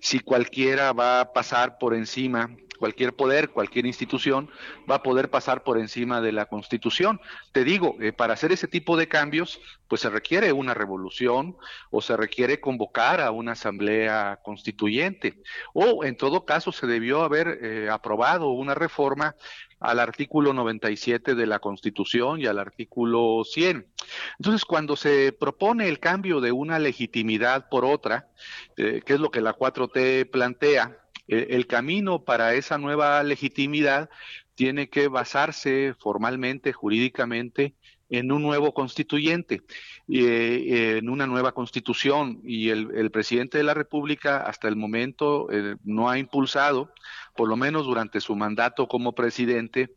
si 0.00 0.20
cualquiera 0.20 0.92
va 0.92 1.20
a 1.20 1.32
pasar 1.32 1.78
por 1.78 1.94
encima 1.94 2.56
cualquier 2.84 3.14
poder, 3.14 3.48
cualquier 3.48 3.86
institución 3.86 4.50
va 4.90 4.96
a 4.96 5.02
poder 5.02 5.30
pasar 5.30 5.62
por 5.62 5.78
encima 5.78 6.20
de 6.20 6.32
la 6.32 6.44
Constitución. 6.44 7.18
Te 7.52 7.64
digo, 7.64 7.96
eh, 7.98 8.12
para 8.12 8.34
hacer 8.34 8.52
ese 8.52 8.68
tipo 8.68 8.98
de 8.98 9.08
cambios, 9.08 9.58
pues 9.88 10.02
se 10.02 10.10
requiere 10.10 10.52
una 10.52 10.74
revolución 10.74 11.56
o 11.90 12.02
se 12.02 12.14
requiere 12.14 12.60
convocar 12.60 13.22
a 13.22 13.30
una 13.30 13.52
asamblea 13.52 14.38
constituyente 14.44 15.40
o 15.72 16.04
en 16.04 16.14
todo 16.18 16.44
caso 16.44 16.72
se 16.72 16.86
debió 16.86 17.22
haber 17.22 17.58
eh, 17.62 17.88
aprobado 17.90 18.50
una 18.50 18.74
reforma 18.74 19.34
al 19.80 19.98
artículo 19.98 20.52
97 20.52 21.34
de 21.34 21.46
la 21.46 21.60
Constitución 21.60 22.38
y 22.38 22.46
al 22.46 22.58
artículo 22.58 23.44
100. 23.44 23.86
Entonces, 24.38 24.66
cuando 24.66 24.94
se 24.94 25.32
propone 25.32 25.88
el 25.88 26.00
cambio 26.00 26.42
de 26.42 26.52
una 26.52 26.78
legitimidad 26.78 27.70
por 27.70 27.86
otra, 27.86 28.28
eh, 28.76 29.00
que 29.06 29.14
es 29.14 29.20
lo 29.20 29.30
que 29.30 29.40
la 29.40 29.56
4T 29.56 30.30
plantea, 30.30 31.03
el 31.26 31.66
camino 31.66 32.24
para 32.24 32.54
esa 32.54 32.78
nueva 32.78 33.22
legitimidad 33.22 34.10
tiene 34.54 34.88
que 34.88 35.08
basarse 35.08 35.94
formalmente, 35.98 36.72
jurídicamente, 36.72 37.74
en 38.10 38.30
un 38.30 38.42
nuevo 38.42 38.72
constituyente, 38.74 39.62
eh, 40.08 40.98
en 40.98 41.08
una 41.08 41.26
nueva 41.26 41.52
constitución. 41.52 42.40
Y 42.44 42.70
el, 42.70 43.10
presidente 43.10 43.58
de 43.58 43.64
la 43.64 43.74
República 43.74 44.38
hasta 44.38 44.68
el 44.68 44.76
momento 44.76 45.50
eh, 45.50 45.76
no 45.84 46.08
ha 46.08 46.18
impulsado, 46.18 46.92
por 47.34 47.48
lo 47.48 47.56
menos 47.56 47.86
durante 47.86 48.20
su 48.20 48.36
mandato 48.36 48.86
como 48.86 49.14
presidente, 49.14 49.94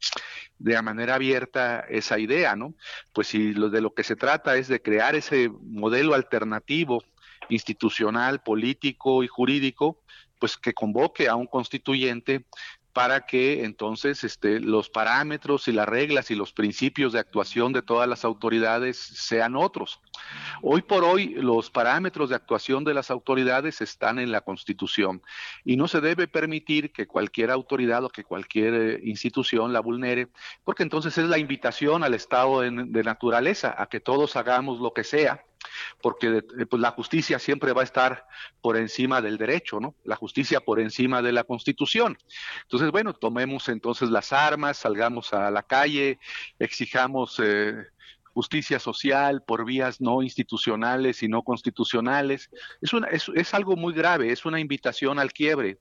de 0.58 0.82
manera 0.82 1.16
abierta 1.16 1.82
esa 1.82 2.18
idea, 2.18 2.56
¿no? 2.56 2.74
Pues 3.14 3.28
si 3.28 3.54
lo 3.54 3.70
de 3.70 3.82
lo 3.82 3.94
que 3.94 4.04
se 4.04 4.16
trata 4.16 4.58
es 4.58 4.68
de 4.68 4.82
crear 4.82 5.16
ese 5.16 5.50
modelo 5.50 6.16
alternativo 6.16 7.04
institucional, 7.50 8.42
político 8.42 9.24
y 9.24 9.28
jurídico, 9.28 10.02
pues 10.40 10.58
que 10.58 10.74
convoque 10.74 11.28
a 11.28 11.36
un 11.36 11.48
constituyente 11.48 12.46
para 12.98 13.28
que 13.28 13.64
entonces 13.64 14.24
este, 14.24 14.60
los 14.60 14.90
parámetros 14.90 15.68
y 15.68 15.72
las 15.72 15.88
reglas 15.88 16.32
y 16.32 16.36
los 16.36 16.52
principios 16.52 17.14
de 17.14 17.20
actuación 17.20 17.72
de 17.72 17.84
todas 17.84 18.10
las 18.10 18.26
autoridades 18.26 18.98
sean 18.98 19.56
otros. 19.56 20.02
Hoy 20.64 20.82
por 20.82 21.04
hoy 21.04 21.36
los 21.36 21.70
parámetros 21.70 22.30
de 22.30 22.36
actuación 22.36 22.84
de 22.84 22.96
las 22.96 23.12
autoridades 23.12 23.82
están 23.82 24.18
en 24.18 24.32
la 24.32 24.42
Constitución 24.42 25.22
y 25.64 25.76
no 25.76 25.88
se 25.88 26.02
debe 26.02 26.28
permitir 26.28 26.92
que 26.92 27.06
cualquier 27.06 27.52
autoridad 27.52 28.04
o 28.04 28.10
que 28.10 28.24
cualquier 28.24 28.74
eh, 28.74 29.00
institución 29.04 29.74
la 29.74 29.80
vulnere, 29.80 30.30
porque 30.64 30.82
entonces 30.82 31.16
es 31.20 31.30
la 31.30 31.38
invitación 31.38 32.04
al 32.04 32.16
estado 32.16 32.62
de 32.62 33.04
naturaleza, 33.04 33.76
a 33.78 33.86
que 33.90 34.00
todos 34.00 34.36
hagamos 34.36 34.80
lo 34.80 34.92
que 34.96 35.04
sea 35.04 35.44
porque 36.02 36.44
eh, 36.60 36.66
pues, 36.66 36.82
la 36.82 36.92
justicia 36.92 37.40
siempre 37.40 37.74
va 37.74 37.82
a 37.82 37.86
estar 37.86 38.26
por 38.62 38.78
encima 38.78 39.22
del 39.22 39.38
derecho, 39.38 39.80
¿no? 39.80 39.96
La 40.04 40.16
justicia 40.16 40.60
por 40.62 40.80
encima 40.80 41.22
de 41.22 41.32
la 41.32 41.44
Constitución. 41.44 42.18
Entonces, 42.64 42.92
bueno, 42.92 43.14
tomemos 43.14 43.70
entonces 43.70 44.10
las 44.10 44.34
armas, 44.34 44.78
salgamos 44.78 45.34
a 45.34 45.52
la 45.52 45.64
calle, 45.64 46.20
exijamos 46.60 47.40
eh, 47.44 47.76
justicia 48.38 48.78
social 48.78 49.42
por 49.42 49.66
vías 49.66 50.00
no 50.00 50.22
institucionales 50.22 51.24
y 51.24 51.28
no 51.28 51.42
constitucionales. 51.42 52.52
Es, 52.84 52.94
una, 52.94 53.08
es, 53.08 53.32
es, 53.34 53.52
algo 53.56 53.76
muy 53.76 53.96
grave, 53.96 54.32
es 54.32 54.46
una 54.46 54.60
invitación 54.60 55.18
al 55.18 55.34
quiebre 55.34 55.80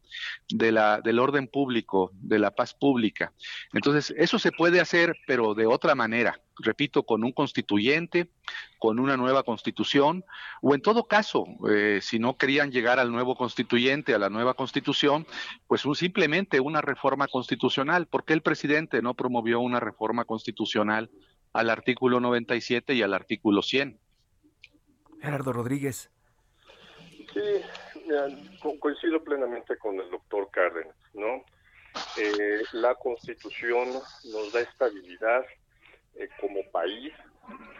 de 0.48 0.72
la, 0.72 1.02
del 1.02 1.18
orden 1.18 1.48
público, 1.48 2.12
de 2.14 2.38
la 2.38 2.52
paz 2.52 2.72
pública. 2.72 3.34
Entonces, 3.74 4.14
eso 4.16 4.38
se 4.38 4.52
puede 4.52 4.80
hacer, 4.80 5.18
pero 5.26 5.52
de 5.52 5.66
otra 5.66 5.94
manera, 5.94 6.40
repito, 6.58 7.02
con 7.02 7.24
un 7.24 7.32
constituyente, 7.32 8.30
con 8.78 9.00
una 9.00 9.18
nueva 9.18 9.42
constitución, 9.42 10.24
o 10.62 10.74
en 10.74 10.80
todo 10.80 11.06
caso, 11.06 11.44
eh, 11.70 11.98
si 12.00 12.18
no 12.18 12.38
querían 12.38 12.70
llegar 12.70 12.98
al 12.98 13.12
nuevo 13.12 13.36
constituyente, 13.36 14.14
a 14.14 14.18
la 14.18 14.30
nueva 14.30 14.54
constitución, 14.54 15.26
pues 15.66 15.82
simplemente 15.94 16.58
una 16.60 16.80
reforma 16.80 17.28
constitucional. 17.28 18.06
¿Por 18.06 18.24
qué 18.24 18.32
el 18.32 18.40
presidente 18.40 19.02
no 19.02 19.12
promovió 19.12 19.60
una 19.60 19.78
reforma 19.78 20.24
constitucional 20.24 21.10
al 21.56 21.70
artículo 21.70 22.20
97 22.20 22.94
y 22.94 23.02
al 23.02 23.14
artículo 23.14 23.62
100. 23.62 23.98
Gerardo 25.20 25.52
Rodríguez. 25.52 26.10
Sí, 27.32 27.62
coincido 28.78 29.22
plenamente 29.24 29.76
con 29.78 29.98
el 29.98 30.10
doctor 30.10 30.50
Cárdenas, 30.50 30.96
¿no? 31.14 31.44
Eh, 32.18 32.62
la 32.72 32.94
constitución 32.94 33.88
nos 33.90 34.52
da 34.52 34.60
estabilidad 34.60 35.44
eh, 36.14 36.28
como 36.40 36.62
país 36.70 37.12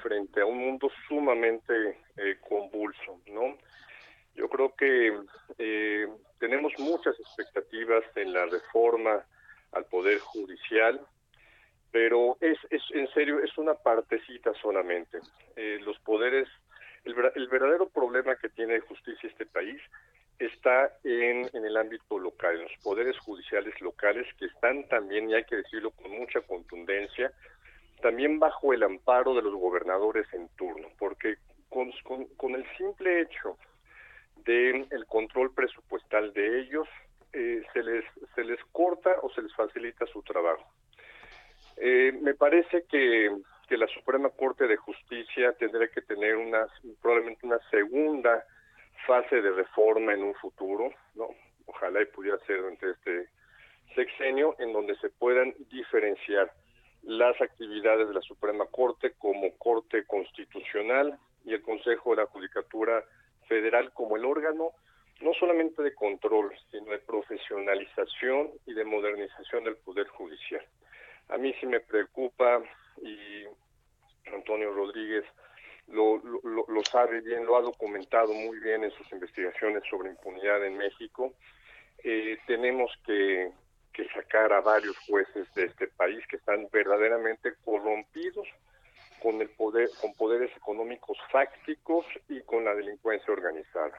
frente 0.02 0.40
a 0.40 0.46
un 0.46 0.58
mundo 0.58 0.90
sumamente 1.06 1.98
eh, 2.16 2.38
convulso, 2.48 3.20
¿no? 3.26 3.58
Yo 4.34 4.48
creo 4.48 4.74
que 4.74 5.18
tenemos 6.38 6.72
muchas 6.78 7.18
expectativas 7.18 8.04
en 8.16 8.34
la 8.34 8.44
reforma 8.44 9.24
al 9.72 9.86
Poder 9.86 10.18
Judicial, 10.18 11.00
pero 11.96 12.36
es, 12.42 12.58
es 12.68 12.82
en 12.90 13.08
serio, 13.14 13.42
es 13.42 13.56
una 13.56 13.72
partecita 13.72 14.52
solamente. 14.60 15.18
Eh, 15.56 15.78
los 15.82 15.98
poderes, 16.00 16.46
el, 17.04 17.14
verdadero 17.48 17.88
problema 17.88 18.36
que 18.36 18.50
tiene 18.50 18.80
justicia 18.80 19.30
este 19.30 19.46
país 19.46 19.80
está 20.38 20.92
en, 21.04 21.48
el 21.54 21.74
ámbito 21.74 22.18
local, 22.18 22.56
en 22.56 22.64
los 22.64 22.76
poderes 22.82 23.18
judiciales 23.20 23.80
locales 23.80 24.26
que 24.38 24.44
están 24.44 24.86
también, 24.88 25.30
y 25.30 25.36
hay 25.36 25.44
que 25.44 25.56
decirlo 25.56 25.90
con 25.92 26.10
mucha 26.10 26.42
contundencia, 26.42 27.32
también 28.02 28.38
bajo 28.38 28.74
el 28.74 28.82
amparo 28.82 29.34
de 29.34 29.40
los 29.40 29.54
gobernadores 29.54 30.26
en 30.34 30.48
turno, 30.48 30.88
porque 30.98 31.36
con, 31.70 31.90
con, 32.36 32.54
el 32.56 32.66
simple 32.76 33.22
hecho 33.22 33.56
del 34.44 34.86
el 34.90 35.06
control 35.06 35.54
presupuestal 35.54 36.34
de 36.34 36.60
ellos, 36.60 36.86
eh, 37.32 37.62
se, 37.72 37.82
les, 37.82 38.04
se 38.34 38.44
les 38.44 38.62
corta 38.70 39.16
o 39.22 39.30
se 39.30 39.40
les 39.40 39.54
facilita 39.54 40.04
su 40.08 40.22
trabajo. 40.22 40.75
Eh, 41.76 42.12
me 42.20 42.34
parece 42.34 42.84
que, 42.88 43.30
que 43.68 43.76
la 43.76 43.86
Suprema 43.88 44.30
Corte 44.30 44.66
de 44.66 44.76
Justicia 44.76 45.52
tendría 45.52 45.88
que 45.88 46.02
tener 46.02 46.36
una, 46.36 46.66
probablemente 47.02 47.46
una 47.46 47.58
segunda 47.70 48.44
fase 49.06 49.40
de 49.40 49.50
reforma 49.50 50.14
en 50.14 50.22
un 50.22 50.34
futuro, 50.34 50.90
¿no? 51.14 51.28
Ojalá 51.66 52.02
y 52.02 52.06
pudiera 52.06 52.38
ser 52.46 52.58
durante 52.58 52.90
este 52.90 53.28
sexenio 53.94 54.56
en 54.58 54.72
donde 54.72 54.96
se 54.96 55.10
puedan 55.10 55.54
diferenciar 55.70 56.52
las 57.02 57.40
actividades 57.40 58.08
de 58.08 58.14
la 58.14 58.20
Suprema 58.20 58.66
Corte 58.66 59.12
como 59.18 59.56
Corte 59.58 60.04
Constitucional 60.06 61.18
y 61.44 61.54
el 61.54 61.62
Consejo 61.62 62.10
de 62.10 62.22
la 62.22 62.26
Judicatura 62.26 63.04
Federal 63.48 63.92
como 63.92 64.16
el 64.16 64.24
órgano 64.24 64.72
no 65.20 65.32
solamente 65.34 65.82
de 65.82 65.94
control, 65.94 66.52
sino 66.70 66.90
de 66.90 66.98
profesionalización 66.98 68.50
y 68.66 68.74
de 68.74 68.84
modernización 68.84 69.64
del 69.64 69.76
Poder 69.76 70.08
Judicial. 70.08 70.62
A 71.28 71.38
mí 71.38 71.54
sí 71.60 71.66
me 71.66 71.80
preocupa 71.80 72.62
y 73.02 73.44
Antonio 74.32 74.72
Rodríguez 74.72 75.24
lo, 75.88 76.20
sabe 76.90 77.20
bien, 77.20 77.46
lo 77.46 77.56
ha 77.56 77.62
documentado 77.62 78.32
muy 78.32 78.58
bien 78.58 78.84
en 78.84 78.90
sus 78.90 79.10
investigaciones 79.12 79.82
sobre 79.88 80.10
impunidad 80.10 80.64
en 80.64 80.76
México. 80.76 81.34
Eh, 82.02 82.38
tenemos 82.46 82.90
que 83.04 83.52
que 83.96 84.06
sacar 84.08 84.52
a 84.52 84.60
varios 84.60 84.94
jueces 85.08 85.52
de 85.54 85.64
este 85.64 85.88
país 85.88 86.22
que 86.28 86.36
están 86.36 86.68
verdaderamente 86.70 87.54
corrompidos 87.64 88.46
con 89.22 89.40
el 89.40 89.48
poder, 89.48 89.88
con 90.02 90.12
poderes 90.12 90.54
económicos 90.54 91.16
fácticos 91.32 92.04
y 92.28 92.42
con 92.42 92.66
la 92.66 92.74
delincuencia 92.74 93.32
organizada. 93.32 93.98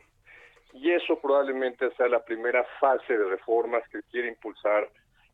Y 0.71 0.91
eso 0.91 1.19
probablemente 1.19 1.89
sea 1.95 2.07
la 2.07 2.23
primera 2.23 2.63
fase 2.79 3.17
de 3.17 3.27
reformas 3.27 3.81
que 3.89 4.03
quiere 4.11 4.27
impulsar 4.27 4.87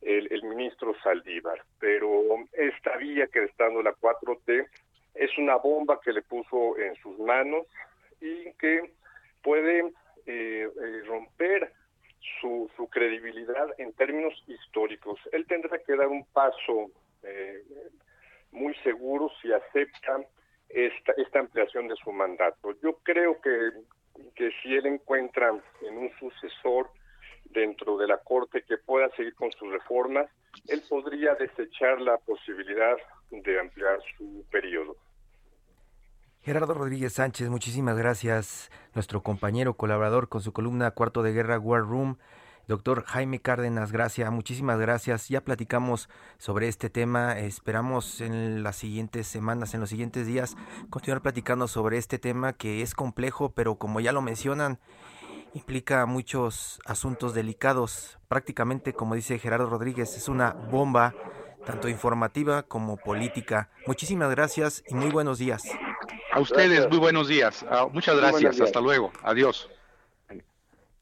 el, 0.06 0.44
ministro 0.44 0.96
Saldívar. 1.02 1.62
Pero 1.80 2.10
esta 2.54 2.98
vía 2.98 3.28
que 3.28 3.44
está 3.44 3.66
dando 3.66 3.82
la 3.82 3.94
4T 3.94 4.68
es 5.16 5.38
una 5.38 5.56
bomba 5.58 6.00
que 6.02 6.12
le 6.12 6.22
puso 6.22 6.78
en 6.78 6.96
sus 6.96 7.18
manos 7.20 7.68
y 8.22 8.52
que 8.54 8.92
puede 9.42 9.80
eh, 10.26 10.68
eh, 10.68 11.02
romper 11.06 11.72
su, 12.40 12.70
su 12.76 12.88
credibilidad 12.90 13.68
en 13.78 13.94
términos 13.94 14.34
históricos. 14.48 15.20
Él 15.32 15.46
tendrá 15.46 15.78
que 15.80 15.96
dar 15.96 16.08
un 16.08 16.26
paso 16.26 16.92
eh, 17.24 17.64
muy 18.52 18.74
seguro 18.76 19.30
si 19.42 19.52
acepta 19.52 20.22
esta, 20.70 21.14
esta 21.18 21.40
ampliación 21.40 21.88
de 21.88 21.96
su 21.96 22.12
mandato. 22.12 22.74
Yo 22.82 22.98
creo 23.04 23.40
que, 23.42 23.72
que 24.36 24.52
si 24.62 24.76
él 24.76 24.86
encuentra 24.86 25.50
en 25.82 25.98
un 25.98 26.12
sucesor 26.18 26.90
dentro 27.54 27.98
de 27.98 28.08
la 28.08 28.18
Corte 28.18 28.64
que 28.68 28.78
pueda 28.78 29.10
seguir 29.16 29.36
con 29.36 29.52
sus 29.52 29.72
reformas, 29.72 30.30
él 30.68 30.82
podría 30.90 31.36
desechar 31.36 32.02
la 32.02 32.18
posibilidad 32.18 32.98
de 33.30 33.60
ampliar 33.60 34.00
su 34.18 34.46
periodo. 34.52 34.96
Gerardo 36.42 36.74
Rodríguez 36.74 37.14
Sánchez, 37.14 37.50
muchísimas 37.50 37.98
gracias. 37.98 38.70
Nuestro 38.94 39.24
compañero 39.24 39.76
colaborador 39.76 40.28
con 40.28 40.42
su 40.42 40.52
columna 40.52 40.92
Cuarto 40.92 41.24
de 41.24 41.32
Guerra 41.32 41.58
War 41.58 41.82
Room. 41.82 42.18
Doctor 42.68 43.04
Jaime 43.04 43.40
Cárdenas, 43.40 43.92
gracias, 43.92 44.32
muchísimas 44.32 44.80
gracias. 44.80 45.28
Ya 45.28 45.42
platicamos 45.42 46.10
sobre 46.38 46.68
este 46.68 46.90
tema. 46.90 47.38
Esperamos 47.40 48.22
en 48.22 48.64
las 48.64 48.78
siguientes 48.78 49.28
semanas, 49.28 49.74
en 49.74 49.82
los 49.82 49.90
siguientes 49.90 50.28
días, 50.28 50.56
continuar 50.90 51.22
platicando 51.22 51.68
sobre 51.68 51.98
este 51.98 52.20
tema 52.20 52.54
que 52.54 52.82
es 52.82 52.94
complejo, 52.94 53.54
pero 53.54 53.76
como 53.76 54.00
ya 54.00 54.12
lo 54.12 54.22
mencionan, 54.22 54.80
implica 55.54 56.06
muchos 56.06 56.80
asuntos 56.86 57.34
delicados. 57.34 58.18
Prácticamente, 58.28 58.94
como 58.94 59.16
dice 59.16 59.40
Gerardo 59.40 59.70
Rodríguez, 59.70 60.16
es 60.18 60.28
una 60.28 60.52
bomba, 60.52 61.14
tanto 61.66 61.90
informativa 61.90 62.64
como 62.64 62.98
política. 62.98 63.70
Muchísimas 63.88 64.30
gracias 64.32 64.84
y 64.88 64.96
muy 64.96 65.12
buenos 65.12 65.38
días. 65.38 65.64
A 66.32 66.40
ustedes, 66.40 66.90
muy 66.90 66.98
buenos 66.98 67.28
días. 67.28 67.66
Ah, 67.70 67.88
muchas 67.92 68.18
gracias. 68.18 68.60
Hasta 68.60 68.82
luego. 68.82 69.12
Adiós. 69.24 69.70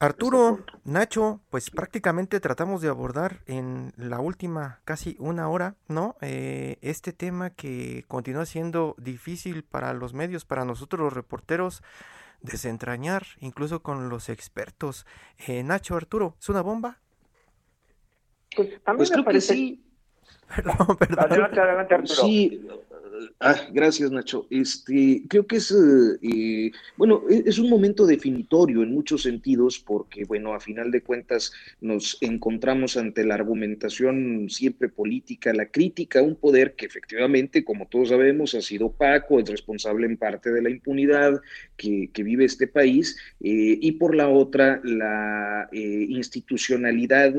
Arturo, 0.02 0.58
Nacho, 0.82 1.40
pues 1.48 1.70
prácticamente 1.70 2.40
tratamos 2.40 2.82
de 2.82 2.88
abordar 2.88 3.40
en 3.46 3.92
la 3.96 4.18
última 4.18 4.80
casi 4.84 5.14
una 5.20 5.48
hora, 5.48 5.76
¿no? 5.86 6.16
Eh, 6.20 6.76
este 6.82 7.12
tema 7.12 7.50
que 7.50 8.04
continúa 8.08 8.44
siendo 8.44 8.96
difícil 8.98 9.62
para 9.62 9.94
los 9.94 10.12
medios, 10.12 10.44
para 10.44 10.64
nosotros 10.64 11.02
los 11.02 11.12
reporteros, 11.12 11.84
desentrañar, 12.42 13.24
incluso 13.40 13.82
con 13.82 14.08
los 14.08 14.28
expertos. 14.28 15.06
Eh, 15.46 15.62
Nacho, 15.62 15.96
Arturo, 15.96 16.36
¿es 16.40 16.48
una 16.48 16.60
bomba? 16.60 16.98
Pues, 18.54 18.68
a 18.84 18.92
mí 18.92 18.98
pues 18.98 19.10
creo 19.10 19.24
que 19.24 19.40
sí. 19.40 19.84
Perdón, 20.54 20.96
perdón. 20.98 21.20
Adelante, 21.20 21.60
adelante, 21.60 21.94
Arturo. 21.94 22.22
Sí, 22.22 22.66
Ah, 23.40 23.56
gracias, 23.72 24.10
Nacho. 24.10 24.46
Este, 24.50 25.22
creo 25.28 25.46
que 25.46 25.56
es, 25.56 25.70
eh, 25.70 26.18
eh, 26.22 26.70
bueno, 26.96 27.22
e, 27.28 27.42
es 27.46 27.58
un 27.58 27.68
momento 27.68 28.06
definitorio 28.06 28.82
en 28.82 28.92
muchos 28.92 29.22
sentidos 29.22 29.78
porque, 29.78 30.24
bueno, 30.24 30.54
a 30.54 30.60
final 30.60 30.90
de 30.90 31.02
cuentas 31.02 31.52
nos 31.80 32.18
encontramos 32.20 32.96
ante 32.96 33.24
la 33.24 33.34
argumentación 33.34 34.48
siempre 34.48 34.88
política, 34.88 35.52
la 35.52 35.66
crítica 35.66 36.20
a 36.20 36.22
un 36.22 36.36
poder 36.36 36.74
que 36.74 36.86
efectivamente, 36.86 37.64
como 37.64 37.86
todos 37.86 38.10
sabemos, 38.10 38.54
ha 38.54 38.62
sido 38.62 38.86
opaco, 38.86 39.40
es 39.40 39.48
responsable 39.48 40.06
en 40.06 40.16
parte 40.16 40.50
de 40.50 40.62
la 40.62 40.70
impunidad 40.70 41.40
que, 41.76 42.10
vive 42.22 42.44
este 42.44 42.68
país, 42.68 43.16
eh, 43.40 43.78
y 43.80 43.92
por 43.92 44.14
la 44.14 44.28
otra, 44.28 44.80
la 44.84 45.68
institucionalidad 45.72 47.34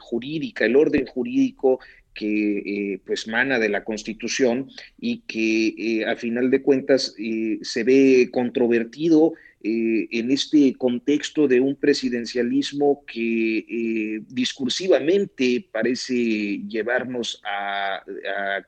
jurídica, 0.00 0.64
el 0.64 0.74
orden 0.74 1.06
jurídico 1.06 1.78
que 2.14 2.58
eh, 2.58 3.00
pues 3.04 3.28
mana 3.28 3.58
de 3.58 3.68
la 3.68 3.84
Constitución 3.84 4.68
y 4.98 5.20
que 5.20 5.74
eh, 5.78 6.04
a 6.06 6.16
final 6.16 6.50
de 6.50 6.62
cuentas 6.62 7.14
eh, 7.18 7.58
se 7.62 7.84
ve 7.84 8.28
controvertido 8.32 9.32
en 9.62 10.30
este 10.30 10.72
contexto 10.72 11.46
de 11.46 11.60
un 11.60 11.76
presidencialismo 11.76 13.04
que 13.04 14.22
discursivamente 14.26 15.68
parece 15.70 16.62
llevarnos 16.66 17.42
a, 17.44 18.02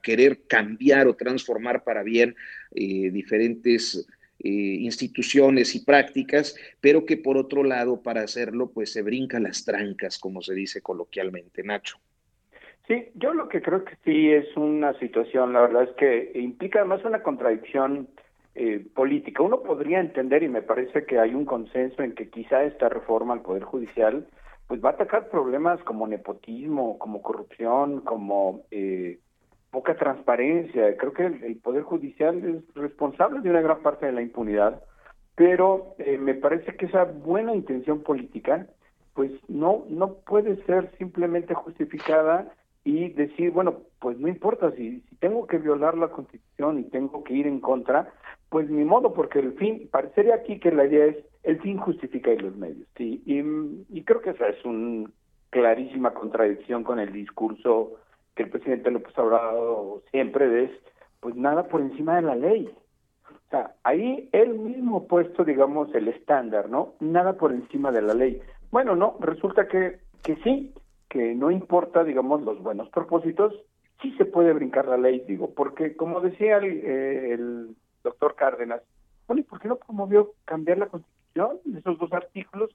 querer 0.03 0.43
cambiar 0.47 1.07
o 1.07 1.17
transformar 1.17 1.83
para 1.83 2.03
bien 2.03 2.37
diferentes 2.79 4.07
instituciones 4.39 5.75
y 5.75 5.81
prácticas, 5.81 6.57
pero 6.83 7.07
que 7.07 7.17
por 7.17 7.39
otro 7.39 7.65
lado 7.65 8.03
para 8.03 8.21
hacerlo 8.21 8.71
pues 8.71 8.93
se 8.93 9.01
brinca 9.01 9.41
las 9.41 9.65
trancas, 9.65 10.19
como 10.19 10.43
se 10.43 10.53
dice 10.53 10.83
coloquialmente, 10.83 11.63
Nacho. 11.63 12.03
Sí, 12.87 13.11
yo 13.15 13.33
lo 13.33 13.49
que 13.49 13.63
creo 13.63 13.85
que 13.85 13.97
sí 14.05 14.33
es 14.33 14.57
una 14.57 14.93
situación, 14.99 15.53
la 15.53 15.61
verdad 15.61 15.85
es 15.85 15.93
que 15.93 16.33
implica 16.35 16.81
además 16.81 17.05
una 17.05 17.23
contradicción 17.23 18.09
eh, 18.55 18.85
política. 18.95 19.43
Uno 19.43 19.63
podría 19.63 20.01
entender, 20.01 20.43
y 20.43 20.49
me 20.49 20.63
parece 20.63 21.07
que 21.07 21.19
hay 21.19 21.35
un 21.35 21.47
consenso 21.47 22.03
en 22.03 22.15
que 22.15 22.29
quizá 22.29 22.65
esta 22.65 22.89
reforma 22.89 23.35
al 23.35 23.43
Poder 23.43 23.63
Judicial 23.63 24.27
pues 24.67 24.83
va 24.83 24.91
a 24.91 24.93
atacar 24.93 25.29
problemas 25.29 25.83
como 25.85 26.07
nepotismo, 26.07 26.99
como 26.99 27.21
corrupción, 27.21 28.01
como 28.01 28.63
eh, 28.71 29.19
poca 29.71 29.97
transparencia. 29.97 30.97
Creo 30.97 31.13
que 31.13 31.27
el, 31.27 31.57
Poder 31.63 31.83
Judicial 31.83 32.43
es 32.45 32.75
responsable 32.75 33.41
de 33.41 33.51
una 33.51 33.61
gran 33.61 33.83
parte 33.83 34.07
de 34.07 34.13
la 34.13 34.23
impunidad, 34.23 34.83
pero 35.35 35.95
eh, 35.99 36.19
me 36.19 36.35
parece 36.35 36.77
que 36.77 36.87
esa 36.87 37.05
buena 37.05 37.55
intención 37.55 38.03
política 38.03 38.67
pues 39.15 39.31
no 39.49 39.85
no 39.89 40.15
puede 40.15 40.57
ser 40.65 40.91
simplemente 40.97 41.55
justificada 41.55 42.51
y 42.85 43.11
decir, 43.11 43.51
bueno, 43.51 43.83
pues 44.01 44.19
no 44.19 44.29
importa, 44.29 44.73
si, 44.73 45.01
si 45.01 45.17
tengo 45.17 45.47
que 45.47 45.59
violar 45.59 45.97
la 45.97 46.09
Constitución 46.09 46.81
y 46.81 46.85
tengo 46.85 47.23
que 47.23 47.35
ir 47.35 47.47
en 47.47 47.61
contra, 47.61 48.13
pues 48.49 48.69
ni 48.69 48.85
modo, 48.85 49.15
porque 49.15 49.39
el 49.39 49.53
fin, 49.55 49.89
parecería 49.91 50.35
aquí 50.35 50.59
que 50.59 50.73
la 50.73 50.87
idea 50.87 51.07
es, 51.07 51.17
el 51.43 51.61
fin 51.61 51.79
justifica 51.79 52.31
los 52.33 52.57
medios, 52.57 52.87
¿sí? 52.97 53.23
Y, 53.27 53.41
y 53.99 54.05
creo 54.05 54.21
que 54.21 54.31
esa 54.31 54.49
es 54.49 54.65
una 54.65 55.09
clarísima 55.51 56.15
contradicción 56.15 56.83
con 56.83 56.99
el 56.99 57.13
discurso 57.13 57.95
que 58.35 58.45
el 58.45 58.51
presidente 58.51 58.91
López 58.91 59.17
Obrador 59.19 60.03
siempre 60.11 60.65
es, 60.65 60.71
pues 61.21 61.37
nada 61.37 61.69
por 61.69 61.81
encima 61.81 62.17
de 62.17 62.23
la 62.23 62.35
ley. 62.35 62.73
O 63.29 63.51
sea, 63.51 63.75
ahí 63.85 64.29
él 64.33 64.55
mismo 64.55 64.99
ha 64.99 65.09
puesto, 65.09 65.45
digamos, 65.45 65.95
el 65.95 66.09
estándar, 66.09 66.71
¿no? 66.71 66.95
Nada 67.01 67.35
por 67.35 67.53
encima 67.53 67.93
de 67.93 68.03
la 68.03 68.15
ley. 68.15 68.41
Bueno, 68.71 68.97
no, 68.97 69.17
resulta 69.21 69.69
que, 69.69 69.99
que 70.23 70.37
sí, 70.37 70.73
que 71.13 71.35
no 71.35 71.51
importa, 71.51 72.05
digamos, 72.05 72.41
los 72.41 72.63
buenos 72.63 72.89
propósitos, 72.89 73.53
sí 74.01 74.15
se 74.17 74.25
puede 74.25 74.55
brincar 74.55 74.89
la 74.89 74.97
ley, 74.97 75.23
digo, 75.29 75.53
porque 75.55 75.95
como 75.95 76.23
decía 76.23 76.57
el, 76.57 76.65
eh, 76.65 77.33
el 77.35 77.77
doctor 78.03 78.35
Cárdenas, 78.35 78.81
bueno, 79.27 79.41
¿y 79.41 79.43
por 79.45 79.61
qué 79.61 79.69
no 79.69 79.77
promovió 79.77 80.33
cambiar 80.47 80.79
la 80.79 80.87
constitución? 80.87 81.59
Esos 81.77 81.99
dos 81.99 82.11
artículos 82.15 82.71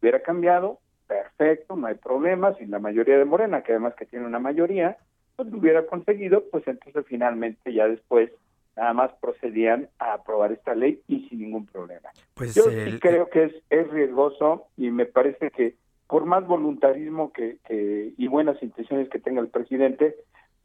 hubiera 0.00 0.20
cambiado, 0.20 0.80
perfecto, 1.06 1.76
no 1.76 1.86
hay 1.86 1.94
problema, 1.94 2.54
si 2.54 2.66
la 2.66 2.80
mayoría 2.80 3.18
de 3.18 3.24
Morena, 3.24 3.62
que 3.62 3.70
además 3.70 3.94
que 3.94 4.06
tiene 4.06 4.26
una 4.26 4.40
mayoría, 4.40 4.96
pues 5.36 5.48
lo 5.48 5.58
hubiera 5.58 5.86
conseguido, 5.86 6.42
pues 6.50 6.66
entonces 6.66 7.04
finalmente 7.06 7.72
ya 7.72 7.86
después 7.86 8.32
nada 8.76 8.92
más 8.94 9.12
procedían 9.20 9.88
a 10.00 10.14
aprobar 10.14 10.50
esta 10.50 10.74
ley 10.74 11.00
y 11.06 11.28
sin 11.28 11.38
ningún 11.38 11.66
problema. 11.66 12.10
Pues 12.34 12.52
Yo 12.52 12.64
sí 12.64 12.98
creo 12.98 13.30
que 13.30 13.44
es, 13.44 13.54
es 13.70 13.88
riesgoso 13.90 14.66
y 14.76 14.90
me 14.90 15.06
parece 15.06 15.52
que 15.52 15.76
por 16.08 16.24
más 16.24 16.46
voluntarismo 16.46 17.32
que, 17.32 17.58
que 17.66 18.12
y 18.16 18.28
buenas 18.28 18.62
intenciones 18.62 19.08
que 19.08 19.18
tenga 19.18 19.40
el 19.40 19.48
presidente, 19.48 20.16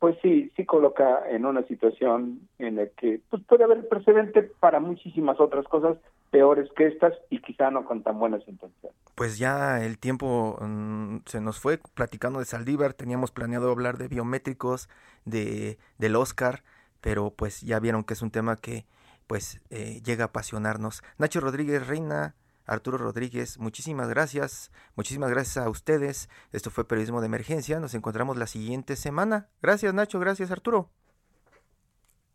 pues 0.02 0.18
sí, 0.24 0.52
sí 0.56 0.66
coloca 0.66 1.30
en 1.30 1.46
una 1.46 1.62
situación 1.68 2.40
en 2.58 2.78
la 2.78 2.88
que 2.88 3.22
pues 3.30 3.44
puede 3.44 3.64
haber 3.64 3.88
precedente 3.88 4.42
para 4.60 4.80
muchísimas 4.80 5.40
otras 5.40 5.66
cosas 5.68 5.98
peores 6.32 6.70
que 6.76 6.88
estas 6.88 7.14
y 7.30 7.40
quizá 7.40 7.70
no 7.70 7.86
con 7.86 8.02
tan 8.02 8.18
buenas 8.18 8.42
intenciones. 8.48 8.98
Pues 9.14 9.38
ya 9.38 9.84
el 9.86 10.00
tiempo 10.00 10.58
mm, 10.60 11.18
se 11.26 11.40
nos 11.40 11.60
fue 11.60 11.80
platicando 11.94 12.40
de 12.40 12.46
Saldívar, 12.46 12.94
teníamos 12.94 13.30
planeado 13.30 13.70
hablar 13.70 13.98
de 14.00 14.08
biométricos, 14.08 14.90
de 15.26 15.78
del 16.00 16.16
Oscar, 16.16 16.64
pero 17.00 17.30
pues 17.30 17.62
ya 17.62 17.80
vieron 17.80 18.04
que 18.04 18.14
es 18.16 18.24
un 18.24 18.32
tema 18.32 18.56
que 18.56 18.86
pues 19.28 19.62
eh, 19.70 20.02
llega 20.04 20.24
a 20.24 20.28
apasionarnos. 20.28 21.04
Nacho 21.20 21.42
Rodríguez 21.42 21.86
Reina, 21.86 22.34
Arturo 22.72 22.98
Rodríguez, 22.98 23.60
muchísimas 23.60 24.08
gracias, 24.08 24.72
muchísimas 24.96 25.30
gracias 25.30 25.58
a 25.58 25.70
ustedes. 25.70 26.30
Esto 26.54 26.70
fue 26.70 26.88
Periodismo 26.88 27.20
de 27.20 27.26
Emergencia, 27.26 27.82
nos 27.82 27.94
encontramos 27.96 28.38
la 28.38 28.48
siguiente 28.48 28.96
semana. 28.96 29.50
Gracias 29.62 29.94
Nacho, 29.94 30.22
gracias 30.22 30.52
Arturo. 30.52 30.90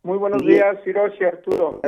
Muy 0.03 0.19
buenos 0.19 0.43
días, 0.43 0.77
Hiroshi, 0.85 1.23
Arturo. 1.23 1.81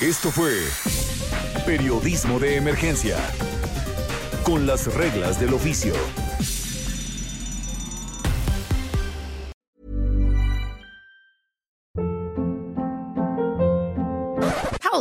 Esto 0.00 0.32
fue 0.32 0.50
Periodismo 1.64 2.40
de 2.40 2.56
Emergencia, 2.56 3.18
con 4.44 4.66
las 4.66 4.92
reglas 4.96 5.38
del 5.38 5.54
oficio. 5.54 5.94